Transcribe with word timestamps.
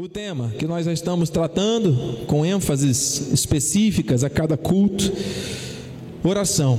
O 0.00 0.08
tema 0.08 0.50
que 0.58 0.66
nós 0.66 0.86
já 0.86 0.94
estamos 0.94 1.28
tratando 1.28 2.24
com 2.26 2.42
ênfases 2.42 3.30
específicas 3.34 4.24
a 4.24 4.30
cada 4.30 4.56
culto: 4.56 5.12
oração. 6.24 6.78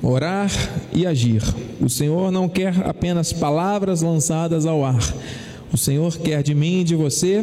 Orar 0.00 0.48
e 0.92 1.04
agir. 1.04 1.42
O 1.80 1.90
Senhor 1.90 2.30
não 2.30 2.48
quer 2.48 2.86
apenas 2.86 3.32
palavras 3.32 4.02
lançadas 4.02 4.66
ao 4.66 4.84
ar. 4.84 5.02
O 5.72 5.76
Senhor 5.76 6.16
quer 6.16 6.44
de 6.44 6.54
mim 6.54 6.82
e 6.82 6.84
de 6.84 6.94
você 6.94 7.42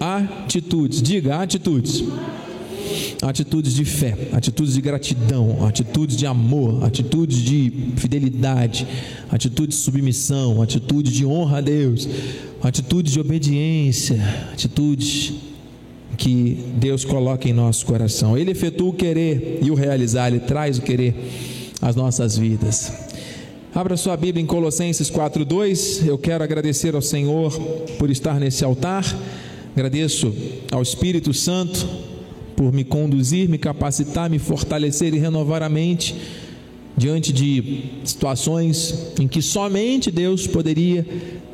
atitudes. 0.00 1.02
Diga 1.02 1.42
atitudes 1.42 2.02
atitudes 3.24 3.72
de 3.72 3.86
fé, 3.86 4.14
atitudes 4.32 4.74
de 4.74 4.80
gratidão, 4.82 5.66
atitudes 5.66 6.14
de 6.14 6.26
amor, 6.26 6.84
atitudes 6.84 7.38
de 7.38 7.72
fidelidade, 7.96 8.86
atitudes 9.30 9.78
de 9.78 9.82
submissão, 9.82 10.60
atitudes 10.60 11.10
de 11.10 11.24
honra 11.24 11.58
a 11.58 11.60
Deus, 11.62 12.06
atitudes 12.62 13.12
de 13.14 13.18
obediência, 13.18 14.22
atitudes 14.52 15.32
que 16.18 16.64
Deus 16.76 17.04
coloca 17.04 17.48
em 17.48 17.52
nosso 17.54 17.86
coração. 17.86 18.36
Ele 18.36 18.50
efetua 18.50 18.90
o 18.90 18.92
querer 18.92 19.58
e 19.62 19.70
o 19.70 19.74
realizar, 19.74 20.28
ele 20.28 20.40
traz 20.40 20.76
o 20.76 20.82
querer 20.82 21.14
às 21.80 21.96
nossas 21.96 22.36
vidas. 22.36 22.92
Abra 23.74 23.96
sua 23.96 24.16
Bíblia 24.18 24.42
em 24.42 24.46
Colossenses 24.46 25.10
4:2. 25.10 26.06
Eu 26.06 26.18
quero 26.18 26.44
agradecer 26.44 26.94
ao 26.94 27.02
Senhor 27.02 27.58
por 27.98 28.10
estar 28.10 28.38
nesse 28.38 28.64
altar. 28.64 29.04
Agradeço 29.74 30.32
ao 30.70 30.82
Espírito 30.82 31.32
Santo 31.32 32.03
por 32.56 32.72
me 32.72 32.84
conduzir, 32.84 33.48
me 33.48 33.58
capacitar, 33.58 34.30
me 34.30 34.38
fortalecer 34.38 35.14
e 35.14 35.18
renovar 35.18 35.62
a 35.62 35.68
mente 35.68 36.14
diante 36.96 37.32
de 37.32 37.84
situações 38.04 39.12
em 39.18 39.26
que 39.26 39.42
somente 39.42 40.10
Deus 40.10 40.46
poderia 40.46 41.04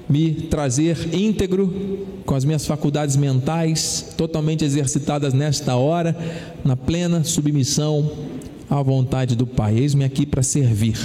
me 0.09 0.32
trazer 0.32 1.14
íntegro, 1.14 2.06
com 2.26 2.34
as 2.34 2.45
minhas 2.45 2.66
faculdades 2.66 3.16
mentais 3.16 4.12
totalmente 4.16 4.64
exercitadas 4.64 5.32
nesta 5.32 5.76
hora, 5.76 6.16
na 6.65 6.76
plena 6.76 7.23
submissão 7.24 8.10
à 8.68 8.82
vontade 8.82 9.37
do 9.37 9.46
Pai. 9.46 9.79
Eis-me 9.79 10.04
aqui 10.04 10.26
para 10.26 10.42
servir. 10.42 10.98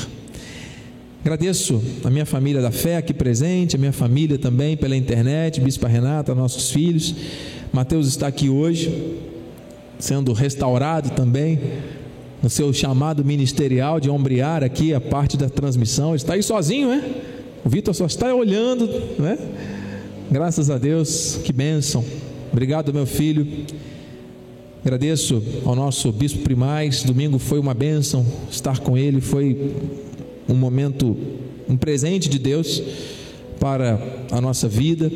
Agradeço 1.22 1.82
a 2.04 2.10
minha 2.10 2.26
família 2.26 2.62
da 2.62 2.72
fé 2.72 2.98
aqui 2.98 3.14
presente, 3.14 3.76
a 3.76 3.80
minha 3.80 3.92
família 3.92 4.38
também 4.38 4.76
pela 4.78 4.96
internet, 4.96 5.60
Bispa 5.62 5.88
Renata, 5.88 6.36
nossos 6.36 6.70
filhos. 6.70 7.16
Mateus 7.74 8.08
está 8.08 8.28
aqui 8.28 8.50
hoje, 8.50 8.92
sendo 10.00 10.34
restaurado 10.34 11.12
também 11.12 11.60
no 12.42 12.50
seu 12.50 12.72
chamado 12.74 13.24
ministerial 13.26 14.00
de 14.00 14.10
ombrear 14.10 14.64
aqui 14.64 14.94
a 14.94 15.02
parte 15.02 15.38
da 15.38 15.50
transmissão. 15.50 16.16
Está 16.16 16.34
aí 16.34 16.44
sozinho, 16.44 16.90
né? 16.90 17.04
O 17.64 17.70
Vitor 17.70 17.94
só 17.96 18.06
está 18.06 18.34
olhando, 18.34 18.88
né? 19.18 19.38
Graças 20.30 20.70
a 20.70 20.78
Deus, 20.78 21.40
que 21.44 21.52
bênção. 21.52 22.04
Obrigado, 22.52 22.94
meu 22.94 23.06
filho. 23.06 23.48
Agradeço 24.84 25.42
ao 25.66 25.76
nosso 25.76 26.12
bispo 26.12 26.40
primaz. 26.44 27.02
Domingo 27.02 27.40
foi 27.40 27.58
uma 27.58 27.74
bênção 27.74 28.24
estar 28.52 28.80
com 28.80 28.96
ele. 28.96 29.20
Foi 29.20 29.74
um 30.48 30.54
momento, 30.54 31.18
um 31.68 31.76
presente 31.76 32.30
de 32.30 32.38
Deus 32.38 32.82
para 33.60 34.00
a 34.32 34.40
nossa 34.40 34.68
vida 34.68 35.12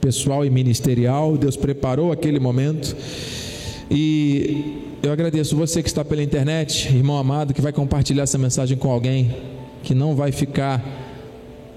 pessoal 0.00 0.44
e 0.44 0.50
ministerial. 0.50 1.36
Deus 1.36 1.56
preparou 1.56 2.12
aquele 2.12 2.38
momento 2.38 2.94
e 3.90 4.98
eu 5.02 5.12
agradeço 5.12 5.56
você 5.56 5.82
que 5.82 5.88
está 5.88 6.04
pela 6.04 6.22
internet, 6.22 6.88
irmão 6.88 7.16
amado, 7.16 7.54
que 7.54 7.62
vai 7.62 7.72
compartilhar 7.72 8.24
essa 8.24 8.36
mensagem 8.36 8.76
com 8.76 8.90
alguém, 8.90 9.34
que 9.82 9.94
não 9.94 10.14
vai 10.14 10.32
ficar 10.32 10.84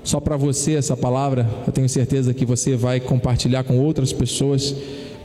só 0.04 0.20
para 0.20 0.36
você 0.36 0.74
essa 0.74 0.98
palavra. 0.98 1.48
Eu 1.66 1.72
tenho 1.72 1.88
certeza 1.88 2.34
que 2.34 2.46
você 2.46 2.76
vai 2.76 3.00
compartilhar 3.00 3.64
com 3.64 3.80
outras 3.80 4.12
pessoas 4.12 4.76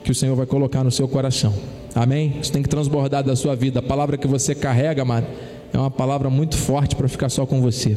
que 0.04 0.12
o 0.12 0.14
Senhor 0.14 0.36
vai 0.36 0.46
colocar 0.46 0.84
no 0.84 0.90
seu 0.90 1.08
coração. 1.08 1.52
Amém? 1.94 2.36
Isso 2.40 2.52
tem 2.52 2.62
que 2.62 2.68
transbordar 2.68 3.24
da 3.24 3.34
sua 3.34 3.56
vida. 3.56 3.80
A 3.80 3.82
palavra 3.82 4.16
que 4.16 4.28
você 4.28 4.54
carrega, 4.54 5.02
amado, 5.02 5.26
é 5.72 5.78
uma 5.78 5.90
palavra 5.90 6.30
muito 6.30 6.56
forte 6.56 6.94
para 6.94 7.08
ficar 7.08 7.28
só 7.28 7.44
com 7.44 7.60
você. 7.60 7.96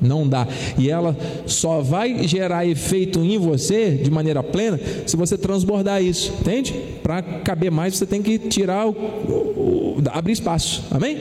Não 0.00 0.26
dá. 0.28 0.46
E 0.76 0.90
ela 0.90 1.16
só 1.46 1.80
vai 1.80 2.26
gerar 2.26 2.66
efeito 2.66 3.20
em 3.20 3.38
você 3.38 3.90
de 3.90 4.10
maneira 4.10 4.42
plena 4.42 4.78
se 5.06 5.16
você 5.16 5.36
transbordar 5.36 6.02
isso, 6.02 6.32
entende? 6.40 6.74
Para 7.02 7.22
caber 7.22 7.70
mais, 7.70 7.96
você 7.96 8.06
tem 8.06 8.22
que 8.22 8.38
tirar 8.38 8.86
o, 8.86 8.90
o, 8.90 9.96
o, 9.98 10.02
abrir 10.12 10.32
espaço. 10.32 10.84
Amém? 10.90 11.18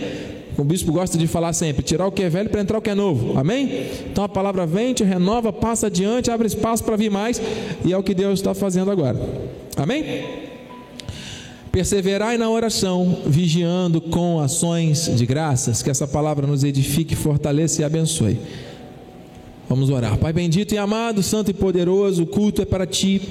O 0.57 0.63
bispo 0.63 0.91
gosta 0.91 1.17
de 1.17 1.27
falar 1.27 1.53
sempre: 1.53 1.83
tirar 1.83 2.07
o 2.07 2.11
que 2.11 2.23
é 2.23 2.29
velho 2.29 2.49
para 2.49 2.61
entrar 2.61 2.77
o 2.77 2.81
que 2.81 2.89
é 2.89 2.95
novo. 2.95 3.37
Amém? 3.37 3.85
Então 4.11 4.23
a 4.23 4.29
palavra 4.29 4.65
vem, 4.65 4.93
te 4.93 5.03
renova, 5.03 5.53
passa 5.53 5.87
adiante, 5.87 6.31
abre 6.31 6.47
espaço 6.47 6.83
para 6.83 6.95
vir 6.95 7.11
mais, 7.11 7.39
e 7.85 7.93
é 7.93 7.97
o 7.97 8.03
que 8.03 8.13
Deus 8.13 8.39
está 8.39 8.53
fazendo 8.53 8.89
agora. 8.89 9.19
Amém? 9.75 10.03
Perseverai 11.71 12.39
na 12.39 12.49
oração, 12.49 13.19
vigiando 13.27 14.01
com 14.01 14.39
ações 14.39 15.11
de 15.15 15.25
graças, 15.27 15.83
que 15.83 15.91
essa 15.91 16.07
palavra 16.07 16.47
nos 16.47 16.63
edifique, 16.63 17.15
fortaleça 17.15 17.83
e 17.83 17.85
abençoe. 17.85 18.39
Vamos 19.69 19.89
orar. 19.89 20.17
Pai 20.17 20.31
bendito 20.31 20.73
e 20.73 20.77
amado, 20.77 21.21
santo 21.21 21.51
e 21.51 21.53
poderoso, 21.53 22.23
o 22.23 22.27
culto 22.27 22.61
é 22.61 22.65
para 22.65 22.85
ti. 22.85 23.21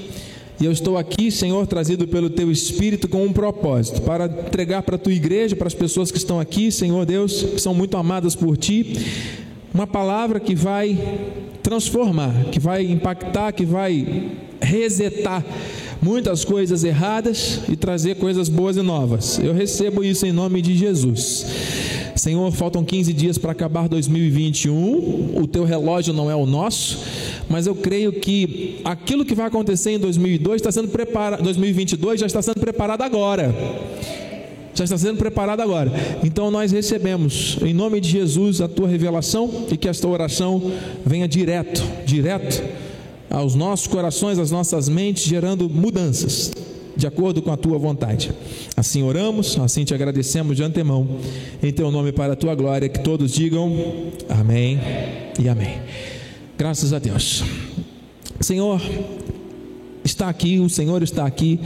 E 0.59 0.65
eu 0.65 0.71
estou 0.71 0.97
aqui, 0.97 1.31
Senhor, 1.31 1.65
trazido 1.65 2.07
pelo 2.07 2.29
teu 2.29 2.51
Espírito 2.51 3.07
com 3.07 3.23
um 3.23 3.33
propósito, 3.33 4.01
para 4.01 4.25
entregar 4.25 4.83
para 4.83 4.95
a 4.95 4.99
tua 4.99 5.13
igreja, 5.13 5.55
para 5.55 5.67
as 5.67 5.73
pessoas 5.73 6.11
que 6.11 6.17
estão 6.17 6.39
aqui, 6.39 6.71
Senhor 6.71 7.05
Deus, 7.05 7.41
que 7.41 7.61
são 7.61 7.73
muito 7.73 7.97
amadas 7.97 8.35
por 8.35 8.55
ti, 8.55 8.97
uma 9.73 9.87
palavra 9.87 10.39
que 10.39 10.55
vai 10.55 10.97
transformar, 11.63 12.45
que 12.51 12.59
vai 12.59 12.85
impactar, 12.85 13.51
que 13.51 13.65
vai 13.65 14.31
resetar 14.61 15.43
muitas 16.01 16.45
coisas 16.45 16.83
erradas 16.83 17.61
e 17.69 17.75
trazer 17.75 18.15
coisas 18.15 18.47
boas 18.47 18.77
e 18.77 18.81
novas. 18.81 19.39
Eu 19.39 19.53
recebo 19.53 20.03
isso 20.03 20.25
em 20.25 20.31
nome 20.31 20.61
de 20.61 20.75
Jesus. 20.75 21.45
Senhor, 22.17 22.51
faltam 22.51 22.83
15 22.83 23.13
dias 23.13 23.37
para 23.37 23.51
acabar 23.51 23.87
2021. 23.87 25.39
O 25.41 25.47
teu 25.47 25.63
relógio 25.63 26.13
não 26.13 26.29
é 26.29 26.35
o 26.35 26.45
nosso, 26.45 26.99
mas 27.49 27.67
eu 27.67 27.75
creio 27.75 28.13
que 28.13 28.81
aquilo 28.83 29.23
que 29.23 29.35
vai 29.35 29.47
acontecer 29.47 29.91
em 29.91 29.99
2002 29.99 30.55
está 30.57 30.71
sendo 30.71 30.87
preparado, 30.87 31.43
2022 31.43 32.19
já 32.19 32.25
está 32.25 32.41
sendo 32.41 32.59
preparado 32.59 33.01
agora. 33.01 33.53
Já 34.73 34.83
está 34.83 34.97
sendo 34.97 35.17
preparado 35.17 35.61
agora. 35.61 35.91
Então 36.23 36.51
nós 36.51 36.71
recebemos, 36.71 37.57
em 37.63 37.73
nome 37.73 37.99
de 37.99 38.09
Jesus, 38.09 38.61
a 38.61 38.67
tua 38.67 38.87
revelação 38.87 39.65
e 39.71 39.77
que 39.77 39.87
esta 39.87 40.07
oração 40.07 40.71
venha 41.05 41.27
direto, 41.27 41.83
direto 42.05 42.63
aos 43.29 43.55
nossos 43.55 43.87
corações, 43.87 44.37
às 44.37 44.51
nossas 44.51 44.87
mentes, 44.87 45.23
gerando 45.23 45.69
mudanças 45.69 46.51
de 46.97 47.05
acordo 47.05 47.41
com 47.41 47.51
a 47.51 47.57
tua 47.57 47.77
vontade. 47.77 48.31
Assim 48.75 49.03
oramos, 49.03 49.57
assim 49.59 49.85
te 49.85 49.93
agradecemos 49.93 50.57
de 50.57 50.63
antemão, 50.63 51.07
em 51.61 51.71
teu 51.71 51.91
nome 51.91 52.11
para 52.11 52.33
a 52.33 52.35
tua 52.35 52.55
glória, 52.55 52.89
que 52.89 52.99
todos 52.99 53.31
digam 53.31 53.71
amém 54.27 54.79
e 55.39 55.47
amém. 55.47 55.79
Graças 56.57 56.91
a 56.91 56.99
Deus. 56.99 57.43
Senhor, 58.41 58.81
está 60.03 60.27
aqui, 60.27 60.59
o 60.59 60.67
Senhor 60.67 61.03
está 61.03 61.25
aqui, 61.25 61.59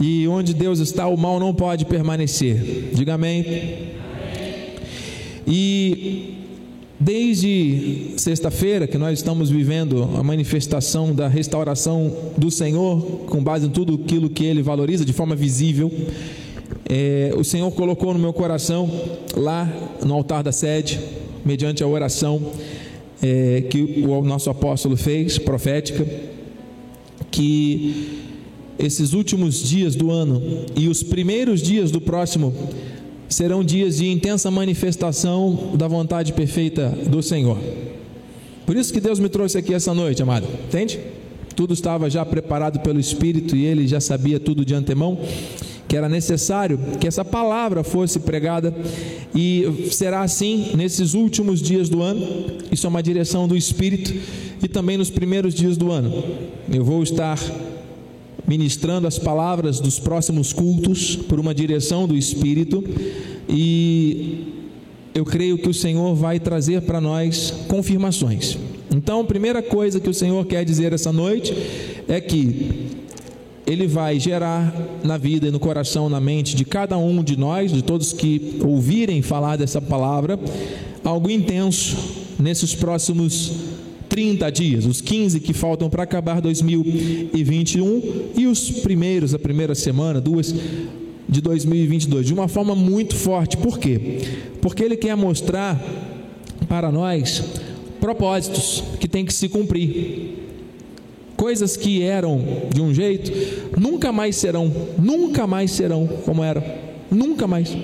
e 0.00 0.26
onde 0.26 0.54
Deus 0.54 0.78
está, 0.78 1.06
o 1.06 1.16
mal 1.16 1.38
não 1.38 1.54
pode 1.54 1.84
permanecer. 1.84 2.90
Diga 2.94 3.14
amém. 3.14 3.92
E 5.46 6.41
Desde 7.04 8.12
sexta-feira 8.16 8.86
que 8.86 8.96
nós 8.96 9.18
estamos 9.18 9.50
vivendo 9.50 10.08
a 10.16 10.22
manifestação 10.22 11.12
da 11.12 11.26
restauração 11.26 12.16
do 12.38 12.48
Senhor, 12.48 13.00
com 13.26 13.42
base 13.42 13.66
em 13.66 13.70
tudo 13.70 14.00
aquilo 14.04 14.30
que 14.30 14.44
Ele 14.44 14.62
valoriza 14.62 15.04
de 15.04 15.12
forma 15.12 15.34
visível, 15.34 15.90
é, 16.88 17.34
o 17.36 17.42
Senhor 17.42 17.68
colocou 17.72 18.12
no 18.12 18.20
meu 18.20 18.32
coração, 18.32 18.88
lá 19.36 19.68
no 20.06 20.14
altar 20.14 20.44
da 20.44 20.52
sede, 20.52 21.00
mediante 21.44 21.82
a 21.82 21.88
oração 21.88 22.40
é, 23.20 23.62
que 23.68 24.04
o 24.06 24.22
nosso 24.22 24.48
apóstolo 24.48 24.96
fez, 24.96 25.38
profética, 25.38 26.06
que 27.32 28.30
esses 28.78 29.12
últimos 29.12 29.60
dias 29.68 29.96
do 29.96 30.08
ano 30.08 30.40
e 30.76 30.86
os 30.86 31.02
primeiros 31.02 31.62
dias 31.62 31.90
do 31.90 32.00
próximo 32.00 32.54
serão 33.32 33.64
dias 33.64 33.96
de 33.96 34.08
intensa 34.08 34.50
manifestação 34.50 35.72
da 35.74 35.88
vontade 35.88 36.32
perfeita 36.32 36.88
do 37.08 37.22
Senhor. 37.22 37.58
Por 38.66 38.76
isso 38.76 38.92
que 38.92 39.00
Deus 39.00 39.18
me 39.18 39.28
trouxe 39.28 39.58
aqui 39.58 39.74
essa 39.74 39.92
noite, 39.92 40.22
amado. 40.22 40.46
Entende? 40.66 41.00
Tudo 41.56 41.74
estava 41.74 42.08
já 42.08 42.24
preparado 42.24 42.80
pelo 42.80 43.00
Espírito 43.00 43.56
e 43.56 43.64
ele 43.64 43.86
já 43.86 44.00
sabia 44.00 44.38
tudo 44.40 44.64
de 44.64 44.74
antemão 44.74 45.18
que 45.92 45.96
era 45.98 46.08
necessário 46.08 46.78
que 46.98 47.06
essa 47.06 47.22
palavra 47.22 47.84
fosse 47.84 48.18
pregada 48.18 48.74
e 49.34 49.90
será 49.90 50.22
assim 50.22 50.70
nesses 50.74 51.12
últimos 51.12 51.60
dias 51.60 51.90
do 51.90 52.00
ano. 52.00 52.26
Isso 52.72 52.86
é 52.86 52.88
uma 52.88 53.02
direção 53.02 53.46
do 53.46 53.54
Espírito 53.54 54.10
e 54.62 54.68
também 54.68 54.96
nos 54.96 55.10
primeiros 55.10 55.52
dias 55.52 55.76
do 55.76 55.90
ano. 55.92 56.24
Eu 56.72 56.82
vou 56.82 57.02
estar 57.02 57.38
ministrando 58.46 59.06
as 59.06 59.18
palavras 59.18 59.80
dos 59.80 59.98
próximos 59.98 60.52
cultos 60.52 61.16
por 61.16 61.38
uma 61.38 61.54
direção 61.54 62.06
do 62.06 62.16
Espírito 62.16 62.82
e 63.48 64.52
eu 65.14 65.24
creio 65.24 65.58
que 65.58 65.68
o 65.68 65.74
Senhor 65.74 66.14
vai 66.14 66.40
trazer 66.40 66.82
para 66.82 67.00
nós 67.00 67.52
confirmações. 67.68 68.56
Então, 68.94 69.20
a 69.20 69.24
primeira 69.24 69.62
coisa 69.62 70.00
que 70.00 70.08
o 70.08 70.14
Senhor 70.14 70.44
quer 70.46 70.64
dizer 70.64 70.92
essa 70.92 71.12
noite 71.12 71.54
é 72.08 72.20
que 72.20 73.02
ele 73.66 73.86
vai 73.86 74.18
gerar 74.18 74.74
na 75.04 75.16
vida 75.16 75.48
e 75.48 75.50
no 75.50 75.60
coração, 75.60 76.08
na 76.08 76.20
mente 76.20 76.56
de 76.56 76.64
cada 76.64 76.96
um 76.98 77.22
de 77.22 77.38
nós, 77.38 77.72
de 77.72 77.82
todos 77.82 78.12
que 78.12 78.58
ouvirem 78.64 79.22
falar 79.22 79.56
dessa 79.56 79.80
palavra, 79.80 80.38
algo 81.04 81.30
intenso 81.30 81.96
nesses 82.38 82.74
próximos 82.74 83.52
30 84.12 84.52
dias, 84.52 84.84
os 84.84 85.00
15 85.00 85.40
que 85.40 85.54
faltam 85.54 85.88
para 85.88 86.02
acabar 86.02 86.38
2021 86.38 88.32
e 88.36 88.46
os 88.46 88.70
primeiros, 88.70 89.32
a 89.32 89.38
primeira 89.38 89.74
semana, 89.74 90.20
duas 90.20 90.54
de 91.26 91.40
2022, 91.40 92.26
de 92.26 92.34
uma 92.34 92.46
forma 92.46 92.74
muito 92.74 93.16
forte. 93.16 93.56
Por 93.56 93.78
quê? 93.78 94.18
Porque 94.60 94.84
ele 94.84 94.98
quer 94.98 95.16
mostrar 95.16 95.82
para 96.68 96.92
nós 96.92 97.42
propósitos 98.02 98.84
que 99.00 99.08
tem 99.08 99.24
que 99.24 99.32
se 99.32 99.48
cumprir. 99.48 100.40
Coisas 101.34 101.74
que 101.74 102.02
eram 102.02 102.44
de 102.68 102.82
um 102.82 102.92
jeito, 102.92 103.32
nunca 103.80 104.12
mais 104.12 104.36
serão, 104.36 104.70
nunca 104.98 105.46
mais 105.46 105.70
serão 105.70 106.06
como 106.26 106.44
eram, 106.44 106.62
nunca 107.10 107.46
mais. 107.46 107.74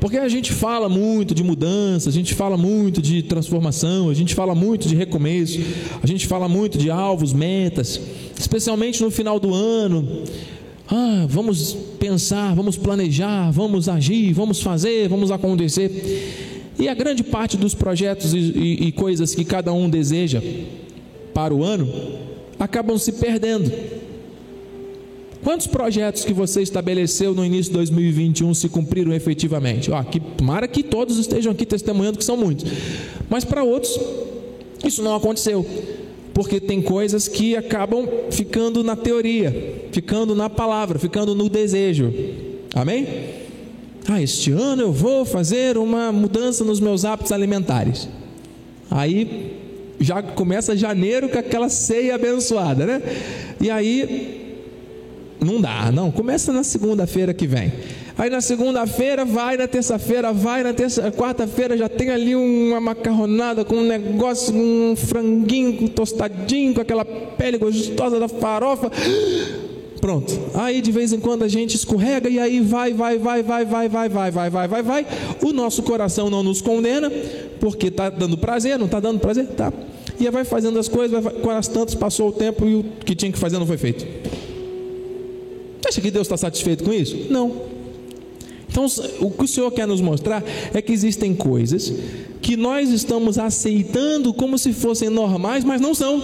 Porque 0.00 0.16
a 0.16 0.28
gente 0.28 0.52
fala 0.52 0.88
muito 0.88 1.34
de 1.34 1.44
mudança, 1.44 2.08
a 2.08 2.12
gente 2.12 2.34
fala 2.34 2.56
muito 2.56 3.02
de 3.02 3.22
transformação, 3.22 4.08
a 4.08 4.14
gente 4.14 4.34
fala 4.34 4.54
muito 4.54 4.88
de 4.88 4.96
recomeço, 4.96 5.60
a 6.02 6.06
gente 6.06 6.26
fala 6.26 6.48
muito 6.48 6.78
de 6.78 6.90
alvos, 6.90 7.34
metas, 7.34 8.00
especialmente 8.38 9.02
no 9.02 9.10
final 9.10 9.38
do 9.38 9.52
ano. 9.52 10.22
Ah, 10.88 11.26
vamos 11.28 11.74
pensar, 11.98 12.54
vamos 12.54 12.78
planejar, 12.78 13.50
vamos 13.50 13.88
agir, 13.90 14.32
vamos 14.32 14.62
fazer, 14.62 15.06
vamos 15.06 15.30
acontecer. 15.30 16.72
E 16.78 16.88
a 16.88 16.94
grande 16.94 17.22
parte 17.22 17.58
dos 17.58 17.74
projetos 17.74 18.32
e, 18.32 18.38
e, 18.38 18.86
e 18.86 18.92
coisas 18.92 19.34
que 19.34 19.44
cada 19.44 19.70
um 19.70 19.88
deseja 19.88 20.42
para 21.34 21.54
o 21.54 21.62
ano 21.62 21.86
acabam 22.58 22.96
se 22.96 23.12
perdendo. 23.12 23.70
Quantos 25.42 25.66
projetos 25.66 26.24
que 26.24 26.32
você 26.32 26.60
estabeleceu 26.62 27.34
no 27.34 27.44
início 27.44 27.72
de 27.72 27.78
2021 27.78 28.52
se 28.52 28.68
cumpriram 28.68 29.12
efetivamente? 29.12 29.90
Ó, 29.90 30.02
que, 30.02 30.20
tomara 30.20 30.68
que 30.68 30.82
todos 30.82 31.18
estejam 31.18 31.52
aqui 31.52 31.64
testemunhando 31.64 32.18
que 32.18 32.24
são 32.24 32.36
muitos. 32.36 32.70
Mas 33.28 33.44
para 33.44 33.64
outros, 33.64 33.98
isso 34.84 35.02
não 35.02 35.14
aconteceu 35.14 35.64
porque 36.40 36.58
tem 36.58 36.80
coisas 36.80 37.28
que 37.28 37.54
acabam 37.54 38.08
ficando 38.30 38.82
na 38.82 38.96
teoria, 38.96 39.84
ficando 39.92 40.34
na 40.34 40.48
palavra, 40.48 40.98
ficando 40.98 41.34
no 41.34 41.50
desejo. 41.50 42.12
Amém? 42.74 43.06
Ah, 44.08 44.22
este 44.22 44.50
ano 44.50 44.80
eu 44.80 44.92
vou 44.92 45.26
fazer 45.26 45.76
uma 45.76 46.10
mudança 46.10 46.64
nos 46.64 46.80
meus 46.80 47.04
hábitos 47.04 47.30
alimentares. 47.32 48.08
Aí 48.90 49.52
já 50.00 50.22
começa 50.22 50.74
janeiro 50.74 51.28
com 51.28 51.38
aquela 51.38 51.68
ceia 51.68 52.14
abençoada, 52.14 52.86
né? 52.86 53.02
E 53.60 53.70
aí 53.70 54.39
não 55.40 55.60
dá, 55.60 55.90
não. 55.90 56.10
Começa 56.10 56.52
na 56.52 56.62
segunda-feira 56.62 57.32
que 57.32 57.46
vem. 57.46 57.72
Aí 58.18 58.28
na 58.28 58.42
segunda-feira 58.42 59.24
vai, 59.24 59.56
na 59.56 59.66
terça-feira 59.66 60.32
vai, 60.32 60.62
na 60.62 60.74
terça, 60.74 61.10
quarta-feira 61.10 61.76
já 61.76 61.88
tem 61.88 62.10
ali 62.10 62.36
uma 62.36 62.78
macarronada 62.78 63.64
com 63.64 63.76
um 63.76 63.86
negócio, 63.86 64.54
um 64.54 64.94
franguinho 64.94 65.88
tostadinho, 65.88 66.74
com 66.74 66.82
aquela 66.82 67.04
pele 67.04 67.56
gostosa 67.56 68.20
da 68.20 68.28
farofa. 68.28 68.90
Pronto. 70.00 70.38
Aí 70.54 70.80
de 70.80 70.92
vez 70.92 71.12
em 71.12 71.20
quando 71.20 71.44
a 71.44 71.48
gente 71.48 71.74
escorrega 71.76 72.28
e 72.28 72.38
aí 72.38 72.60
vai, 72.60 72.92
vai, 72.92 73.18
vai, 73.18 73.42
vai, 73.42 73.64
vai, 73.64 73.88
vai, 73.88 74.08
vai, 74.08 74.30
vai, 74.30 74.50
vai, 74.50 74.68
vai, 74.68 74.82
vai. 74.82 75.06
O 75.42 75.52
nosso 75.52 75.82
coração 75.82 76.28
não 76.28 76.42
nos 76.42 76.60
condena, 76.60 77.10
porque 77.58 77.86
está 77.86 78.10
dando 78.10 78.36
prazer, 78.36 78.78
não 78.78 78.86
está 78.86 79.00
dando 79.00 79.18
prazer? 79.18 79.46
Tá. 79.48 79.72
E 80.18 80.26
aí 80.26 80.30
vai 80.30 80.44
fazendo 80.44 80.78
as 80.78 80.88
coisas, 80.88 81.22
vai, 81.22 81.32
quando 81.34 81.56
as 81.56 81.68
tantas 81.68 81.94
passou 81.94 82.28
o 82.28 82.32
tempo 82.32 82.66
e 82.66 82.74
o 82.74 82.84
que 83.04 83.14
tinha 83.14 83.32
que 83.32 83.38
fazer 83.38 83.58
não 83.58 83.66
foi 83.66 83.78
feito. 83.78 84.06
Você 85.80 85.88
acha 85.88 86.00
que 86.00 86.10
Deus 86.10 86.26
está 86.26 86.36
satisfeito 86.36 86.84
com 86.84 86.92
isso? 86.92 87.16
Não. 87.30 87.70
Então, 88.68 88.86
o 89.20 89.30
que 89.30 89.44
o 89.44 89.48
Senhor 89.48 89.70
quer 89.72 89.86
nos 89.86 90.00
mostrar 90.00 90.44
é 90.72 90.80
que 90.80 90.92
existem 90.92 91.34
coisas 91.34 91.92
que 92.40 92.56
nós 92.56 92.90
estamos 92.90 93.38
aceitando 93.38 94.32
como 94.32 94.56
se 94.56 94.72
fossem 94.72 95.08
normais, 95.08 95.64
mas 95.64 95.80
não 95.80 95.94
são. 95.94 96.20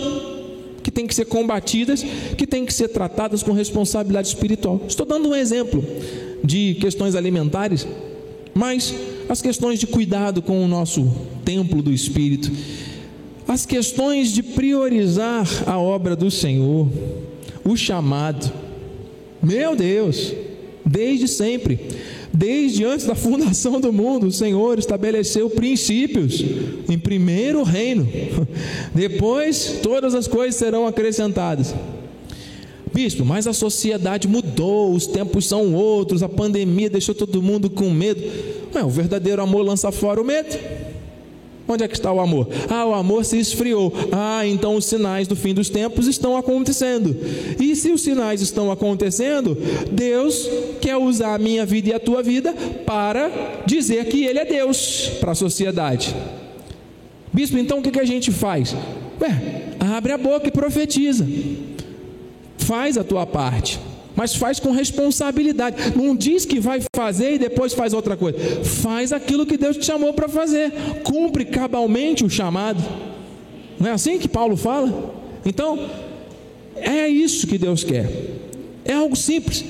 Que 0.82 0.90
têm 0.92 1.06
que 1.06 1.14
ser 1.14 1.24
combatidas, 1.24 2.04
que 2.38 2.46
têm 2.46 2.64
que 2.64 2.72
ser 2.72 2.88
tratadas 2.88 3.42
com 3.42 3.50
responsabilidade 3.52 4.28
espiritual. 4.28 4.80
Estou 4.86 5.04
dando 5.04 5.28
um 5.28 5.34
exemplo 5.34 5.84
de 6.44 6.76
questões 6.80 7.16
alimentares, 7.16 7.86
mas 8.54 8.94
as 9.28 9.42
questões 9.42 9.80
de 9.80 9.86
cuidado 9.88 10.40
com 10.40 10.64
o 10.64 10.68
nosso 10.68 11.10
templo 11.44 11.82
do 11.82 11.92
Espírito, 11.92 12.52
as 13.48 13.66
questões 13.66 14.30
de 14.30 14.42
priorizar 14.42 15.48
a 15.66 15.76
obra 15.78 16.14
do 16.14 16.30
Senhor, 16.30 16.88
o 17.64 17.76
chamado. 17.76 18.65
Meu 19.46 19.76
Deus, 19.76 20.32
desde 20.84 21.28
sempre. 21.28 21.78
Desde 22.34 22.84
antes 22.84 23.06
da 23.06 23.14
fundação 23.14 23.80
do 23.80 23.92
mundo, 23.92 24.26
o 24.26 24.32
Senhor 24.32 24.76
estabeleceu 24.76 25.48
princípios. 25.48 26.44
Em 26.90 26.98
primeiro 26.98 27.62
reino, 27.62 28.08
depois 28.92 29.78
todas 29.84 30.16
as 30.16 30.26
coisas 30.26 30.56
serão 30.56 30.84
acrescentadas. 30.84 31.72
Bispo, 32.92 33.24
mas 33.24 33.46
a 33.46 33.52
sociedade 33.52 34.26
mudou, 34.26 34.92
os 34.92 35.06
tempos 35.06 35.46
são 35.46 35.74
outros, 35.74 36.24
a 36.24 36.28
pandemia 36.28 36.90
deixou 36.90 37.14
todo 37.14 37.40
mundo 37.40 37.70
com 37.70 37.88
medo. 37.88 38.20
Ué, 38.74 38.82
o 38.82 38.90
verdadeiro 38.90 39.40
amor 39.40 39.62
lança 39.62 39.92
fora 39.92 40.20
o 40.20 40.24
medo. 40.24 40.58
Onde 41.68 41.82
é 41.82 41.88
que 41.88 41.94
está 41.94 42.12
o 42.12 42.20
amor? 42.20 42.48
Ah, 42.68 42.86
o 42.86 42.94
amor 42.94 43.24
se 43.24 43.38
esfriou. 43.38 43.92
Ah, 44.12 44.46
então 44.46 44.76
os 44.76 44.84
sinais 44.84 45.26
do 45.26 45.34
fim 45.34 45.52
dos 45.52 45.68
tempos 45.68 46.06
estão 46.06 46.36
acontecendo. 46.36 47.16
E 47.60 47.74
se 47.74 47.90
os 47.90 48.02
sinais 48.02 48.40
estão 48.40 48.70
acontecendo, 48.70 49.56
Deus 49.90 50.48
quer 50.80 50.96
usar 50.96 51.34
a 51.34 51.38
minha 51.38 51.66
vida 51.66 51.88
e 51.88 51.92
a 51.92 51.98
tua 51.98 52.22
vida 52.22 52.54
para 52.84 53.62
dizer 53.66 54.04
que 54.06 54.24
Ele 54.24 54.38
é 54.38 54.44
Deus 54.44 55.10
para 55.20 55.32
a 55.32 55.34
sociedade. 55.34 56.14
Bispo, 57.32 57.58
então 57.58 57.80
o 57.80 57.82
que, 57.82 57.98
a 57.98 58.04
gente 58.04 58.30
faz? 58.30 58.74
Ué, 59.20 59.74
abre 59.80 60.12
a 60.12 60.18
boca 60.18 60.46
e 60.46 60.52
profetiza. 60.52 61.26
Faz 62.58 62.96
a 62.96 63.04
tua 63.04 63.26
parte 63.26 63.78
mas 64.16 64.34
faz 64.34 64.58
com 64.58 64.72
responsabilidade. 64.72 65.76
Não 65.94 66.16
diz 66.16 66.46
que 66.46 66.58
vai 66.58 66.80
fazer 66.94 67.34
e 67.34 67.38
depois 67.38 67.74
faz 67.74 67.92
outra 67.92 68.16
coisa. 68.16 68.38
Faz 68.64 69.12
aquilo 69.12 69.44
que 69.44 69.58
Deus 69.58 69.76
te 69.76 69.84
chamou 69.84 70.14
para 70.14 70.28
fazer. 70.28 70.72
Cumpre 71.04 71.44
cabalmente 71.44 72.24
o 72.24 72.30
chamado. 72.30 72.82
Não 73.78 73.88
é 73.88 73.92
assim 73.92 74.18
que 74.18 74.26
Paulo 74.26 74.56
fala? 74.56 75.14
Então, 75.44 75.78
é 76.76 77.06
isso 77.06 77.46
que 77.46 77.58
Deus 77.58 77.84
quer. 77.84 78.10
É 78.84 78.94
algo 78.94 79.14
simples. 79.14 79.64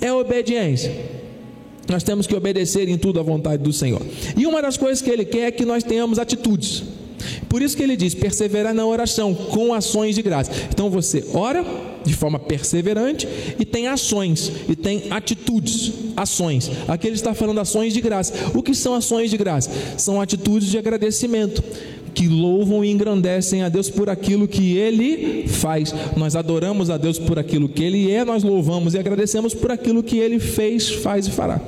É 0.00 0.12
obediência. 0.12 0.92
Nós 1.88 2.02
temos 2.02 2.26
que 2.26 2.34
obedecer 2.36 2.88
em 2.88 2.98
tudo 2.98 3.18
à 3.18 3.22
vontade 3.22 3.62
do 3.62 3.72
Senhor. 3.72 4.02
E 4.36 4.46
uma 4.46 4.60
das 4.62 4.76
coisas 4.76 5.02
que 5.02 5.10
Ele 5.10 5.24
quer 5.24 5.48
é 5.48 5.50
que 5.50 5.64
nós 5.64 5.82
tenhamos 5.82 6.18
atitudes. 6.18 6.84
Por 7.48 7.62
isso 7.62 7.76
que 7.76 7.82
ele 7.82 7.96
diz: 7.96 8.14
perseverar 8.14 8.74
na 8.74 8.86
oração 8.86 9.34
com 9.34 9.74
ações 9.74 10.14
de 10.14 10.22
graça. 10.22 10.50
Então 10.70 10.90
você 10.90 11.24
ora 11.32 11.64
de 12.04 12.14
forma 12.14 12.38
perseverante 12.38 13.28
e 13.58 13.64
tem 13.64 13.88
ações 13.88 14.50
e 14.68 14.74
tem 14.74 15.04
atitudes, 15.10 15.92
ações. 16.16 16.70
Aqui 16.88 17.06
ele 17.06 17.16
está 17.16 17.34
falando 17.34 17.60
ações 17.60 17.92
de 17.92 18.00
graça. 18.00 18.32
O 18.54 18.62
que 18.62 18.74
são 18.74 18.94
ações 18.94 19.30
de 19.30 19.36
graça? 19.36 19.70
São 19.96 20.20
atitudes 20.20 20.68
de 20.68 20.78
agradecimento 20.78 21.62
que 22.14 22.26
louvam 22.28 22.84
e 22.84 22.90
engrandecem 22.90 23.62
a 23.62 23.68
Deus 23.68 23.88
por 23.88 24.08
aquilo 24.08 24.48
que 24.48 24.76
Ele 24.76 25.46
faz. 25.48 25.94
Nós 26.16 26.34
adoramos 26.34 26.90
a 26.90 26.96
Deus 26.96 27.18
por 27.18 27.38
aquilo 27.38 27.68
que 27.68 27.84
Ele 27.84 28.10
é, 28.10 28.24
nós 28.24 28.42
louvamos 28.42 28.94
e 28.94 28.98
agradecemos 28.98 29.54
por 29.54 29.70
aquilo 29.70 30.02
que 30.02 30.18
Ele 30.18 30.38
fez, 30.38 30.88
faz 30.88 31.26
e 31.26 31.30
fará. 31.30 31.60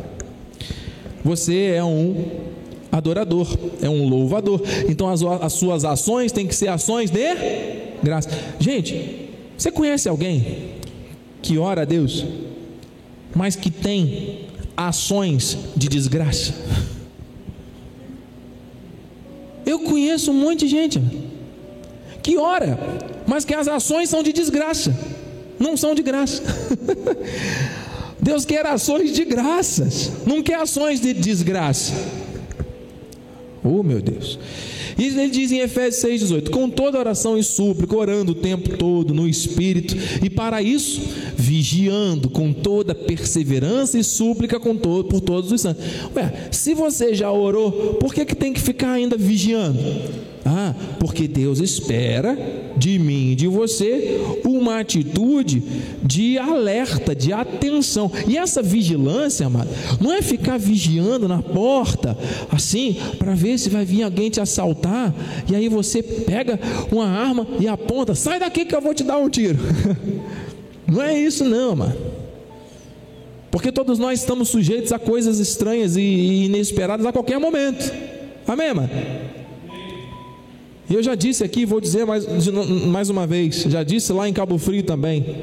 Você 1.24 1.72
é 1.76 1.84
um 1.84 2.51
adorador, 2.92 3.48
é 3.80 3.88
um 3.88 4.06
louvador. 4.06 4.60
Então 4.86 5.08
as, 5.08 5.22
as 5.22 5.54
suas 5.54 5.84
ações 5.84 6.30
têm 6.30 6.46
que 6.46 6.54
ser 6.54 6.68
ações 6.68 7.10
de 7.10 7.34
graça. 8.02 8.28
Gente, 8.60 9.30
você 9.56 9.72
conhece 9.72 10.08
alguém 10.08 10.74
que 11.40 11.56
ora 11.56 11.82
a 11.82 11.84
Deus, 11.86 12.24
mas 13.34 13.56
que 13.56 13.70
tem 13.70 14.40
ações 14.76 15.56
de 15.74 15.88
desgraça? 15.88 16.52
Eu 19.64 19.80
conheço 19.80 20.30
um 20.30 20.34
monte 20.34 20.60
de 20.60 20.68
gente 20.68 21.00
que 22.22 22.36
ora, 22.36 22.78
mas 23.26 23.44
que 23.44 23.54
as 23.54 23.66
ações 23.66 24.08
são 24.08 24.22
de 24.22 24.32
desgraça, 24.32 24.94
não 25.58 25.76
são 25.76 25.94
de 25.94 26.02
graça. 26.02 26.42
Deus 28.20 28.44
quer 28.44 28.64
ações 28.66 29.12
de 29.12 29.24
graças, 29.24 30.12
não 30.24 30.42
quer 30.42 30.54
ações 30.54 31.00
de 31.00 31.12
desgraça. 31.12 31.92
Oh, 33.64 33.82
meu 33.82 34.00
Deus. 34.00 34.38
E 34.98 35.06
ele 35.06 35.30
diz 35.30 35.52
em 35.52 35.60
Efésios 35.60 36.04
6,18: 36.04 36.50
Com 36.50 36.68
toda 36.68 36.98
oração 36.98 37.38
e 37.38 37.44
súplica, 37.44 37.96
orando 37.96 38.32
o 38.32 38.34
tempo 38.34 38.76
todo 38.76 39.14
no 39.14 39.28
Espírito, 39.28 39.96
e 40.22 40.28
para 40.28 40.60
isso, 40.60 41.00
vigiando 41.36 42.28
com 42.28 42.52
toda 42.52 42.94
perseverança 42.94 43.98
e 43.98 44.04
súplica 44.04 44.58
com 44.58 44.76
todo, 44.76 45.08
por 45.08 45.20
todos 45.20 45.52
os 45.52 45.60
santos. 45.60 45.84
Ué, 46.14 46.48
se 46.50 46.74
você 46.74 47.14
já 47.14 47.30
orou, 47.30 47.94
por 47.94 48.12
que, 48.12 48.24
que 48.24 48.34
tem 48.34 48.52
que 48.52 48.60
ficar 48.60 48.92
ainda 48.92 49.16
vigiando? 49.16 49.78
Ah, 50.44 50.74
porque 50.98 51.28
Deus 51.28 51.60
espera 51.60 52.36
de 52.76 52.98
mim 52.98 53.30
e 53.30 53.34
de 53.36 53.46
você 53.46 54.20
uma 54.44 54.80
atitude 54.80 55.62
de 56.02 56.36
alerta, 56.36 57.14
de 57.14 57.32
atenção. 57.32 58.10
E 58.26 58.36
essa 58.36 58.60
vigilância, 58.60 59.46
amado, 59.46 59.70
não 60.00 60.12
é 60.12 60.20
ficar 60.20 60.58
vigiando 60.58 61.28
na 61.28 61.40
porta, 61.40 62.18
assim, 62.50 62.96
para 63.18 63.34
ver 63.34 63.58
se 63.58 63.70
vai 63.70 63.84
vir 63.84 64.02
alguém 64.02 64.30
te 64.30 64.40
assaltar, 64.40 65.14
e 65.50 65.54
aí 65.54 65.68
você 65.68 66.02
pega 66.02 66.58
uma 66.90 67.06
arma 67.06 67.46
e 67.60 67.68
aponta: 67.68 68.14
sai 68.14 68.40
daqui 68.40 68.64
que 68.64 68.74
eu 68.74 68.80
vou 68.80 68.94
te 68.94 69.04
dar 69.04 69.18
um 69.18 69.28
tiro. 69.28 69.58
Não 70.86 71.00
é 71.00 71.18
isso, 71.18 71.44
não, 71.44 71.72
amado. 71.72 71.96
Porque 73.50 73.72
todos 73.72 73.98
nós 73.98 74.20
estamos 74.20 74.48
sujeitos 74.50 74.92
a 74.92 74.98
coisas 74.98 75.38
estranhas 75.38 75.96
e 75.96 76.44
inesperadas 76.44 77.06
a 77.06 77.12
qualquer 77.12 77.38
momento. 77.38 77.90
Amém, 78.46 78.74
mano? 78.74 78.90
E 80.92 80.94
eu 80.94 81.02
já 81.02 81.14
disse 81.14 81.42
aqui, 81.42 81.64
vou 81.64 81.80
dizer 81.80 82.04
mais, 82.04 82.26
mais 82.86 83.08
uma 83.08 83.26
vez, 83.26 83.62
já 83.62 83.82
disse 83.82 84.12
lá 84.12 84.28
em 84.28 84.32
Cabo 84.34 84.58
Frio 84.58 84.82
também. 84.82 85.36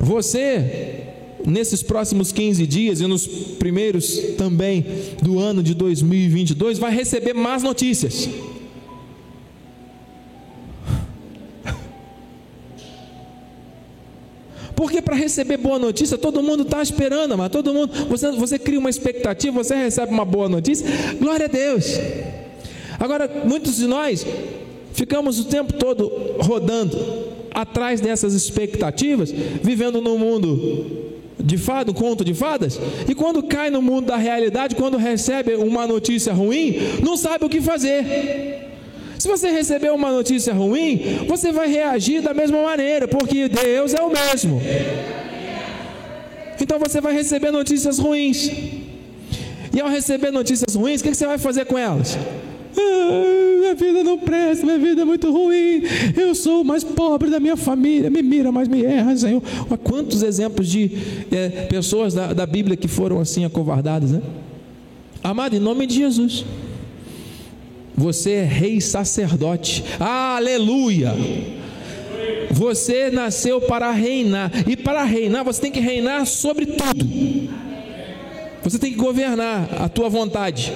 Você, 0.00 1.06
nesses 1.44 1.82
próximos 1.82 2.30
15 2.30 2.64
dias 2.64 3.00
e 3.00 3.06
nos 3.08 3.26
primeiros 3.26 4.16
também 4.38 4.86
do 5.20 5.40
ano 5.40 5.60
de 5.60 5.74
2022, 5.74 6.78
vai 6.78 6.94
receber 6.94 7.34
más 7.34 7.64
notícias. 7.64 8.28
Porque 14.76 15.02
para 15.02 15.16
receber 15.16 15.56
boa 15.56 15.80
notícia, 15.80 16.16
todo 16.16 16.40
mundo 16.44 16.62
está 16.62 16.80
esperando, 16.80 17.36
mas 17.36 17.50
todo 17.50 17.74
mundo, 17.74 17.92
você, 18.08 18.30
você 18.30 18.56
cria 18.56 18.78
uma 18.78 18.88
expectativa, 18.88 19.64
você 19.64 19.74
recebe 19.74 20.12
uma 20.12 20.24
boa 20.24 20.48
notícia, 20.48 20.86
glória 21.18 21.46
a 21.46 21.48
Deus. 21.48 21.98
Agora, 23.02 23.28
muitos 23.44 23.78
de 23.78 23.88
nós 23.88 24.24
ficamos 24.92 25.40
o 25.40 25.44
tempo 25.46 25.72
todo 25.72 26.36
rodando 26.38 26.96
atrás 27.52 28.00
dessas 28.00 28.32
expectativas, 28.32 29.32
vivendo 29.60 30.00
num 30.00 30.16
mundo 30.16 31.10
de 31.36 31.58
fado, 31.58 31.92
conto 31.92 32.24
de 32.24 32.32
fadas, 32.32 32.78
e 33.08 33.12
quando 33.12 33.42
cai 33.42 33.70
no 33.70 33.82
mundo 33.82 34.06
da 34.06 34.16
realidade, 34.16 34.76
quando 34.76 34.96
recebe 34.96 35.56
uma 35.56 35.84
notícia 35.84 36.32
ruim, 36.32 36.76
não 37.02 37.16
sabe 37.16 37.44
o 37.44 37.48
que 37.48 37.60
fazer. 37.60 38.68
Se 39.18 39.26
você 39.26 39.50
receber 39.50 39.90
uma 39.90 40.12
notícia 40.12 40.54
ruim, 40.54 41.26
você 41.26 41.50
vai 41.50 41.66
reagir 41.66 42.22
da 42.22 42.32
mesma 42.32 42.62
maneira, 42.62 43.08
porque 43.08 43.48
Deus 43.48 43.94
é 43.94 44.00
o 44.00 44.12
mesmo. 44.12 44.62
Então 46.60 46.78
você 46.78 47.00
vai 47.00 47.12
receber 47.12 47.50
notícias 47.50 47.98
ruins. 47.98 48.48
E 49.74 49.80
ao 49.80 49.88
receber 49.88 50.30
notícias 50.30 50.76
ruins, 50.76 51.00
o 51.00 51.04
que 51.04 51.12
você 51.12 51.26
vai 51.26 51.38
fazer 51.38 51.64
com 51.64 51.76
elas? 51.76 52.16
Ah, 53.10 53.58
minha 53.60 53.74
vida 53.74 54.04
não 54.04 54.18
presta, 54.18 54.64
minha 54.64 54.78
vida 54.78 55.02
é 55.02 55.04
muito 55.04 55.30
ruim. 55.30 55.82
Eu 56.16 56.34
sou 56.34 56.62
o 56.62 56.64
mais 56.64 56.84
pobre 56.84 57.30
da 57.30 57.40
minha 57.40 57.56
família. 57.56 58.10
Me 58.10 58.22
mira, 58.22 58.50
mas 58.50 58.68
me 58.68 58.84
erra, 58.84 59.16
Senhor. 59.16 59.42
Olha 59.68 59.78
quantos 59.78 60.22
exemplos 60.22 60.68
de 60.68 60.90
é, 61.30 61.66
pessoas 61.66 62.14
da, 62.14 62.32
da 62.32 62.46
Bíblia 62.46 62.76
que 62.76 62.88
foram 62.88 63.20
assim 63.20 63.44
acovardadas, 63.44 64.12
né? 64.12 64.22
Amado, 65.22 65.54
em 65.54 65.60
nome 65.60 65.86
de 65.86 65.94
Jesus. 65.94 66.44
Você 67.96 68.32
é 68.32 68.44
rei 68.44 68.80
sacerdote. 68.80 69.84
Aleluia! 70.00 71.14
Você 72.50 73.10
nasceu 73.10 73.60
para 73.60 73.90
reinar. 73.90 74.50
E 74.68 74.76
para 74.76 75.04
reinar, 75.04 75.44
você 75.44 75.60
tem 75.60 75.70
que 75.70 75.80
reinar 75.80 76.26
sobre 76.26 76.66
tudo. 76.66 77.06
Você 78.62 78.78
tem 78.78 78.92
que 78.92 78.98
governar 78.98 79.68
a 79.80 79.88
tua 79.88 80.08
vontade. 80.08 80.72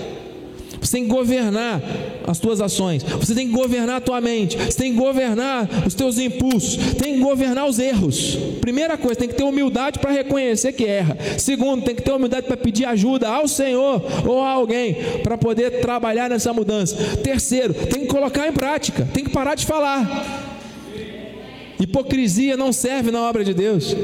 Você 0.86 0.98
tem 0.98 1.04
que 1.04 1.10
governar 1.10 1.82
as 2.28 2.38
tuas 2.38 2.60
ações. 2.60 3.02
Você 3.02 3.34
tem 3.34 3.48
que 3.48 3.52
governar 3.52 3.96
a 3.96 4.00
tua 4.00 4.20
mente. 4.20 4.56
Você 4.56 4.78
tem 4.78 4.92
que 4.92 4.98
governar 4.98 5.68
os 5.84 5.94
teus 5.94 6.16
impulsos. 6.16 6.76
Tem 6.94 7.14
que 7.14 7.20
governar 7.20 7.66
os 7.66 7.80
erros. 7.80 8.38
Primeira 8.60 8.96
coisa, 8.96 9.16
tem 9.16 9.28
que 9.28 9.34
ter 9.34 9.42
humildade 9.42 9.98
para 9.98 10.12
reconhecer 10.12 10.72
que 10.72 10.84
erra. 10.84 11.18
Segundo, 11.38 11.84
tem 11.84 11.94
que 11.94 12.02
ter 12.02 12.12
humildade 12.12 12.46
para 12.46 12.56
pedir 12.56 12.84
ajuda 12.84 13.28
ao 13.28 13.48
Senhor 13.48 14.00
ou 14.24 14.40
a 14.40 14.50
alguém 14.50 14.96
para 15.24 15.36
poder 15.36 15.80
trabalhar 15.80 16.30
nessa 16.30 16.52
mudança. 16.52 16.96
Terceiro, 17.16 17.74
tem 17.74 18.02
que 18.02 18.06
colocar 18.06 18.46
em 18.46 18.52
prática. 18.52 19.08
Tem 19.12 19.24
que 19.24 19.30
parar 19.30 19.56
de 19.56 19.66
falar. 19.66 20.54
Hipocrisia 21.80 22.56
não 22.56 22.72
serve 22.72 23.10
na 23.10 23.22
obra 23.28 23.42
de 23.42 23.52
Deus. 23.52 23.94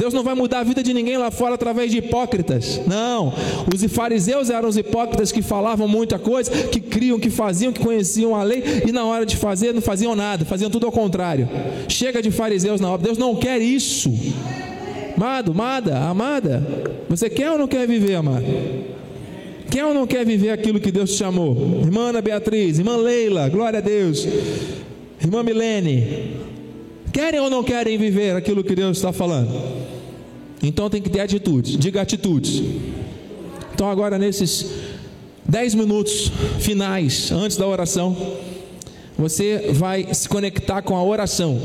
Deus 0.00 0.14
não 0.14 0.22
vai 0.22 0.34
mudar 0.34 0.60
a 0.60 0.64
vida 0.64 0.82
de 0.82 0.94
ninguém 0.94 1.18
lá 1.18 1.30
fora 1.30 1.56
através 1.56 1.90
de 1.90 1.98
hipócritas. 1.98 2.80
Não. 2.86 3.34
Os 3.72 3.84
fariseus 3.92 4.48
eram 4.48 4.66
os 4.66 4.78
hipócritas 4.78 5.30
que 5.30 5.42
falavam 5.42 5.86
muita 5.86 6.18
coisa, 6.18 6.50
que 6.50 6.80
criam, 6.80 7.20
que 7.20 7.28
faziam, 7.28 7.70
que 7.70 7.80
conheciam 7.80 8.34
a 8.34 8.42
lei 8.42 8.64
e 8.88 8.92
na 8.92 9.04
hora 9.04 9.26
de 9.26 9.36
fazer 9.36 9.74
não 9.74 9.82
faziam 9.82 10.16
nada, 10.16 10.46
faziam 10.46 10.70
tudo 10.70 10.86
ao 10.86 10.92
contrário. 10.92 11.46
Chega 11.86 12.22
de 12.22 12.30
fariseus 12.30 12.80
na 12.80 12.90
obra. 12.90 13.08
Deus 13.08 13.18
não 13.18 13.36
quer 13.36 13.60
isso. 13.60 14.10
Amado, 15.14 15.50
amada, 15.50 15.98
amada, 15.98 16.66
você 17.06 17.28
quer 17.28 17.50
ou 17.50 17.58
não 17.58 17.68
quer 17.68 17.86
viver, 17.86 18.14
amado? 18.14 18.46
Quer 19.70 19.84
ou 19.84 19.92
não 19.92 20.06
quer 20.06 20.24
viver 20.24 20.48
aquilo 20.48 20.80
que 20.80 20.90
Deus 20.90 21.10
te 21.10 21.18
chamou? 21.18 21.82
Irmã 21.82 22.08
Ana 22.08 22.22
Beatriz, 22.22 22.78
irmã 22.78 22.96
Leila, 22.96 23.50
glória 23.50 23.80
a 23.80 23.82
Deus. 23.82 24.26
Irmã 25.22 25.42
Milene, 25.42 26.40
Querem 27.12 27.40
ou 27.40 27.50
não 27.50 27.64
querem 27.64 27.98
viver 27.98 28.36
aquilo 28.36 28.62
que 28.62 28.74
Deus 28.74 28.96
está 28.96 29.12
falando? 29.12 29.79
Então 30.62 30.90
tem 30.90 31.00
que 31.00 31.10
ter 31.10 31.20
atitudes. 31.20 31.76
Diga 31.76 32.00
atitudes. 32.00 32.62
Então 33.74 33.90
agora 33.90 34.18
nesses 34.18 34.66
dez 35.44 35.74
minutos 35.74 36.30
finais 36.58 37.32
antes 37.32 37.56
da 37.56 37.66
oração, 37.66 38.16
você 39.18 39.70
vai 39.72 40.12
se 40.12 40.28
conectar 40.28 40.82
com 40.82 40.96
a 40.96 41.02
oração, 41.02 41.60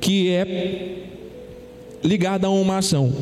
que 0.00 0.30
é 0.30 1.04
ligada 2.02 2.46
a 2.46 2.50
uma 2.50 2.78
ação. 2.78 3.12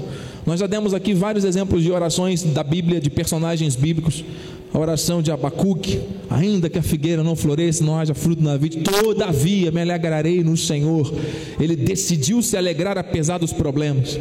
Nós 0.45 0.61
já 0.61 0.67
demos 0.67 0.95
aqui 0.95 1.13
vários 1.13 1.45
exemplos 1.45 1.83
de 1.83 1.91
orações 1.91 2.43
da 2.43 2.63
Bíblia, 2.63 3.01
de 3.01 3.11
personagens 3.11 3.75
bíblicos 3.75 4.23
a 4.77 4.79
oração 4.79 5.23
de 5.23 5.31
Abacuque, 5.33 6.01
ainda 6.29 6.69
que 6.69 6.79
a 6.79 6.83
figueira 6.83 7.23
não 7.23 7.35
floresça, 7.35 7.83
não 7.83 7.99
haja 7.99 8.15
fruto 8.15 8.43
na 8.43 8.59
vida, 8.59 8.79
todavia 8.83 9.71
me 9.71 9.81
alegrarei 9.81 10.45
no 10.45 10.55
Senhor. 10.55 11.13
Ele 11.59 11.75
decidiu 11.75 12.43
se 12.43 12.59
alegrar 12.59 12.99
apesar 12.99 13.39
dos 13.39 13.55
problemas. 13.55 14.19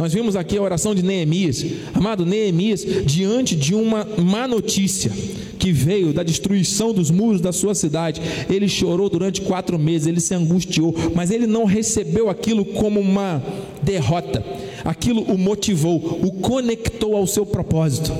Nós 0.00 0.14
vimos 0.14 0.34
aqui 0.34 0.56
a 0.56 0.62
oração 0.62 0.94
de 0.94 1.02
Neemias. 1.02 1.62
Amado 1.92 2.24
Neemias, 2.24 2.86
diante 3.04 3.54
de 3.54 3.74
uma 3.74 4.08
má 4.16 4.48
notícia 4.48 5.12
que 5.58 5.70
veio 5.72 6.10
da 6.14 6.22
destruição 6.22 6.94
dos 6.94 7.10
muros 7.10 7.38
da 7.38 7.52
sua 7.52 7.74
cidade, 7.74 8.18
ele 8.48 8.66
chorou 8.66 9.10
durante 9.10 9.42
quatro 9.42 9.78
meses, 9.78 10.06
ele 10.06 10.18
se 10.18 10.34
angustiou, 10.34 10.94
mas 11.14 11.30
ele 11.30 11.46
não 11.46 11.66
recebeu 11.66 12.30
aquilo 12.30 12.64
como 12.64 12.98
uma 12.98 13.42
derrota. 13.82 14.42
Aquilo 14.86 15.20
o 15.20 15.36
motivou, 15.36 15.96
o 16.24 16.32
conectou 16.32 17.14
ao 17.14 17.26
seu 17.26 17.44
propósito. 17.44 18.10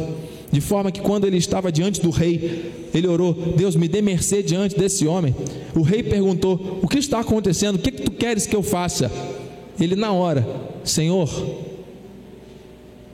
De 0.52 0.60
forma 0.60 0.92
que 0.92 1.00
quando 1.00 1.26
ele 1.26 1.38
estava 1.38 1.72
diante 1.72 2.02
do 2.02 2.10
rei, 2.10 2.72
ele 2.92 3.06
orou: 3.06 3.32
Deus, 3.56 3.74
me 3.74 3.88
dê 3.88 4.02
mercê 4.02 4.42
diante 4.42 4.76
desse 4.76 5.06
homem. 5.06 5.34
O 5.74 5.80
rei 5.80 6.02
perguntou: 6.02 6.78
O 6.82 6.86
que 6.86 6.98
está 6.98 7.20
acontecendo? 7.20 7.76
O 7.76 7.78
que, 7.78 7.90
que 7.90 8.02
tu 8.02 8.10
queres 8.10 8.44
que 8.44 8.54
eu 8.54 8.62
faça? 8.62 9.10
Ele, 9.80 9.96
na 9.96 10.12
hora, 10.12 10.46
Senhor, 10.84 11.26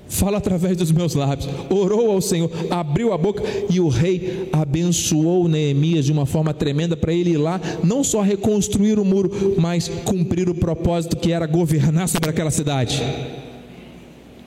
fala 0.09 0.39
através 0.39 0.77
dos 0.77 0.93
meus 0.93 1.15
lábios. 1.15 1.49
Orou 1.69 2.11
ao 2.11 2.21
Senhor, 2.21 2.51
abriu 2.71 3.13
a 3.13 3.19
boca 3.19 3.43
e 3.71 3.81
o 3.81 3.89
rei 3.89 4.49
abençoou 4.53 5.49
Neemias 5.49 6.05
de 6.05 6.13
uma 6.13 6.27
forma 6.27 6.55
tremenda 6.55 6.97
para 6.97 7.13
ele 7.13 7.31
ir 7.31 7.37
lá, 7.37 7.61
não 7.83 8.03
só 8.03 8.21
reconstruir 8.21 8.99
o 8.99 9.05
muro, 9.05 9.55
mas 9.59 9.89
cumprir 10.05 10.49
o 10.49 10.55
propósito 10.55 11.17
que 11.17 11.33
era 11.33 11.47
governar 11.47 12.09
sobre 12.09 12.31
aquela 12.31 12.51
cidade. 12.51 13.03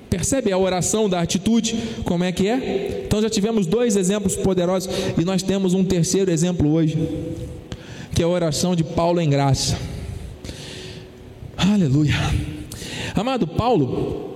Percebe 0.09 0.51
a 0.51 0.57
oração 0.57 1.07
da 1.07 1.21
atitude, 1.21 1.75
como 2.03 2.23
é 2.23 2.31
que 2.31 2.47
é? 2.47 3.03
Então 3.05 3.21
já 3.21 3.29
tivemos 3.29 3.67
dois 3.67 3.95
exemplos 3.95 4.35
poderosos 4.35 4.89
e 5.17 5.23
nós 5.23 5.43
temos 5.43 5.75
um 5.75 5.83
terceiro 5.83 6.31
exemplo 6.31 6.71
hoje, 6.73 6.97
que 8.15 8.23
é 8.23 8.25
a 8.25 8.27
oração 8.27 8.75
de 8.75 8.83
Paulo 8.83 9.21
em 9.21 9.29
graça. 9.29 9.77
Aleluia. 11.55 12.15
Amado 13.13 13.45
Paulo, 13.45 14.28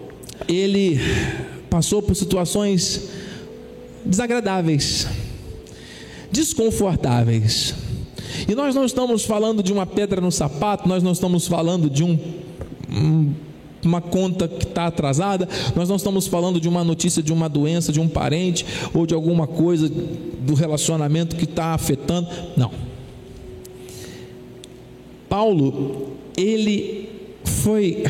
ele 0.48 1.00
passou 1.70 2.02
por 2.02 2.16
situações 2.16 3.10
desagradáveis, 4.06 5.08
desconfortáveis. 6.32 7.74
E 8.48 8.56
nós 8.56 8.74
não 8.76 8.86
estamos 8.86 9.26
falando 9.26 9.62
de 9.62 9.72
uma 9.72 9.86
pedra 9.86 10.20
no 10.20 10.32
sapato, 10.32 10.88
nós 10.88 11.04
não 11.04 11.12
estamos 11.12 11.48
falando 11.48 11.90
de 11.90 12.04
um, 12.04 12.20
um 12.90 13.34
uma 13.86 14.02
conta 14.02 14.48
que 14.48 14.66
está 14.66 14.88
atrasada, 14.88 15.48
nós 15.76 15.90
não 15.90 15.96
estamos 15.96 16.28
falando 16.28 16.60
de 16.60 16.68
uma 16.70 16.84
notícia 16.84 17.22
de 17.22 17.34
uma 17.34 17.50
doença, 17.50 17.92
de 17.92 18.00
um 18.00 18.08
parente 18.08 18.66
ou 18.94 19.06
de 19.06 19.14
alguma 19.14 19.46
coisa 19.46 19.90
do 19.90 20.54
relacionamento 20.54 21.36
que 21.36 21.44
está 21.44 21.74
afetando. 21.74 22.28
Não. 22.56 22.72
Paulo, 25.28 26.14
ele 26.38 27.10
foi 27.44 28.04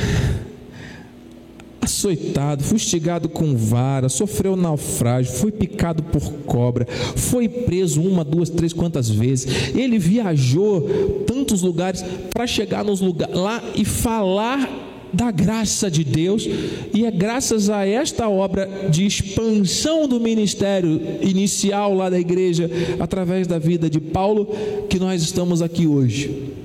açoitado, 1.84 2.64
fustigado 2.64 3.28
com 3.28 3.56
vara, 3.56 4.10
sofreu 4.10 4.56
naufrágio, 4.56 5.34
foi 5.34 5.52
picado 5.52 6.02
por 6.04 6.22
cobra, 6.46 6.86
foi 7.16 7.48
preso 7.48 8.02
uma, 8.02 8.24
duas, 8.24 8.50
três, 8.50 8.74
quantas 8.74 9.10
vezes. 9.10 9.76
Ele 9.76 10.00
viajou 10.00 11.24
tantos 11.28 11.62
lugares 11.62 12.04
para 12.34 12.48
chegar 12.48 12.84
nos 12.84 13.02
lugares 13.02 13.36
lá 13.36 13.62
e 13.76 13.84
falar 13.84 14.92
da 15.14 15.30
graça 15.30 15.92
de 15.92 16.04
Deus, 16.04 16.50
e 16.92 17.06
é 17.06 17.12
graças 17.12 17.70
a 17.70 17.86
esta 17.86 18.28
obra 18.28 18.68
de 18.90 19.06
expansão 19.06 20.08
do 20.08 20.20
ministério 20.20 21.00
inicial 21.22 21.94
lá 21.94 22.10
da 22.10 22.20
igreja, 22.20 22.70
através 23.00 23.46
da 23.46 23.60
vida 23.60 23.88
de 23.88 24.00
Paulo, 24.00 24.48
que 24.90 25.00
nós 25.00 25.22
estamos 25.22 25.62
aqui 25.62 25.86
hoje. 25.86 26.63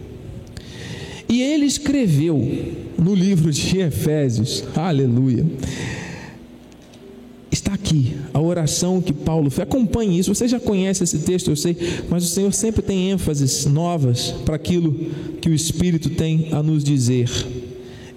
E 1.28 1.42
ele 1.42 1.66
escreveu 1.66 2.38
no 2.98 3.14
livro 3.14 3.52
de 3.52 3.78
Efésios, 3.78 4.64
aleluia. 4.74 5.44
Está 7.50 7.74
aqui 7.74 8.16
a 8.32 8.40
oração 8.40 9.00
que 9.00 9.12
Paulo 9.12 9.50
fez. 9.50 9.68
Acompanhe 9.68 10.18
isso. 10.18 10.34
Você 10.34 10.48
já 10.48 10.58
conhece 10.58 11.04
esse 11.04 11.18
texto, 11.18 11.50
eu 11.50 11.56
sei, 11.56 11.76
mas 12.08 12.24
o 12.24 12.28
Senhor 12.28 12.52
sempre 12.52 12.80
tem 12.80 13.10
ênfases 13.10 13.66
novas 13.66 14.30
para 14.44 14.56
aquilo 14.56 14.92
que 15.40 15.50
o 15.50 15.54
Espírito 15.54 16.08
tem 16.10 16.48
a 16.52 16.62
nos 16.62 16.82
dizer. 16.82 17.30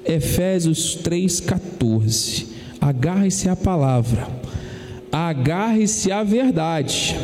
Efésios 0.05 0.97
3,14. 1.03 2.45
Agarre-se 2.79 3.47
à 3.47 3.55
palavra, 3.55 4.27
agarre-se 5.11 6.11
à 6.11 6.23
verdade 6.23 7.15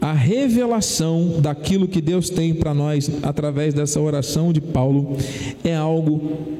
a 0.00 0.12
revelação 0.12 1.40
daquilo 1.40 1.88
que 1.88 2.00
Deus 2.00 2.30
tem 2.30 2.54
para 2.54 2.72
nós 2.72 3.10
através 3.22 3.74
dessa 3.74 4.00
oração 4.00 4.52
de 4.52 4.60
Paulo 4.60 5.16
é 5.64 5.74
algo 5.74 6.56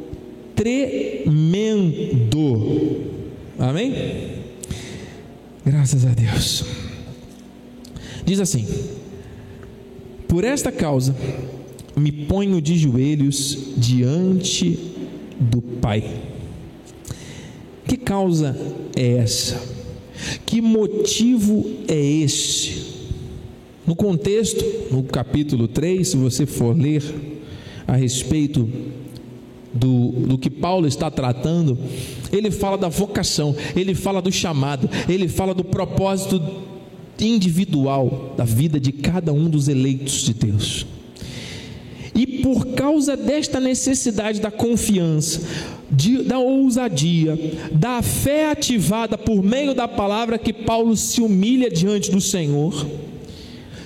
tremendo. 0.57 1.47
Amém? 3.59 3.95
Graças 5.65 6.05
a 6.05 6.11
Deus. 6.11 6.65
Diz 8.25 8.41
assim: 8.41 8.67
Por 10.27 10.43
esta 10.45 10.73
causa 10.73 11.15
me 11.97 12.11
ponho 12.11 12.61
de 12.61 12.77
joelhos 12.77 13.75
diante 13.77 14.79
do 15.39 15.61
Pai. 15.63 16.03
Que 17.87 17.97
causa 17.97 18.57
é 18.97 19.19
essa? 19.19 19.61
Que 20.45 20.61
motivo 20.61 21.65
é 21.87 21.99
este? 21.99 22.88
No 23.89 23.97
contexto, 23.97 24.63
no 24.91 25.03
capítulo 25.03 25.67
3, 25.67 26.07
se 26.07 26.15
você 26.15 26.45
for 26.45 26.77
ler 26.77 27.03
a 27.87 27.97
respeito 27.97 28.69
do, 29.73 30.11
do 30.11 30.37
que 30.37 30.51
Paulo 30.51 30.87
está 30.87 31.11
tratando, 31.11 31.79
ele 32.31 32.51
fala 32.51 32.77
da 32.77 32.91
vocação, 32.91 33.57
ele 33.75 33.95
fala 33.95 34.21
do 34.21 34.31
chamado, 34.31 34.91
ele 35.09 35.27
fala 35.27 35.55
do 35.55 35.65
propósito 35.65 36.39
individual 37.19 38.35
da 38.37 38.45
vida 38.45 38.79
de 38.79 38.93
cada 38.93 39.33
um 39.33 39.49
dos 39.49 39.69
eleitos 39.69 40.21
de 40.23 40.35
Deus. 40.35 40.87
E 42.15 42.43
por 42.43 42.67
causa 42.75 43.17
desta 43.17 43.59
necessidade 43.59 44.39
da 44.39 44.51
confiança, 44.51 45.41
de, 45.91 46.25
da 46.25 46.39
ousadia, 46.39 47.39
da 47.73 48.03
fé 48.03 48.51
ativada 48.51 49.17
por 49.17 49.43
meio 49.43 49.75
da 49.75 49.89
palavra 49.89 50.37
que 50.37 50.53
Paulo 50.53 50.95
se 50.95 51.23
humilha 51.23 51.71
diante 51.71 52.11
do 52.11 52.21
Senhor, 52.21 52.87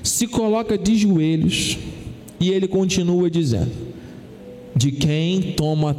se 0.03 0.27
coloca 0.27 0.77
de 0.77 0.97
joelhos 0.97 1.79
e 2.41 2.51
ele 2.51 2.67
continua 2.67 3.31
dizendo: 3.31 3.71
De 4.75 4.91
quem 4.93 5.53
toma 5.53 5.97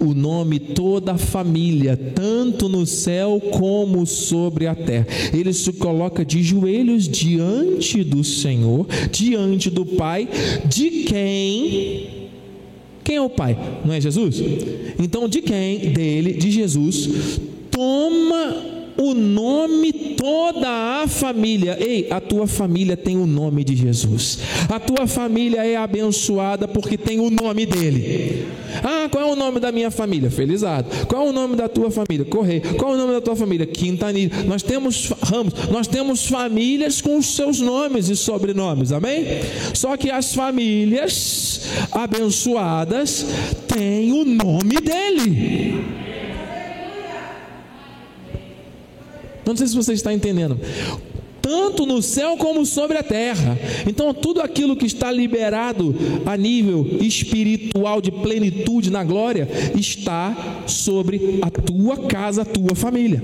o 0.00 0.12
nome 0.14 0.58
toda 0.58 1.12
a 1.12 1.18
família, 1.18 1.96
tanto 1.96 2.68
no 2.68 2.86
céu 2.86 3.40
como 3.52 4.06
sobre 4.06 4.66
a 4.66 4.74
terra. 4.74 5.06
Ele 5.32 5.52
se 5.52 5.72
coloca 5.72 6.24
de 6.24 6.42
joelhos 6.42 7.08
diante 7.08 8.04
do 8.04 8.22
Senhor, 8.22 8.86
diante 9.10 9.70
do 9.70 9.86
Pai, 9.86 10.28
de 10.66 10.90
quem 11.04 12.26
quem 13.02 13.16
é 13.16 13.22
o 13.22 13.30
Pai? 13.30 13.56
Não 13.84 13.94
é 13.94 14.00
Jesus? 14.00 14.42
Então, 14.98 15.28
de 15.28 15.40
quem? 15.40 15.92
Dele, 15.92 16.32
de 16.32 16.50
Jesus, 16.50 17.40
toma 17.70 18.75
o 18.98 19.14
nome 19.14 19.92
toda 19.92 20.68
a 21.02 21.06
família. 21.06 21.76
Ei, 21.80 22.06
a 22.10 22.20
tua 22.20 22.46
família 22.46 22.96
tem 22.96 23.16
o 23.16 23.26
nome 23.26 23.64
de 23.64 23.76
Jesus. 23.76 24.38
A 24.68 24.80
tua 24.80 25.06
família 25.06 25.64
é 25.64 25.76
abençoada 25.76 26.66
porque 26.66 26.96
tem 26.96 27.20
o 27.20 27.30
nome 27.30 27.66
dele. 27.66 28.46
Ah, 28.82 29.08
qual 29.10 29.28
é 29.28 29.32
o 29.32 29.36
nome 29.36 29.60
da 29.60 29.70
minha 29.70 29.90
família? 29.90 30.30
Felizado. 30.30 30.88
Qual 31.06 31.26
é 31.26 31.30
o 31.30 31.32
nome 31.32 31.56
da 31.56 31.68
tua 31.68 31.90
família? 31.90 32.24
Correio. 32.24 32.74
Qual 32.76 32.92
é 32.92 32.94
o 32.94 32.98
nome 32.98 33.12
da 33.12 33.20
tua 33.20 33.36
família? 33.36 33.66
Quintanilha. 33.66 34.44
Nós 34.46 34.62
temos 34.62 35.12
ramos, 35.22 35.52
nós 35.70 35.86
temos 35.86 36.26
famílias 36.26 37.00
com 37.00 37.18
os 37.18 37.34
seus 37.34 37.60
nomes 37.60 38.08
e 38.08 38.16
sobrenomes. 38.16 38.92
Amém? 38.92 39.24
Só 39.74 39.96
que 39.96 40.10
as 40.10 40.34
famílias 40.34 41.60
abençoadas 41.92 43.26
têm 43.68 44.12
o 44.12 44.24
nome 44.24 44.80
dele. 44.80 46.05
Não 49.46 49.56
sei 49.56 49.68
se 49.68 49.76
você 49.76 49.92
está 49.92 50.12
entendendo. 50.12 50.58
Tanto 51.40 51.86
no 51.86 52.02
céu 52.02 52.36
como 52.36 52.66
sobre 52.66 52.98
a 52.98 53.02
terra. 53.04 53.56
Então, 53.86 54.12
tudo 54.12 54.40
aquilo 54.40 54.76
que 54.76 54.84
está 54.84 55.12
liberado 55.12 55.94
a 56.26 56.36
nível 56.36 56.84
espiritual 57.00 58.00
de 58.00 58.10
plenitude 58.10 58.90
na 58.90 59.04
glória 59.04 59.48
está 59.78 60.64
sobre 60.66 61.38
a 61.40 61.48
tua 61.48 62.08
casa, 62.08 62.42
a 62.42 62.44
tua 62.44 62.74
família. 62.74 63.22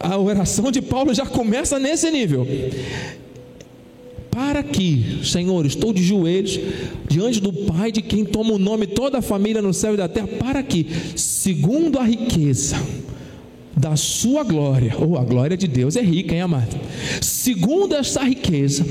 A 0.00 0.16
oração 0.16 0.70
de 0.70 0.80
Paulo 0.80 1.12
já 1.12 1.26
começa 1.26 1.78
nesse 1.78 2.10
nível 2.10 2.46
para 4.36 4.62
que, 4.62 5.20
Senhor, 5.24 5.64
estou 5.64 5.94
de 5.94 6.02
joelhos 6.02 6.60
diante 7.08 7.40
do 7.40 7.50
Pai 7.50 7.90
de 7.90 8.02
quem 8.02 8.22
toma 8.22 8.52
o 8.52 8.58
nome 8.58 8.86
toda 8.86 9.16
a 9.16 9.22
família 9.22 9.62
no 9.62 9.72
céu 9.72 9.94
e 9.94 9.96
da 9.96 10.06
terra, 10.08 10.28
para 10.28 10.62
que, 10.62 10.86
segundo 11.16 11.98
a 11.98 12.02
riqueza 12.02 12.76
da 13.74 13.96
sua 13.96 14.44
glória, 14.44 14.94
ou 14.98 15.12
oh, 15.12 15.18
a 15.18 15.24
glória 15.24 15.56
de 15.56 15.66
Deus 15.66 15.96
é 15.96 16.02
rica, 16.02 16.34
hein, 16.34 16.42
amado? 16.42 16.78
Segundo 17.22 17.94
essa 17.94 18.22
riqueza, 18.22 18.84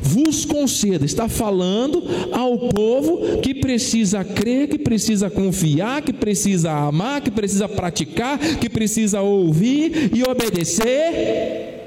vos 0.00 0.44
conceda, 0.44 1.04
está 1.04 1.28
falando 1.28 2.04
ao 2.30 2.68
povo 2.68 3.40
que 3.40 3.54
precisa 3.54 4.22
crer, 4.22 4.68
que 4.68 4.78
precisa 4.78 5.28
confiar, 5.28 6.02
que 6.02 6.12
precisa 6.12 6.70
amar, 6.70 7.22
que 7.22 7.30
precisa 7.32 7.68
praticar, 7.68 8.38
que 8.38 8.70
precisa 8.70 9.20
ouvir 9.20 10.12
e 10.14 10.22
obedecer 10.22 11.81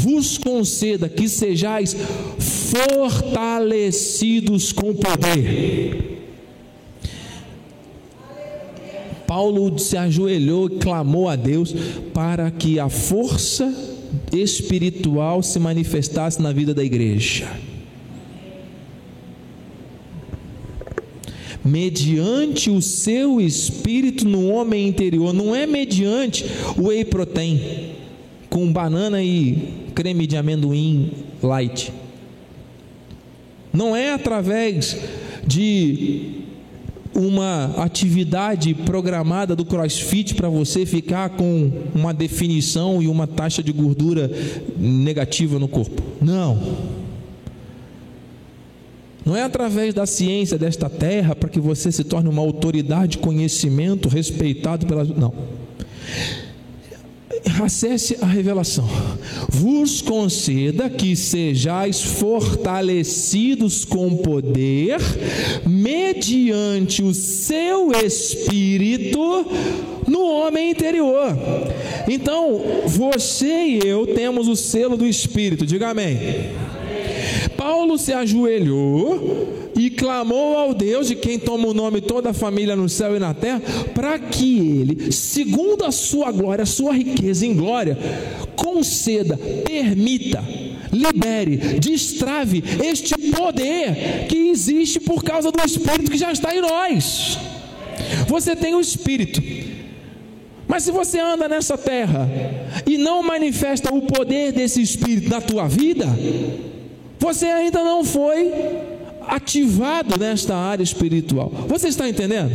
vos 0.00 0.38
conceda 0.38 1.08
que 1.08 1.28
sejais 1.28 1.96
fortalecidos 2.38 4.72
com 4.72 4.94
poder. 4.94 6.18
Paulo 9.26 9.78
se 9.78 9.96
ajoelhou 9.96 10.66
e 10.66 10.78
clamou 10.78 11.28
a 11.28 11.36
Deus 11.36 11.72
para 12.12 12.50
que 12.50 12.80
a 12.80 12.88
força 12.88 13.72
espiritual 14.32 15.40
se 15.42 15.58
manifestasse 15.58 16.42
na 16.42 16.52
vida 16.52 16.74
da 16.74 16.82
igreja. 16.82 17.48
Mediante 21.62 22.70
o 22.70 22.80
seu 22.80 23.38
espírito 23.40 24.26
no 24.26 24.48
homem 24.48 24.88
interior, 24.88 25.34
não 25.34 25.54
é 25.54 25.66
mediante 25.66 26.44
o 26.76 26.88
whey 26.88 27.04
protein 27.04 27.99
com 28.50 28.70
banana 28.70 29.22
e 29.22 29.90
creme 29.94 30.26
de 30.26 30.36
amendoim 30.36 31.12
light. 31.40 31.92
Não 33.72 33.94
é 33.94 34.12
através 34.12 34.96
de 35.46 36.40
uma 37.14 37.74
atividade 37.76 38.74
programada 38.74 39.54
do 39.54 39.64
CrossFit 39.64 40.34
para 40.34 40.48
você 40.48 40.84
ficar 40.84 41.30
com 41.30 41.70
uma 41.94 42.12
definição 42.12 43.00
e 43.00 43.06
uma 43.06 43.26
taxa 43.26 43.62
de 43.62 43.72
gordura 43.72 44.30
negativa 44.76 45.58
no 45.58 45.68
corpo. 45.68 46.02
Não. 46.20 46.90
Não 49.24 49.36
é 49.36 49.42
através 49.42 49.94
da 49.94 50.06
ciência 50.06 50.58
desta 50.58 50.88
terra 50.88 51.36
para 51.36 51.48
que 51.48 51.60
você 51.60 51.92
se 51.92 52.02
torne 52.02 52.28
uma 52.28 52.42
autoridade, 52.42 53.18
conhecimento 53.18 54.08
respeitado 54.08 54.86
pela. 54.86 55.04
Não 55.04 55.32
acesse 57.62 58.16
a 58.20 58.26
revelação, 58.26 58.88
vos 59.48 60.00
conceda 60.02 60.88
que 60.88 61.14
sejais 61.16 62.00
fortalecidos 62.00 63.84
com 63.84 64.16
poder, 64.16 64.98
mediante 65.66 67.02
o 67.02 67.14
seu 67.14 67.92
espírito 67.92 69.46
no 70.06 70.24
homem 70.24 70.70
interior. 70.70 71.36
Então, 72.08 72.60
você 72.86 73.64
e 73.64 73.80
eu 73.84 74.06
temos 74.06 74.48
o 74.48 74.56
selo 74.56 74.96
do 74.96 75.06
Espírito, 75.06 75.64
diga 75.64 75.90
amém. 75.90 76.18
Paulo 77.60 77.98
se 77.98 78.10
ajoelhou 78.10 79.70
e 79.76 79.90
clamou 79.90 80.56
ao 80.56 80.72
Deus 80.72 81.08
de 81.08 81.14
quem 81.14 81.38
toma 81.38 81.68
o 81.68 81.74
nome 81.74 82.00
toda 82.00 82.30
a 82.30 82.32
família 82.32 82.74
no 82.74 82.88
céu 82.88 83.14
e 83.14 83.18
na 83.18 83.34
terra, 83.34 83.60
para 83.94 84.18
que 84.18 84.58
ele, 84.58 85.12
segundo 85.12 85.84
a 85.84 85.92
sua 85.92 86.32
glória, 86.32 86.62
a 86.62 86.66
sua 86.66 86.94
riqueza 86.94 87.44
em 87.44 87.54
glória, 87.54 87.98
conceda, 88.56 89.38
permita, 89.62 90.42
libere, 90.90 91.58
destrave 91.78 92.64
este 92.82 93.14
poder 93.30 94.26
que 94.26 94.48
existe 94.48 94.98
por 94.98 95.22
causa 95.22 95.52
do 95.52 95.62
Espírito 95.62 96.10
que 96.10 96.16
já 96.16 96.32
está 96.32 96.56
em 96.56 96.62
nós. 96.62 97.38
Você 98.26 98.56
tem 98.56 98.74
o 98.74 98.80
Espírito. 98.80 99.42
Mas 100.66 100.84
se 100.84 100.90
você 100.90 101.20
anda 101.20 101.46
nessa 101.46 101.76
terra 101.76 102.26
e 102.86 102.96
não 102.96 103.22
manifesta 103.22 103.94
o 103.94 104.00
poder 104.00 104.50
desse 104.50 104.80
Espírito 104.80 105.28
na 105.28 105.42
tua 105.42 105.68
vida, 105.68 106.06
você 107.20 107.46
ainda 107.46 107.84
não 107.84 108.02
foi 108.02 108.50
ativado 109.28 110.18
nesta 110.18 110.56
área 110.56 110.82
espiritual. 110.82 111.52
Você 111.68 111.88
está 111.88 112.08
entendendo? 112.08 112.50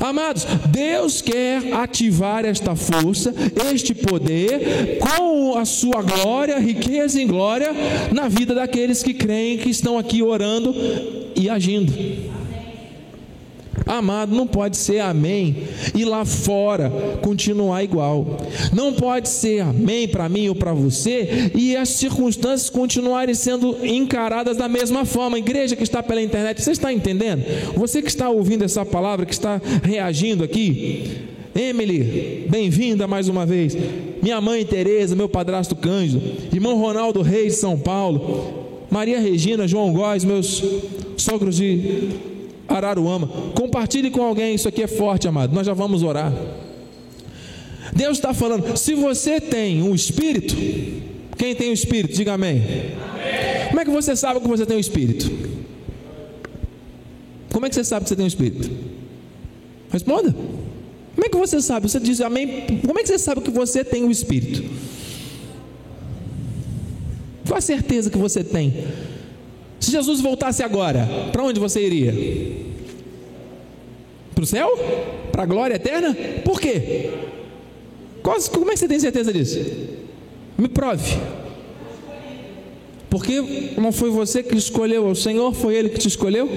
Amados, 0.00 0.46
Deus 0.68 1.22
quer 1.22 1.72
ativar 1.74 2.44
esta 2.44 2.74
força, 2.74 3.34
este 3.72 3.94
poder, 3.94 4.98
com 4.98 5.56
a 5.56 5.64
sua 5.64 6.02
glória, 6.02 6.58
riqueza 6.58 7.20
em 7.20 7.26
glória, 7.26 7.70
na 8.12 8.28
vida 8.28 8.54
daqueles 8.54 9.02
que 9.02 9.14
creem, 9.14 9.58
que 9.58 9.70
estão 9.70 9.98
aqui 9.98 10.22
orando 10.22 10.74
e 11.36 11.48
agindo. 11.48 11.92
Amado, 13.86 14.34
não 14.34 14.46
pode 14.46 14.76
ser 14.76 14.98
amém 14.98 15.64
e 15.94 16.04
lá 16.04 16.24
fora 16.24 16.90
continuar 17.22 17.82
igual. 17.82 18.38
Não 18.72 18.92
pode 18.92 19.28
ser 19.28 19.60
amém 19.60 20.08
para 20.08 20.28
mim 20.28 20.48
ou 20.48 20.54
para 20.54 20.72
você 20.72 21.50
e 21.54 21.76
as 21.76 21.88
circunstâncias 21.90 22.68
continuarem 22.68 23.34
sendo 23.34 23.76
encaradas 23.84 24.56
da 24.56 24.68
mesma 24.68 25.04
forma. 25.04 25.38
Igreja 25.38 25.76
que 25.76 25.82
está 25.82 26.02
pela 26.02 26.22
internet, 26.22 26.62
você 26.62 26.72
está 26.72 26.92
entendendo? 26.92 27.44
Você 27.76 28.02
que 28.02 28.08
está 28.08 28.28
ouvindo 28.28 28.64
essa 28.64 28.84
palavra, 28.84 29.24
que 29.24 29.32
está 29.32 29.60
reagindo 29.82 30.44
aqui, 30.44 31.28
Emily, 31.54 32.46
bem-vinda 32.48 33.06
mais 33.06 33.28
uma 33.28 33.44
vez. 33.44 33.76
Minha 34.22 34.40
mãe 34.40 34.64
Tereza, 34.64 35.16
meu 35.16 35.28
padrasto 35.28 35.74
Cândido, 35.74 36.22
irmão 36.52 36.78
Ronaldo 36.78 37.22
Reis 37.22 37.54
de 37.54 37.60
São 37.60 37.78
Paulo, 37.78 38.86
Maria 38.90 39.20
Regina, 39.20 39.66
João 39.66 39.92
Góes, 39.92 40.24
meus 40.24 40.62
sogros 41.16 41.56
de 41.56 42.29
Araruama. 42.70 43.26
Compartilhe 43.54 44.10
com 44.10 44.22
alguém, 44.22 44.54
isso 44.54 44.68
aqui 44.68 44.82
é 44.82 44.86
forte, 44.86 45.26
amado. 45.26 45.52
Nós 45.52 45.66
já 45.66 45.74
vamos 45.74 46.02
orar. 46.02 46.32
Deus 47.92 48.18
está 48.18 48.32
falando, 48.32 48.76
se 48.76 48.94
você 48.94 49.40
tem 49.40 49.82
um 49.82 49.94
espírito, 49.94 50.54
quem 51.36 51.54
tem 51.54 51.68
o 51.68 51.70
um 51.70 51.74
espírito, 51.74 52.14
diga 52.14 52.34
amém. 52.34 52.62
amém. 52.62 53.68
Como 53.68 53.80
é 53.80 53.84
que 53.84 53.90
você 53.90 54.14
sabe 54.14 54.40
que 54.40 54.48
você 54.48 54.64
tem 54.64 54.76
o 54.76 54.78
um 54.78 54.80
espírito? 54.80 55.30
Como 57.52 57.66
é 57.66 57.68
que 57.68 57.74
você 57.74 57.84
sabe 57.84 58.04
que 58.04 58.08
você 58.10 58.16
tem 58.16 58.22
o 58.22 58.26
um 58.26 58.28
espírito? 58.28 58.70
Responda. 59.90 60.32
Como 61.14 61.26
é 61.26 61.28
que 61.28 61.36
você 61.36 61.60
sabe? 61.60 61.88
Você 61.88 61.98
diz 61.98 62.20
amém. 62.20 62.80
Como 62.86 62.98
é 62.98 63.02
que 63.02 63.08
você 63.08 63.18
sabe 63.18 63.40
que 63.40 63.50
você 63.50 63.84
tem 63.84 64.04
o 64.04 64.10
espírito? 64.10 64.62
Qual 67.46 67.58
a 67.58 67.60
certeza 67.60 68.08
que 68.08 68.18
você 68.18 68.44
tem? 68.44 68.84
Se 69.80 69.90
Jesus 69.90 70.20
voltasse 70.20 70.62
agora, 70.62 71.08
para 71.32 71.42
onde 71.42 71.58
você 71.58 71.80
iria? 71.84 72.14
Para 74.34 74.44
o 74.44 74.46
céu? 74.46 74.68
Para 75.32 75.44
a 75.44 75.46
glória 75.46 75.74
eterna? 75.74 76.14
Por 76.44 76.60
quê? 76.60 77.10
Como 78.22 78.70
é 78.70 78.74
que 78.74 78.78
você 78.78 78.86
tem 78.86 79.00
certeza 79.00 79.32
disso? 79.32 79.58
Me 80.58 80.68
prove. 80.68 81.18
Porque 83.08 83.72
não 83.78 83.90
foi 83.90 84.10
você 84.10 84.42
que 84.42 84.54
escolheu, 84.54 85.08
o 85.08 85.16
Senhor 85.16 85.52
foi 85.54 85.74
Ele 85.74 85.88
que 85.88 85.98
te 85.98 86.08
escolheu. 86.08 86.48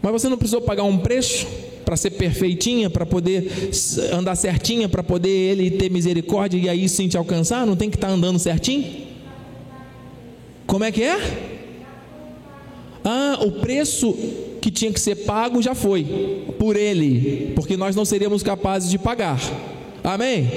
Mas 0.00 0.12
você 0.12 0.28
não 0.28 0.38
precisou 0.38 0.60
pagar 0.60 0.84
um 0.84 0.98
preço 0.98 1.46
para 1.84 1.96
ser 1.96 2.12
perfeitinha, 2.12 2.88
para 2.88 3.04
poder 3.04 3.50
andar 4.12 4.36
certinha, 4.36 4.88
para 4.88 5.02
poder 5.02 5.28
Ele 5.28 5.70
ter 5.72 5.90
misericórdia 5.90 6.58
e 6.58 6.68
aí 6.68 6.88
sim 6.88 7.08
te 7.08 7.16
alcançar. 7.16 7.66
Não 7.66 7.74
tem 7.74 7.90
que 7.90 7.96
estar 7.96 8.08
tá 8.08 8.12
andando 8.14 8.38
certinho? 8.38 9.04
Como 10.66 10.84
é 10.84 10.92
que 10.92 11.02
é? 11.02 11.53
Ah, 13.04 13.38
o 13.42 13.52
preço 13.52 14.16
que 14.62 14.70
tinha 14.70 14.90
que 14.90 14.98
ser 14.98 15.14
pago 15.26 15.60
já 15.60 15.74
foi 15.74 16.04
por 16.58 16.74
ele, 16.74 17.52
porque 17.54 17.76
nós 17.76 17.94
não 17.94 18.04
seríamos 18.04 18.42
capazes 18.42 18.90
de 18.90 18.98
pagar. 18.98 19.38
Amém? 20.02 20.48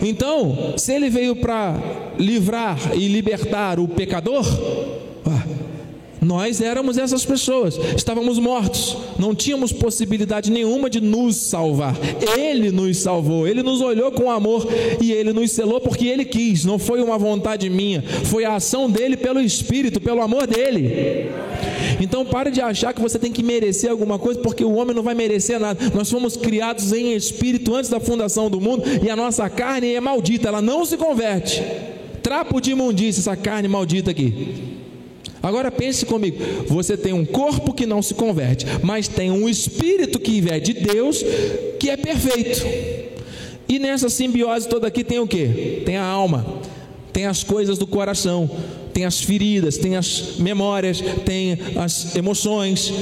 Então, 0.00 0.74
se 0.76 0.92
ele 0.92 1.10
veio 1.10 1.34
para 1.34 1.76
livrar 2.18 2.78
e 2.94 3.08
libertar 3.08 3.80
o 3.80 3.88
pecador, 3.88 4.46
ah, 5.26 5.42
nós 6.24 6.60
éramos 6.60 6.96
essas 6.96 7.24
pessoas, 7.24 7.78
estávamos 7.96 8.38
mortos, 8.38 8.96
não 9.18 9.34
tínhamos 9.34 9.72
possibilidade 9.72 10.50
nenhuma 10.50 10.88
de 10.88 11.00
nos 11.00 11.36
salvar. 11.36 11.94
Ele 12.36 12.70
nos 12.70 12.98
salvou, 12.98 13.46
ele 13.46 13.62
nos 13.62 13.80
olhou 13.80 14.10
com 14.10 14.30
amor 14.30 14.66
e 15.00 15.12
ele 15.12 15.32
nos 15.32 15.52
selou 15.52 15.80
porque 15.80 16.06
ele 16.06 16.24
quis, 16.24 16.64
não 16.64 16.78
foi 16.78 17.02
uma 17.02 17.18
vontade 17.18 17.68
minha, 17.68 18.02
foi 18.24 18.44
a 18.44 18.54
ação 18.54 18.90
dele 18.90 19.16
pelo 19.16 19.40
Espírito, 19.40 20.00
pelo 20.00 20.22
amor 20.22 20.46
dele. 20.46 21.30
Então 22.00 22.24
pare 22.24 22.50
de 22.50 22.60
achar 22.60 22.94
que 22.94 23.00
você 23.00 23.18
tem 23.18 23.30
que 23.30 23.42
merecer 23.42 23.90
alguma 23.90 24.18
coisa, 24.18 24.40
porque 24.40 24.64
o 24.64 24.74
homem 24.74 24.96
não 24.96 25.02
vai 25.02 25.14
merecer 25.14 25.60
nada. 25.60 25.78
Nós 25.94 26.10
fomos 26.10 26.36
criados 26.36 26.92
em 26.92 27.14
espírito 27.14 27.74
antes 27.74 27.90
da 27.90 28.00
fundação 28.00 28.48
do 28.48 28.60
mundo 28.60 28.82
e 29.04 29.10
a 29.10 29.16
nossa 29.16 29.48
carne 29.50 29.92
é 29.92 30.00
maldita, 30.00 30.48
ela 30.48 30.62
não 30.62 30.84
se 30.84 30.96
converte. 30.96 31.62
Trapo 32.22 32.60
de 32.60 32.70
imundícia, 32.70 33.20
essa 33.20 33.36
carne 33.36 33.68
maldita 33.68 34.10
aqui. 34.10 34.73
Agora 35.44 35.70
pense 35.70 36.06
comigo: 36.06 36.38
você 36.66 36.96
tem 36.96 37.12
um 37.12 37.24
corpo 37.24 37.74
que 37.74 37.84
não 37.84 38.00
se 38.00 38.14
converte, 38.14 38.64
mas 38.82 39.06
tem 39.06 39.30
um 39.30 39.46
espírito 39.46 40.18
que 40.18 40.40
vem 40.40 40.60
de 40.60 40.72
Deus 40.72 41.22
que 41.78 41.90
é 41.90 41.96
perfeito. 41.98 42.62
E 43.68 43.78
nessa 43.78 44.08
simbiose 44.08 44.66
toda 44.66 44.88
aqui 44.88 45.04
tem 45.04 45.18
o 45.18 45.26
que? 45.26 45.82
Tem 45.84 45.98
a 45.98 46.04
alma, 46.04 46.46
tem 47.12 47.26
as 47.26 47.44
coisas 47.44 47.76
do 47.76 47.86
coração, 47.86 48.50
tem 48.94 49.04
as 49.04 49.20
feridas, 49.20 49.76
tem 49.76 49.96
as 49.96 50.36
memórias, 50.38 51.02
tem 51.26 51.58
as 51.76 52.16
emoções, 52.16 52.92